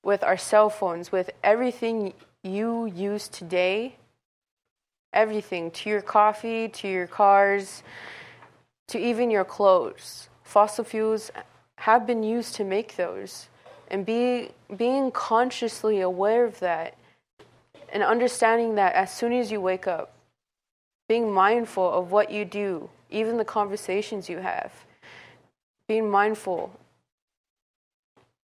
With 0.04 0.24
our 0.24 0.38
cell 0.38 0.70
phones, 0.70 1.12
with 1.12 1.32
everything 1.44 2.14
you 2.44 2.86
use 2.86 3.28
today, 3.28 3.96
everything 5.14 5.72
to 5.72 5.90
your 5.90 6.02
coffee, 6.02 6.70
to 6.70 6.88
your 6.88 7.08
cars, 7.08 7.84
to 8.88 9.00
even 9.00 9.30
your 9.30 9.44
clothes. 9.44 10.30
Fossil 10.44 10.84
fuels 10.84 11.32
have 11.78 12.08
been 12.08 12.24
used 12.24 12.56
to 12.56 12.64
make 12.64 12.96
those. 12.96 13.50
And 13.90 14.06
be, 14.06 14.50
being 14.76 15.12
consciously 15.12 16.02
aware 16.02 16.46
of 16.46 16.60
that 16.60 16.98
and 17.92 18.04
understanding 18.04 18.76
that 18.76 18.94
as 18.96 19.14
soon 19.14 19.32
as 19.32 19.52
you 19.52 19.62
wake 19.62 19.88
up, 19.88 20.14
being 21.08 21.32
mindful 21.32 21.89
of 21.89 22.12
what 22.12 22.32
you 22.32 22.43
do, 22.45 22.89
even 23.10 23.38
the 23.38 23.45
conversations 23.45 24.30
you 24.30 24.39
have, 24.39 24.72
being 25.88 26.10
mindful 26.10 26.72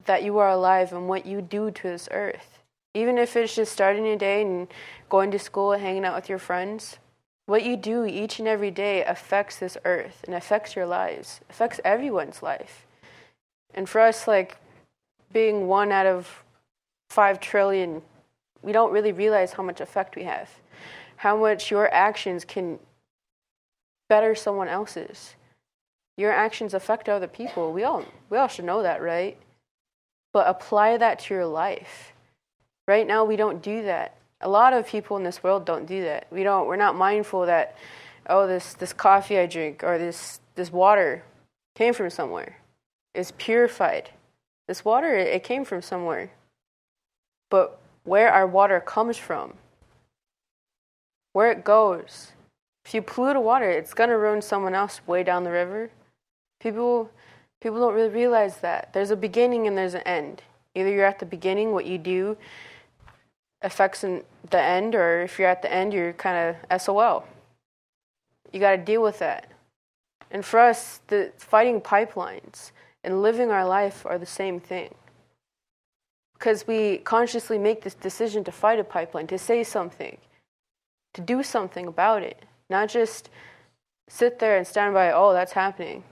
that 0.05 0.23
you 0.23 0.37
are 0.37 0.49
alive 0.49 0.93
and 0.93 1.07
what 1.07 1.25
you 1.25 1.41
do 1.41 1.71
to 1.71 1.83
this 1.83 2.07
earth. 2.11 2.59
Even 2.93 3.17
if 3.17 3.35
it's 3.35 3.55
just 3.55 3.73
starting 3.73 4.05
your 4.05 4.17
day 4.17 4.41
and 4.41 4.67
going 5.09 5.31
to 5.31 5.39
school 5.39 5.71
and 5.71 5.81
hanging 5.81 6.05
out 6.05 6.15
with 6.15 6.29
your 6.29 6.39
friends, 6.39 6.99
what 7.45 7.63
you 7.63 7.75
do 7.75 8.05
each 8.05 8.39
and 8.39 8.47
every 8.47 8.71
day 8.71 9.03
affects 9.03 9.57
this 9.57 9.77
earth 9.83 10.23
and 10.25 10.35
affects 10.35 10.75
your 10.75 10.85
lives, 10.85 11.41
affects 11.49 11.81
everyone's 11.83 12.41
life. 12.41 12.85
And 13.73 13.89
for 13.89 13.99
us, 13.99 14.27
like 14.27 14.57
being 15.33 15.67
one 15.67 15.91
out 15.91 16.05
of 16.05 16.43
five 17.09 17.39
trillion, 17.39 18.01
we 18.61 18.71
don't 18.71 18.93
really 18.93 19.11
realize 19.11 19.53
how 19.53 19.63
much 19.63 19.81
effect 19.81 20.15
we 20.15 20.23
have 20.23 20.49
how 21.23 21.37
much 21.37 21.71
your 21.71 21.91
actions 21.93 22.43
can 22.43 22.77
better 24.09 24.35
someone 24.35 24.67
else's. 24.67 25.35
Your 26.17 26.33
actions 26.33 26.73
affect 26.73 27.07
other 27.07 27.27
people. 27.27 27.71
We 27.71 27.85
all 27.85 28.03
we 28.29 28.37
all 28.37 28.49
should 28.49 28.65
know 28.65 28.83
that, 28.83 29.01
right? 29.01 29.37
But 30.33 30.49
apply 30.49 30.97
that 30.97 31.19
to 31.19 31.33
your 31.33 31.45
life. 31.45 32.11
Right 32.89 33.07
now 33.07 33.23
we 33.23 33.37
don't 33.37 33.63
do 33.63 33.83
that. 33.83 34.17
A 34.41 34.49
lot 34.49 34.73
of 34.73 34.85
people 34.85 35.15
in 35.15 35.23
this 35.23 35.41
world 35.41 35.63
don't 35.63 35.85
do 35.85 36.03
that. 36.03 36.27
We 36.29 36.43
don't 36.43 36.67
we're 36.67 36.75
not 36.75 36.93
mindful 36.93 37.45
that 37.45 37.77
oh 38.27 38.45
this 38.45 38.73
this 38.73 38.91
coffee 38.91 39.39
I 39.39 39.45
drink 39.45 39.81
or 39.81 39.97
this 39.97 40.41
this 40.55 40.73
water 40.73 41.23
came 41.73 41.93
from 41.93 42.09
somewhere. 42.09 42.57
It's 43.15 43.31
purified. 43.37 44.09
This 44.67 44.83
water 44.83 45.15
it 45.15 45.41
came 45.45 45.63
from 45.63 45.81
somewhere. 45.81 46.31
But 47.49 47.79
where 48.03 48.29
our 48.29 48.45
water 48.45 48.81
comes 48.81 49.17
from 49.17 49.53
where 51.33 51.51
it 51.51 51.63
goes. 51.63 52.31
If 52.85 52.93
you 52.93 53.01
pollute 53.01 53.35
a 53.35 53.41
water, 53.41 53.69
it's 53.69 53.93
to 53.93 54.05
ruin 54.05 54.41
someone 54.41 54.73
else 54.73 55.01
way 55.05 55.23
down 55.23 55.43
the 55.43 55.51
river. 55.51 55.89
People, 56.59 57.09
people 57.61 57.79
don't 57.79 57.93
really 57.93 58.09
realize 58.09 58.57
that. 58.57 58.93
There's 58.93 59.11
a 59.11 59.15
beginning 59.15 59.67
and 59.67 59.77
there's 59.77 59.93
an 59.93 60.01
end. 60.01 60.41
Either 60.75 60.89
you're 60.89 61.05
at 61.05 61.19
the 61.19 61.25
beginning, 61.25 61.71
what 61.71 61.85
you 61.85 61.97
do 61.97 62.37
affects 63.61 64.01
the 64.01 64.23
end, 64.61 64.95
or 64.95 65.21
if 65.21 65.39
you're 65.39 65.47
at 65.47 65.61
the 65.61 65.71
end, 65.71 65.93
you're 65.93 66.13
kind 66.13 66.55
of 66.69 66.81
SOL. 66.81 67.25
You 68.51 68.59
got 68.59 68.71
to 68.71 68.77
deal 68.77 69.01
with 69.01 69.19
that. 69.19 69.49
And 70.29 70.43
for 70.43 70.59
us, 70.59 70.99
the 71.07 71.31
fighting 71.37 71.79
pipelines 71.79 72.71
and 73.03 73.21
living 73.21 73.49
our 73.49 73.65
life 73.65 74.05
are 74.05 74.17
the 74.17 74.25
same 74.25 74.59
thing. 74.59 74.93
Because 76.33 76.67
we 76.67 76.97
consciously 76.97 77.57
make 77.57 77.81
this 77.81 77.93
decision 77.93 78.43
to 78.43 78.51
fight 78.51 78.79
a 78.79 78.83
pipeline, 78.83 79.27
to 79.27 79.37
say 79.37 79.63
something, 79.63 80.17
to 81.13 81.21
do 81.21 81.43
something 81.43 81.87
about 81.87 82.23
it, 82.23 82.43
not 82.69 82.89
just 82.89 83.29
sit 84.07 84.39
there 84.39 84.57
and 84.57 84.67
stand 84.67 84.93
by, 84.93 85.11
oh, 85.11 85.33
that's 85.33 85.53
happening. 85.53 86.03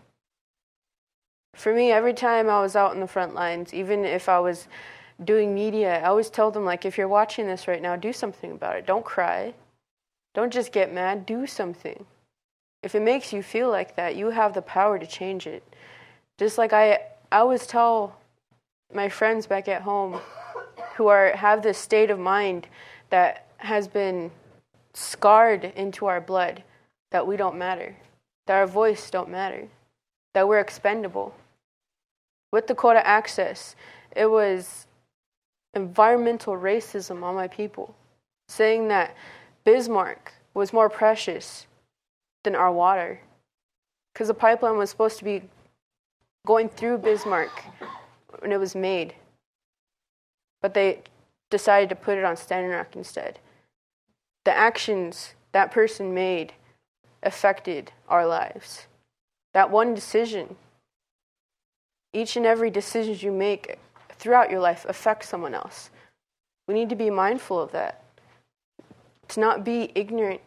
For 1.55 1.73
me, 1.73 1.91
every 1.91 2.13
time 2.13 2.49
I 2.49 2.61
was 2.61 2.75
out 2.75 2.93
in 2.93 3.01
the 3.01 3.07
front 3.07 3.35
lines, 3.35 3.73
even 3.73 4.05
if 4.05 4.29
I 4.29 4.39
was 4.39 4.67
doing 5.23 5.53
media, 5.53 5.99
I 5.99 6.07
always 6.07 6.29
tell 6.29 6.49
them, 6.49 6.65
like, 6.65 6.85
if 6.85 6.97
you're 6.97 7.07
watching 7.07 7.47
this 7.47 7.67
right 7.67 7.81
now, 7.81 7.95
do 7.95 8.13
something 8.13 8.51
about 8.51 8.77
it. 8.77 8.85
Don't 8.85 9.05
cry. 9.05 9.53
Don't 10.33 10.53
just 10.53 10.71
get 10.71 10.93
mad, 10.93 11.25
do 11.25 11.45
something. 11.45 12.05
If 12.83 12.95
it 12.95 13.01
makes 13.01 13.33
you 13.33 13.43
feel 13.43 13.69
like 13.69 13.95
that, 13.95 14.15
you 14.15 14.29
have 14.29 14.53
the 14.53 14.61
power 14.61 14.97
to 14.97 15.05
change 15.05 15.45
it. 15.45 15.63
Just 16.39 16.57
like 16.57 16.73
I, 16.73 16.93
I 17.31 17.39
always 17.39 17.67
tell 17.67 18.17
my 18.93 19.09
friends 19.09 19.45
back 19.45 19.67
at 19.67 19.81
home 19.81 20.19
who 20.95 21.07
are 21.07 21.35
have 21.35 21.61
this 21.61 21.77
state 21.77 22.09
of 22.09 22.17
mind 22.17 22.67
that 23.09 23.47
has 23.57 23.87
been 23.87 24.31
scarred 24.93 25.65
into 25.75 26.05
our 26.05 26.21
blood 26.21 26.63
that 27.11 27.27
we 27.27 27.37
don't 27.37 27.57
matter, 27.57 27.95
that 28.47 28.55
our 28.55 28.67
voice 28.67 29.09
don't 29.09 29.29
matter, 29.29 29.67
that 30.33 30.47
we're 30.47 30.59
expendable. 30.59 31.33
With 32.51 32.67
Dakota 32.67 33.05
Access, 33.05 33.75
it 34.15 34.25
was 34.25 34.87
environmental 35.73 36.55
racism 36.55 37.23
on 37.23 37.35
my 37.35 37.47
people, 37.47 37.95
saying 38.47 38.89
that 38.89 39.15
Bismarck 39.63 40.33
was 40.53 40.73
more 40.73 40.89
precious 40.89 41.65
than 42.43 42.55
our 42.55 42.71
water. 42.71 43.21
Because 44.13 44.27
the 44.27 44.33
pipeline 44.33 44.77
was 44.77 44.89
supposed 44.89 45.17
to 45.19 45.23
be 45.23 45.43
going 46.45 46.67
through 46.67 46.97
Bismarck 46.97 47.51
when 48.39 48.51
it 48.51 48.59
was 48.59 48.75
made. 48.75 49.15
But 50.61 50.73
they 50.73 51.01
decided 51.49 51.89
to 51.89 51.95
put 51.95 52.17
it 52.17 52.25
on 52.25 52.35
Standing 52.35 52.71
Rock 52.71 52.95
instead. 52.95 53.39
The 54.45 54.55
actions 54.55 55.35
that 55.51 55.71
person 55.71 56.13
made 56.13 56.53
affected 57.23 57.91
our 58.07 58.25
lives. 58.25 58.87
That 59.53 59.69
one 59.69 59.93
decision, 59.93 60.55
each 62.13 62.35
and 62.35 62.45
every 62.45 62.69
decision 62.69 63.17
you 63.19 63.31
make 63.31 63.77
throughout 64.17 64.51
your 64.51 64.59
life 64.59 64.85
affects 64.87 65.27
someone 65.27 65.53
else. 65.53 65.89
We 66.67 66.73
need 66.73 66.89
to 66.89 66.95
be 66.95 67.09
mindful 67.09 67.59
of 67.59 67.71
that. 67.71 68.03
To 69.29 69.39
not 69.39 69.63
be 69.63 69.91
ignorant 69.95 70.41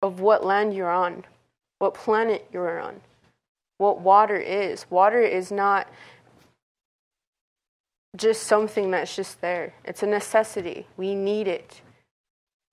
of 0.00 0.20
what 0.20 0.44
land 0.44 0.74
you're 0.74 0.90
on, 0.90 1.24
what 1.78 1.94
planet 1.94 2.46
you're 2.52 2.80
on, 2.80 3.00
what 3.78 4.00
water 4.00 4.36
is. 4.36 4.86
Water 4.90 5.20
is 5.20 5.52
not 5.52 5.88
just 8.16 8.44
something 8.44 8.90
that's 8.90 9.14
just 9.14 9.40
there, 9.40 9.74
it's 9.84 10.02
a 10.02 10.06
necessity. 10.06 10.86
We 10.96 11.14
need 11.14 11.48
it. 11.48 11.81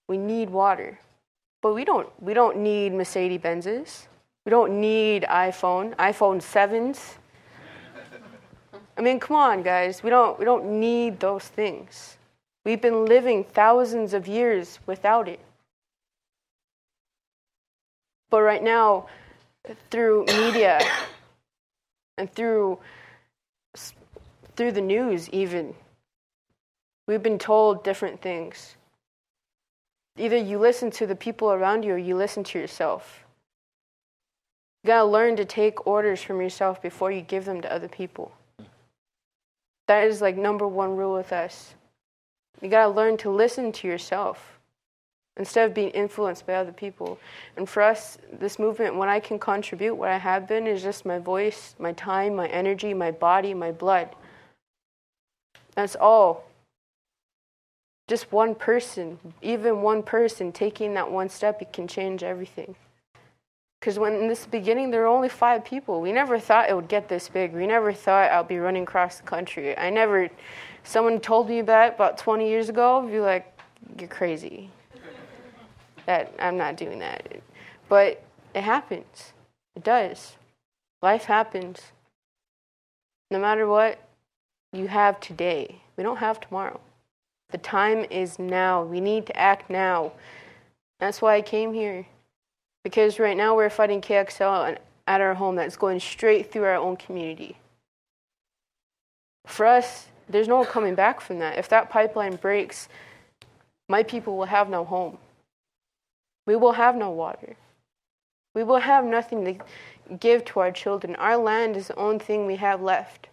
We 0.09 0.17
need 0.17 0.49
water. 0.49 0.99
But 1.61 1.75
we 1.75 1.85
don't 1.85 2.09
we 2.19 2.33
don't 2.33 2.57
need 2.57 2.93
Mercedes 2.93 3.39
Benzes. 3.39 4.07
We 4.43 4.49
don't 4.49 4.81
need 4.81 5.23
iPhone, 5.23 5.95
iPhone 5.97 6.41
7s. 6.41 7.17
I 8.97 9.01
mean, 9.01 9.19
come 9.19 9.37
on, 9.37 9.61
guys. 9.61 10.01
We 10.01 10.09
don't 10.09 10.39
we 10.39 10.45
don't 10.45 10.79
need 10.79 11.19
those 11.19 11.47
things. 11.47 12.17
We've 12.65 12.81
been 12.81 13.05
living 13.05 13.43
thousands 13.43 14.13
of 14.13 14.27
years 14.27 14.79
without 14.87 15.27
it. 15.27 15.39
But 18.31 18.41
right 18.41 18.63
now, 18.63 19.05
through 19.91 20.25
media 20.25 20.79
and 22.17 22.33
through 22.33 22.79
through 24.55 24.71
the 24.71 24.81
news 24.81 25.29
even 25.29 25.75
we've 27.07 27.23
been 27.23 27.39
told 27.39 27.83
different 27.83 28.21
things 28.21 28.75
either 30.19 30.37
you 30.37 30.57
listen 30.57 30.91
to 30.91 31.07
the 31.07 31.15
people 31.15 31.51
around 31.51 31.83
you 31.83 31.93
or 31.93 31.97
you 31.97 32.15
listen 32.15 32.43
to 32.43 32.59
yourself 32.59 33.23
you 34.83 34.87
got 34.87 34.99
to 34.99 35.05
learn 35.05 35.35
to 35.35 35.45
take 35.45 35.85
orders 35.85 36.21
from 36.21 36.41
yourself 36.41 36.81
before 36.81 37.11
you 37.11 37.21
give 37.21 37.45
them 37.45 37.61
to 37.61 37.71
other 37.71 37.87
people 37.87 38.31
that 39.87 40.03
is 40.05 40.21
like 40.21 40.37
number 40.37 40.67
one 40.67 40.95
rule 40.95 41.13
with 41.13 41.33
us 41.33 41.75
you 42.61 42.69
got 42.69 42.83
to 42.83 42.89
learn 42.89 43.17
to 43.17 43.29
listen 43.29 43.71
to 43.71 43.87
yourself 43.87 44.59
instead 45.39 45.65
of 45.65 45.73
being 45.73 45.89
influenced 45.91 46.45
by 46.45 46.53
other 46.55 46.73
people. 46.73 47.17
And 47.55 47.67
for 47.67 47.81
us, 47.81 48.17
this 48.39 48.59
movement, 48.59 48.95
when 48.95 49.07
I 49.07 49.21
can 49.21 49.39
contribute, 49.39 49.95
what 49.95 50.09
I 50.09 50.17
have 50.17 50.47
been 50.47 50.67
is 50.67 50.83
just 50.83 51.05
my 51.05 51.17
voice, 51.17 51.75
my 51.79 51.93
time, 51.93 52.35
my 52.35 52.47
energy, 52.47 52.93
my 52.93 53.11
body, 53.11 53.53
my 53.53 53.71
blood. 53.71 54.09
That's 55.75 55.95
all. 55.95 56.48
Just 58.09 58.31
one 58.31 58.55
person, 58.55 59.19
even 59.43 59.83
one 59.83 60.01
person 60.01 60.51
taking 60.51 60.95
that 60.95 61.11
one 61.11 61.29
step, 61.29 61.61
it 61.61 61.71
can 61.71 61.87
change 61.87 62.23
everything. 62.23 62.73
Because 63.79 63.99
when 63.99 64.15
in 64.15 64.27
this 64.27 64.47
beginning, 64.47 64.89
there 64.89 65.01
were 65.01 65.05
only 65.05 65.29
five 65.29 65.63
people. 65.63 66.01
We 66.01 66.11
never 66.11 66.39
thought 66.39 66.71
it 66.71 66.75
would 66.75 66.87
get 66.87 67.07
this 67.07 67.29
big. 67.29 67.53
We 67.53 67.67
never 67.67 67.93
thought 67.93 68.31
I'd 68.31 68.47
be 68.47 68.57
running 68.57 68.81
across 68.81 69.17
the 69.17 69.27
country. 69.27 69.77
I 69.77 69.91
never, 69.91 70.27
someone 70.83 71.19
told 71.19 71.49
me 71.49 71.61
that 71.61 71.93
about 71.93 72.17
20 72.17 72.49
years 72.49 72.67
ago, 72.67 73.05
I'd 73.05 73.11
be 73.11 73.19
like, 73.19 73.55
you're 73.99 74.09
crazy 74.09 74.71
that 76.07 76.33
I'm 76.39 76.57
not 76.57 76.77
doing 76.77 76.97
that. 76.97 77.27
But 77.89 78.23
it 78.55 78.63
happens. 78.63 79.33
It 79.75 79.83
does. 79.83 80.33
Life 81.03 81.25
happens. 81.25 81.91
No 83.29 83.37
matter 83.37 83.67
what 83.67 84.03
you 84.73 84.87
have 84.87 85.19
today, 85.19 85.83
we 85.95 86.03
don't 86.03 86.17
have 86.17 86.39
tomorrow. 86.39 86.79
The 87.51 87.57
time 87.57 88.05
is 88.09 88.39
now. 88.39 88.83
We 88.83 88.99
need 88.99 89.25
to 89.27 89.37
act 89.37 89.69
now. 89.69 90.11
That's 90.99 91.21
why 91.21 91.35
I 91.35 91.41
came 91.41 91.73
here. 91.73 92.05
Because 92.83 93.19
right 93.19 93.37
now 93.37 93.55
we're 93.55 93.69
fighting 93.69 94.01
KXL 94.01 94.77
at 95.07 95.21
our 95.21 95.33
home 95.33 95.55
that's 95.55 95.77
going 95.77 95.99
straight 95.99 96.51
through 96.51 96.63
our 96.63 96.75
own 96.75 96.95
community. 96.95 97.57
For 99.45 99.65
us, 99.65 100.07
there's 100.29 100.47
no 100.47 100.63
coming 100.63 100.95
back 100.95 101.21
from 101.21 101.39
that. 101.39 101.57
If 101.57 101.69
that 101.69 101.89
pipeline 101.89 102.35
breaks, 102.35 102.87
my 103.87 104.03
people 104.03 104.37
will 104.37 104.45
have 104.45 104.69
no 104.69 104.85
home 104.85 105.17
we 106.49 106.55
will 106.55 106.71
have 106.71 106.95
no 106.95 107.11
water. 107.11 107.55
We 108.55 108.63
will 108.63 108.79
have 108.79 109.05
nothing 109.05 109.45
to 109.45 110.15
give 110.15 110.43
to 110.45 110.61
our 110.61 110.71
children. 110.71 111.15
Our 111.17 111.37
land 111.37 111.77
is 111.77 111.89
the 111.89 111.95
only 111.95 112.17
thing 112.17 112.47
we 112.47 112.55
have 112.55 112.81
left. 112.81 113.27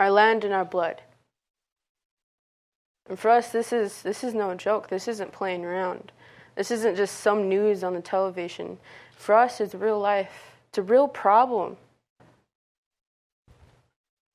Our 0.00 0.10
land 0.10 0.42
and 0.42 0.54
our 0.54 0.64
blood. 0.64 1.02
And 3.08 3.18
for 3.18 3.30
us, 3.30 3.50
this 3.50 3.72
is, 3.72 4.02
this 4.02 4.24
is 4.24 4.34
no 4.34 4.54
joke. 4.54 4.88
This 4.88 5.08
isn't 5.08 5.32
playing 5.32 5.64
around. 5.64 6.12
This 6.56 6.70
isn't 6.70 6.96
just 6.96 7.20
some 7.20 7.48
news 7.48 7.84
on 7.84 7.94
the 7.94 8.00
television. 8.00 8.78
For 9.16 9.34
us, 9.34 9.60
it's 9.60 9.74
real 9.74 10.00
life. 10.00 10.56
It's 10.68 10.78
a 10.78 10.82
real 10.82 11.08
problem. 11.08 11.76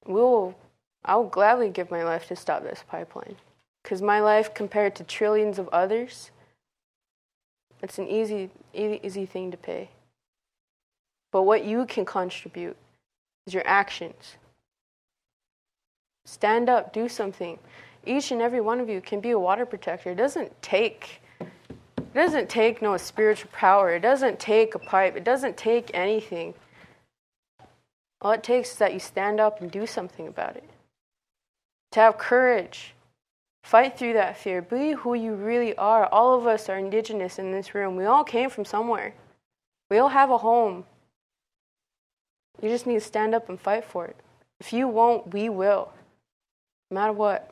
We'll, 0.05 0.55
I'll 1.03 1.25
gladly 1.25 1.69
give 1.69 1.91
my 1.91 2.03
life 2.03 2.27
to 2.27 2.35
stop 2.35 2.63
this 2.63 2.83
pipeline. 2.87 3.35
Because 3.83 4.01
my 4.01 4.19
life, 4.21 4.53
compared 4.53 4.95
to 4.95 5.03
trillions 5.03 5.59
of 5.59 5.67
others, 5.69 6.31
it's 7.81 7.97
an 7.97 8.07
easy, 8.07 8.49
easy, 8.73 8.99
easy 9.03 9.25
thing 9.25 9.51
to 9.51 9.57
pay. 9.57 9.89
But 11.31 11.43
what 11.43 11.65
you 11.65 11.85
can 11.85 12.05
contribute 12.05 12.77
is 13.47 13.53
your 13.53 13.65
actions. 13.65 14.35
Stand 16.25 16.69
up, 16.69 16.93
do 16.93 17.09
something. 17.09 17.57
Each 18.05 18.31
and 18.31 18.41
every 18.41 18.61
one 18.61 18.79
of 18.79 18.89
you 18.89 19.01
can 19.01 19.19
be 19.19 19.31
a 19.31 19.39
water 19.39 19.65
protector. 19.65 20.11
It 20.11 20.15
doesn't 20.15 20.61
take 20.61 21.21
it 21.39 22.13
doesn't 22.13 22.49
take 22.49 22.81
no 22.81 22.97
spiritual 22.97 23.51
power. 23.53 23.91
It 23.91 24.01
doesn't 24.01 24.39
take 24.39 24.75
a 24.75 24.79
pipe. 24.79 25.15
It 25.15 25.23
doesn't 25.23 25.55
take 25.55 25.91
anything. 25.93 26.53
All 28.21 28.31
it 28.31 28.43
takes 28.43 28.71
is 28.71 28.77
that 28.77 28.93
you 28.93 28.99
stand 28.99 29.39
up 29.39 29.61
and 29.61 29.71
do 29.71 29.85
something 29.85 30.27
about 30.27 30.57
it. 30.57 30.69
To 31.93 32.01
have 32.01 32.17
courage, 32.17 32.93
Fight 33.63 33.97
through 33.97 34.13
that 34.13 34.37
fear. 34.37 34.61
Be 34.61 34.91
who 34.91 35.13
you 35.13 35.33
really 35.33 35.75
are. 35.75 36.07
All 36.07 36.37
of 36.37 36.47
us 36.47 36.67
are 36.67 36.77
indigenous 36.77 37.39
in 37.39 37.51
this 37.51 37.75
room. 37.75 37.95
We 37.95 38.05
all 38.05 38.23
came 38.23 38.49
from 38.49 38.65
somewhere. 38.65 39.13
We 39.89 39.97
all 39.97 40.09
have 40.09 40.31
a 40.31 40.37
home. 40.37 40.85
You 42.61 42.69
just 42.69 42.87
need 42.87 42.95
to 42.95 43.01
stand 43.01 43.33
up 43.33 43.49
and 43.49 43.59
fight 43.59 43.85
for 43.85 44.05
it. 44.05 44.15
If 44.59 44.73
you 44.73 44.87
won't, 44.87 45.33
we 45.33 45.49
will. 45.49 45.91
No 46.89 46.95
matter 46.95 47.13
what. 47.13 47.51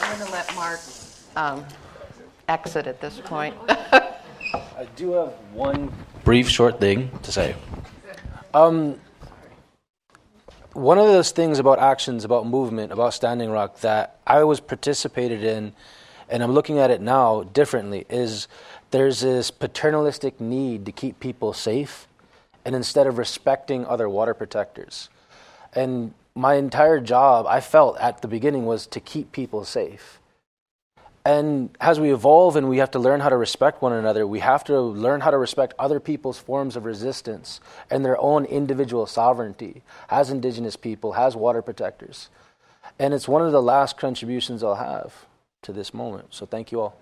I'm 0.00 0.18
going 0.18 0.26
to 0.26 0.32
let 0.32 0.54
Mark 0.54 0.80
um, 1.36 1.64
exit 2.48 2.86
at 2.86 3.00
this 3.00 3.20
point. 3.20 3.54
I 3.68 4.86
do 4.96 5.12
have 5.12 5.32
one 5.52 5.92
brief, 6.24 6.48
short 6.48 6.80
thing 6.80 7.10
to 7.22 7.32
say. 7.32 7.54
Um, 8.54 9.00
one 10.72 10.98
of 10.98 11.06
those 11.06 11.30
things 11.30 11.58
about 11.58 11.78
actions, 11.78 12.24
about 12.24 12.46
movement, 12.46 12.92
about 12.92 13.14
Standing 13.14 13.50
Rock 13.50 13.80
that 13.80 14.18
I 14.26 14.44
was 14.44 14.60
participated 14.60 15.44
in, 15.44 15.72
and 16.28 16.42
I'm 16.42 16.52
looking 16.52 16.78
at 16.78 16.90
it 16.90 17.00
now 17.00 17.42
differently, 17.42 18.06
is 18.08 18.48
there's 18.90 19.20
this 19.20 19.50
paternalistic 19.50 20.40
need 20.40 20.86
to 20.86 20.92
keep 20.92 21.20
people 21.20 21.52
safe, 21.52 22.06
and 22.64 22.74
instead 22.74 23.06
of 23.06 23.18
respecting 23.18 23.84
other 23.86 24.08
water 24.08 24.34
protectors. 24.34 25.08
And 25.74 26.14
my 26.34 26.54
entire 26.54 27.00
job, 27.00 27.46
I 27.46 27.60
felt 27.60 27.98
at 27.98 28.22
the 28.22 28.28
beginning, 28.28 28.64
was 28.64 28.86
to 28.88 29.00
keep 29.00 29.32
people 29.32 29.64
safe. 29.64 30.20
And 31.24 31.76
as 31.80 32.00
we 32.00 32.12
evolve 32.12 32.56
and 32.56 32.68
we 32.68 32.78
have 32.78 32.90
to 32.92 32.98
learn 32.98 33.20
how 33.20 33.28
to 33.28 33.36
respect 33.36 33.80
one 33.80 33.92
another, 33.92 34.26
we 34.26 34.40
have 34.40 34.64
to 34.64 34.80
learn 34.80 35.20
how 35.20 35.30
to 35.30 35.38
respect 35.38 35.72
other 35.78 36.00
people's 36.00 36.38
forms 36.38 36.74
of 36.74 36.84
resistance 36.84 37.60
and 37.90 38.04
their 38.04 38.20
own 38.20 38.44
individual 38.44 39.06
sovereignty 39.06 39.82
as 40.10 40.30
Indigenous 40.30 40.74
people, 40.74 41.14
as 41.14 41.36
water 41.36 41.62
protectors. 41.62 42.28
And 42.98 43.14
it's 43.14 43.28
one 43.28 43.42
of 43.42 43.52
the 43.52 43.62
last 43.62 43.96
contributions 43.96 44.64
I'll 44.64 44.74
have 44.74 45.26
to 45.62 45.72
this 45.72 45.94
moment. 45.94 46.34
So 46.34 46.44
thank 46.44 46.72
you 46.72 46.80
all. 46.80 46.98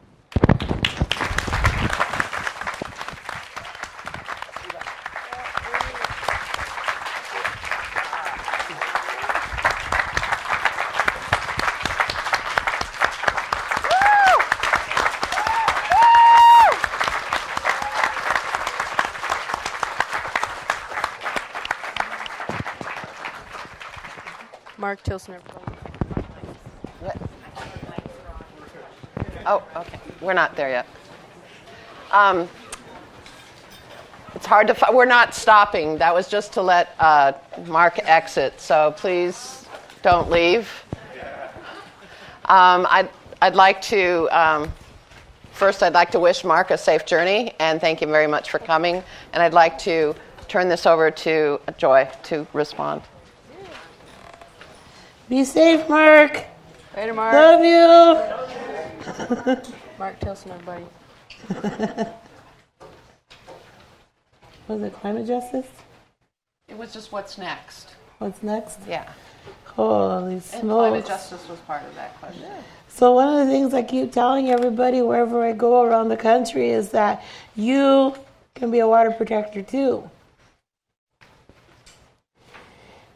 Mark 24.80 25.02
Tilsen. 25.02 25.36
Oh, 29.46 29.62
okay. 29.76 30.00
We're 30.30 30.34
not 30.34 30.54
there 30.54 30.70
yet. 30.70 30.86
Um, 32.12 32.48
it's 34.36 34.46
hard 34.46 34.68
to. 34.68 34.74
Fi- 34.74 34.92
we're 34.92 35.04
not 35.04 35.34
stopping. 35.34 35.98
That 35.98 36.14
was 36.14 36.28
just 36.28 36.52
to 36.52 36.62
let 36.62 36.94
uh, 37.00 37.32
Mark 37.66 37.98
exit. 38.04 38.60
So 38.60 38.94
please 38.96 39.66
don't 40.02 40.30
leave. 40.30 40.70
Um, 42.44 42.86
I'd, 42.88 43.08
I'd 43.42 43.56
like 43.56 43.82
to. 43.82 44.28
Um, 44.30 44.72
first, 45.50 45.82
I'd 45.82 45.94
like 45.94 46.12
to 46.12 46.20
wish 46.20 46.44
Mark 46.44 46.70
a 46.70 46.78
safe 46.78 47.04
journey 47.04 47.56
and 47.58 47.80
thank 47.80 48.00
him 48.00 48.10
very 48.10 48.28
much 48.28 48.52
for 48.52 48.60
coming. 48.60 49.02
And 49.32 49.42
I'd 49.42 49.52
like 49.52 49.78
to 49.78 50.14
turn 50.46 50.68
this 50.68 50.86
over 50.86 51.10
to 51.10 51.60
Joy 51.76 52.08
to 52.22 52.46
respond. 52.52 53.02
Be 55.28 55.42
safe, 55.42 55.88
Mark. 55.88 56.44
Later, 56.96 57.14
Mark. 57.14 57.34
Love 57.34 57.64
you. 59.56 59.72
Mark 60.00 60.18
Tilsen, 60.18 60.50
everybody. 60.52 60.86
Was 64.68 64.82
it 64.82 64.94
climate 64.94 65.26
justice? 65.26 65.66
It 66.68 66.78
was 66.78 66.90
just 66.90 67.12
what's 67.12 67.36
next. 67.36 67.90
What's 68.16 68.42
next? 68.42 68.78
Yeah. 68.88 69.12
Holy 69.66 70.40
smokes. 70.40 70.54
And 70.54 70.70
climate 70.70 71.06
justice 71.06 71.46
was 71.50 71.58
part 71.60 71.84
of 71.84 71.94
that 71.96 72.18
question. 72.18 72.46
So 72.88 73.12
one 73.12 73.28
of 73.28 73.46
the 73.46 73.52
things 73.52 73.74
I 73.74 73.82
keep 73.82 74.10
telling 74.10 74.48
everybody 74.48 75.02
wherever 75.02 75.44
I 75.44 75.52
go 75.52 75.82
around 75.82 76.08
the 76.08 76.16
country 76.16 76.70
is 76.70 76.92
that 76.92 77.22
you 77.54 78.14
can 78.54 78.70
be 78.70 78.78
a 78.78 78.88
water 78.88 79.10
protector 79.10 79.60
too. 79.60 80.08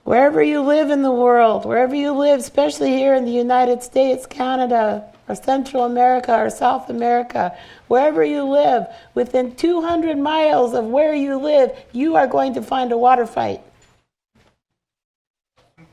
Wherever 0.02 0.42
you 0.42 0.60
live 0.60 0.90
in 0.90 1.00
the 1.00 1.12
world, 1.12 1.64
wherever 1.64 1.94
you 1.94 2.12
live, 2.12 2.40
especially 2.40 2.90
here 2.90 3.14
in 3.14 3.24
the 3.24 3.32
United 3.32 3.82
States, 3.82 4.26
Canada, 4.26 5.13
or 5.28 5.34
Central 5.34 5.84
America, 5.84 6.36
or 6.36 6.50
South 6.50 6.90
America, 6.90 7.56
wherever 7.88 8.24
you 8.24 8.44
live, 8.44 8.86
within 9.14 9.54
200 9.56 10.18
miles 10.18 10.74
of 10.74 10.84
where 10.84 11.14
you 11.14 11.36
live, 11.36 11.70
you 11.92 12.16
are 12.16 12.26
going 12.26 12.54
to 12.54 12.62
find 12.62 12.92
a 12.92 12.98
water 12.98 13.26
fight. 13.26 13.60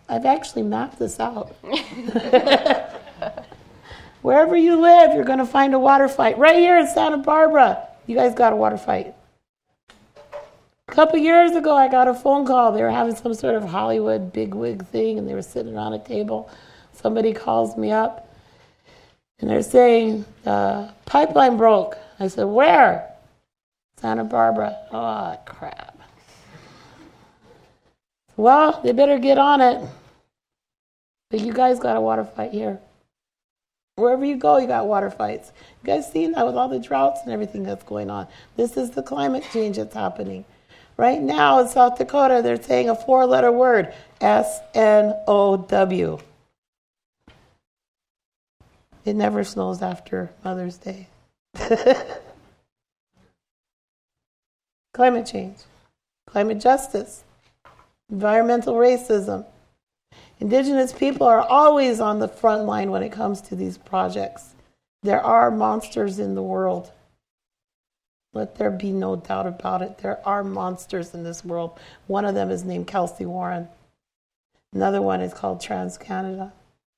I've 0.10 0.26
actually 0.26 0.64
mapped 0.64 1.00
this 1.00 1.20
out. 1.20 1.56
Wherever 4.22 4.56
you 4.56 4.80
live, 4.80 5.14
you're 5.16 5.24
going 5.24 5.40
to 5.40 5.46
find 5.46 5.74
a 5.74 5.80
water 5.80 6.08
fight. 6.08 6.38
Right 6.38 6.58
here 6.58 6.78
in 6.78 6.88
Santa 6.88 7.18
Barbara, 7.18 7.88
you 8.06 8.16
guys 8.16 8.36
got 8.36 8.54
a 8.54 8.56
water 8.56 8.78
fight. 8.78 9.16
A 9.90 10.92
couple 10.92 11.18
years 11.18 11.56
ago, 11.56 11.76
I 11.76 11.88
got 11.88 12.08
a 12.10 12.14
phone 12.14 12.46
call. 12.46 12.74
They 12.74 12.84
were 12.84 12.92
having 12.92 13.16
some 13.16 13.34
sort 13.34 13.56
of 13.56 13.64
Hollywood 13.64 14.34
bigwig 14.34 14.86
thing, 14.88 15.18
and 15.18 15.28
they 15.28 15.34
were 15.34 15.42
sitting 15.42 15.74
around 15.74 15.94
a 15.94 16.00
table. 16.00 16.52
Somebody 16.92 17.34
calls 17.34 17.78
me 17.78 17.92
up, 17.92 18.31
and 19.42 19.50
they're 19.50 19.64
saying, 19.64 20.26
uh, 20.46 20.92
pipeline 21.06 21.58
broke. 21.58 21.98
I 22.20 22.28
said, 22.28 22.46
where? 22.46 23.12
Santa 23.98 24.24
Barbara. 24.24 24.78
Oh, 24.92 25.38
crap. 25.46 25.98
Well, 28.38 28.80
they 28.84 28.92
better 28.92 29.20
get 29.20 29.38
on 29.38 29.62
it. 29.62 29.84
But 31.30 31.42
you 31.42 31.54
guys 31.54 31.80
got 31.80 31.98
a 31.98 32.02
water 32.02 32.24
fight 32.24 32.52
here. 32.52 32.80
Wherever 33.96 34.26
you 34.26 34.36
go, 34.36 34.58
you 34.58 34.68
got 34.68 34.88
water 34.88 35.12
fights. 35.12 35.52
You 35.84 35.88
guys 35.88 36.12
seen 36.12 36.32
that 36.32 36.46
with 36.46 36.56
all 36.56 36.70
the 36.70 36.80
droughts 36.80 37.22
and 37.24 37.32
everything 37.32 37.64
that's 37.64 37.84
going 37.84 38.10
on. 38.10 38.28
This 38.56 38.78
is 38.78 38.92
the 38.92 39.04
climate 39.04 39.44
change 39.52 39.78
that's 39.78 39.94
happening. 39.94 40.46
Right 40.98 41.22
now 41.22 41.60
in 41.60 41.68
South 41.68 41.98
Dakota, 41.98 42.42
they're 42.44 42.62
saying 42.62 42.90
a 42.90 42.96
four 42.96 43.26
letter 43.26 43.52
word 43.52 43.94
S 44.20 44.60
N 44.74 45.14
O 45.28 45.58
W. 45.58 46.20
It 49.04 49.16
never 49.16 49.44
snows 49.44 49.82
after 49.82 50.32
Mother's 50.44 50.78
Day. 50.78 51.08
climate 54.94 55.26
change, 55.26 55.58
climate 56.28 56.60
justice, 56.60 57.24
environmental 58.12 58.76
racism. 58.76 59.46
Indigenous 60.40 60.94
people 60.94 61.26
are 61.28 61.42
always 61.42 62.00
on 62.00 62.20
the 62.20 62.28
front 62.28 62.66
line 62.66 62.92
when 62.92 63.04
it 63.04 63.12
comes 63.12 63.42
to 63.42 63.56
these 63.56 63.78
projects. 63.78 64.54
There 65.04 65.24
are 65.24 65.50
monsters 65.50 66.20
in 66.20 66.36
the 66.36 66.44
world. 66.44 66.92
Let 68.34 68.56
there 68.56 68.72
be 68.72 68.92
no 68.92 69.16
doubt 69.16 69.48
about 69.48 69.82
it. 69.82 69.98
There 69.98 70.26
are 70.28 70.44
monsters 70.44 71.14
in 71.14 71.24
this 71.24 71.44
world. 71.44 71.80
One 72.08 72.26
of 72.26 72.36
them 72.36 72.50
is 72.50 72.64
named 72.64 72.88
Kelcy 72.88 73.26
Warren. 73.26 73.68
Another 74.74 75.02
one 75.02 75.22
is 75.22 75.34
called 75.34 75.60
TransCanada, 75.60 76.52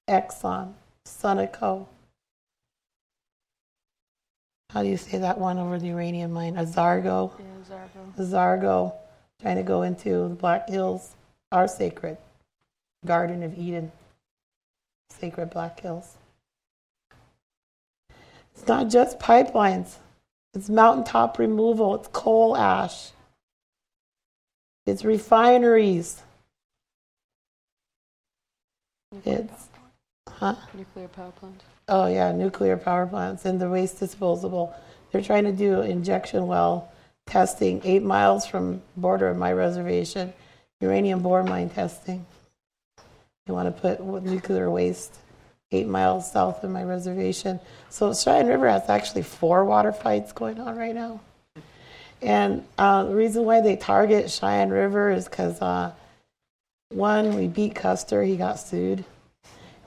Exxon, 0.07 0.73
Sunoco. 1.05 1.87
How 4.71 4.81
do 4.81 4.89
you 4.89 4.97
say 4.97 5.19
that 5.19 5.37
one 5.37 5.59
over 5.59 5.77
the 5.77 5.87
uranium 5.87 6.31
mine? 6.31 6.55
Azargo. 6.55 7.31
Yeah, 7.39 7.77
Zargo. 8.17 8.31
Zargo 8.31 8.93
trying 9.41 9.57
to 9.57 9.63
go 9.63 9.83
into 9.83 10.29
the 10.29 10.35
Black 10.35 10.69
Hills, 10.69 11.15
our 11.51 11.67
sacred 11.67 12.17
Garden 13.05 13.43
of 13.43 13.57
Eden, 13.57 13.91
sacred 15.09 15.49
Black 15.49 15.79
Hills. 15.79 16.15
It's 18.55 18.67
not 18.67 18.89
just 18.89 19.19
pipelines, 19.19 19.97
it's 20.53 20.69
mountaintop 20.69 21.37
removal, 21.37 21.95
it's 21.95 22.07
coal 22.07 22.55
ash, 22.55 23.11
it's 24.85 25.03
refineries, 25.03 26.21
it's, 29.25 29.67
huh? 30.43 30.55
Nuclear 30.73 31.07
power 31.07 31.31
plant. 31.31 31.63
Oh 31.87 32.07
yeah, 32.07 32.31
nuclear 32.31 32.77
power 32.77 33.05
plants 33.05 33.45
and 33.45 33.59
the 33.59 33.69
waste 33.69 33.99
disposable. 33.99 34.75
They're 35.11 35.21
trying 35.21 35.45
to 35.45 35.51
do 35.51 35.81
injection 35.81 36.47
well 36.47 36.91
testing 37.25 37.81
eight 37.85 38.03
miles 38.03 38.45
from 38.45 38.81
border 38.97 39.27
of 39.27 39.37
my 39.37 39.53
reservation, 39.53 40.33
uranium 40.81 41.21
bore 41.21 41.43
mine 41.43 41.69
testing. 41.69 42.25
They 43.45 43.53
want 43.53 43.73
to 43.73 43.81
put 43.81 44.03
nuclear 44.23 44.69
waste 44.69 45.17
eight 45.71 45.87
miles 45.87 46.31
south 46.31 46.63
of 46.63 46.69
my 46.69 46.83
reservation. 46.83 47.59
So 47.89 48.13
Cheyenne 48.13 48.47
River 48.47 48.69
has 48.69 48.89
actually 48.89 49.23
four 49.23 49.65
water 49.65 49.91
fights 49.91 50.31
going 50.31 50.59
on 50.59 50.75
right 50.75 50.93
now. 50.93 51.21
And 52.21 52.65
uh, 52.77 53.03
the 53.03 53.15
reason 53.15 53.43
why 53.43 53.59
they 53.61 53.75
target 53.75 54.31
Cheyenne 54.31 54.69
River 54.69 55.09
is 55.11 55.25
because 55.25 55.61
uh, 55.61 55.91
one, 56.89 57.35
we 57.35 57.47
beat 57.47 57.75
Custer, 57.75 58.23
he 58.23 58.37
got 58.37 58.59
sued, 58.59 59.03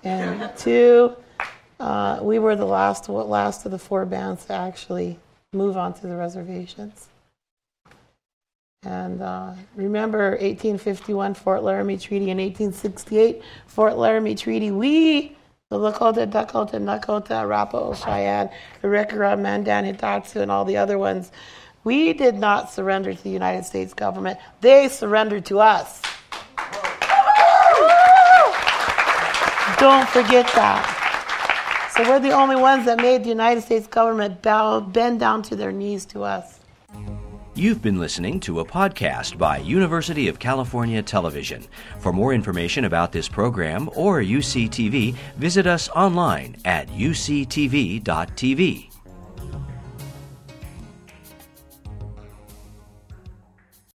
and 0.07 0.57
two, 0.57 1.16
uh, 1.80 2.20
we 2.22 2.38
were 2.38 2.54
the 2.57 2.64
last 2.64 3.09
last 3.09 3.64
of 3.64 3.72
the 3.72 3.78
four 3.78 4.07
bands 4.07 4.44
to 4.46 4.52
actually 4.52 5.18
move 5.52 5.76
onto 5.76 6.09
the 6.09 6.16
reservations. 6.16 7.09
And 8.84 9.20
uh, 9.20 9.54
remember 9.74 10.30
1851 10.30 11.34
Fort 11.34 11.64
Laramie 11.64 11.98
Treaty 11.98 12.30
and 12.30 12.38
1868 12.40 13.42
Fort 13.66 13.96
Laramie 13.96 14.36
Treaty. 14.36 14.70
We, 14.70 15.36
the 15.70 15.78
Lakota, 15.78 16.30
Dakota, 16.30 16.76
Nakota, 16.76 17.42
Arapaho, 17.42 17.94
Cheyenne, 17.94 18.48
Arikara, 18.84 19.36
Mandan, 19.36 19.92
Hidatsa, 19.92 20.36
and 20.36 20.52
all 20.52 20.64
the 20.64 20.76
other 20.76 20.98
ones, 20.98 21.32
we 21.82 22.12
did 22.12 22.36
not 22.36 22.72
surrender 22.72 23.12
to 23.12 23.22
the 23.24 23.30
United 23.30 23.64
States 23.64 23.92
government. 23.92 24.38
They 24.61 24.88
surrendered 24.88 25.46
to 25.46 25.59
us. 25.59 26.00
Don't 29.79 30.09
forget 30.09 30.47
that. 30.55 31.93
So 31.95 32.03
we're 32.09 32.18
the 32.20 32.33
only 32.33 32.57
ones 32.57 32.87
that 32.87 32.99
made 32.99 33.24
the 33.24 33.29
United 33.29 33.62
States 33.62 33.87
government 33.87 34.43
bow, 34.43 34.81
bend 34.81 35.20
down 35.20 35.43
to 35.45 35.57
their 35.57 35.72
knees 35.72 36.07
to 36.07 36.22
us. 36.22 36.61
You've 37.55 37.81
been 37.81 37.99
listening 37.99 38.41
to 38.41 38.61
a 38.61 38.64
podcast 38.64 39.39
by 39.39 39.59
University 39.59 40.29
of 40.29 40.39
California 40.39 41.03
Television. 41.03 41.64
For 42.01 42.12
more 42.12 42.35
information 42.35 42.85
about 42.85 43.12
this 43.12 43.29
program 43.29 43.89
or 43.95 44.20
UCTV, 44.20 45.14
visit 45.37 45.66
us 45.66 45.89
online 45.91 46.57
at 46.64 46.89
uctv.tv. 46.89 48.03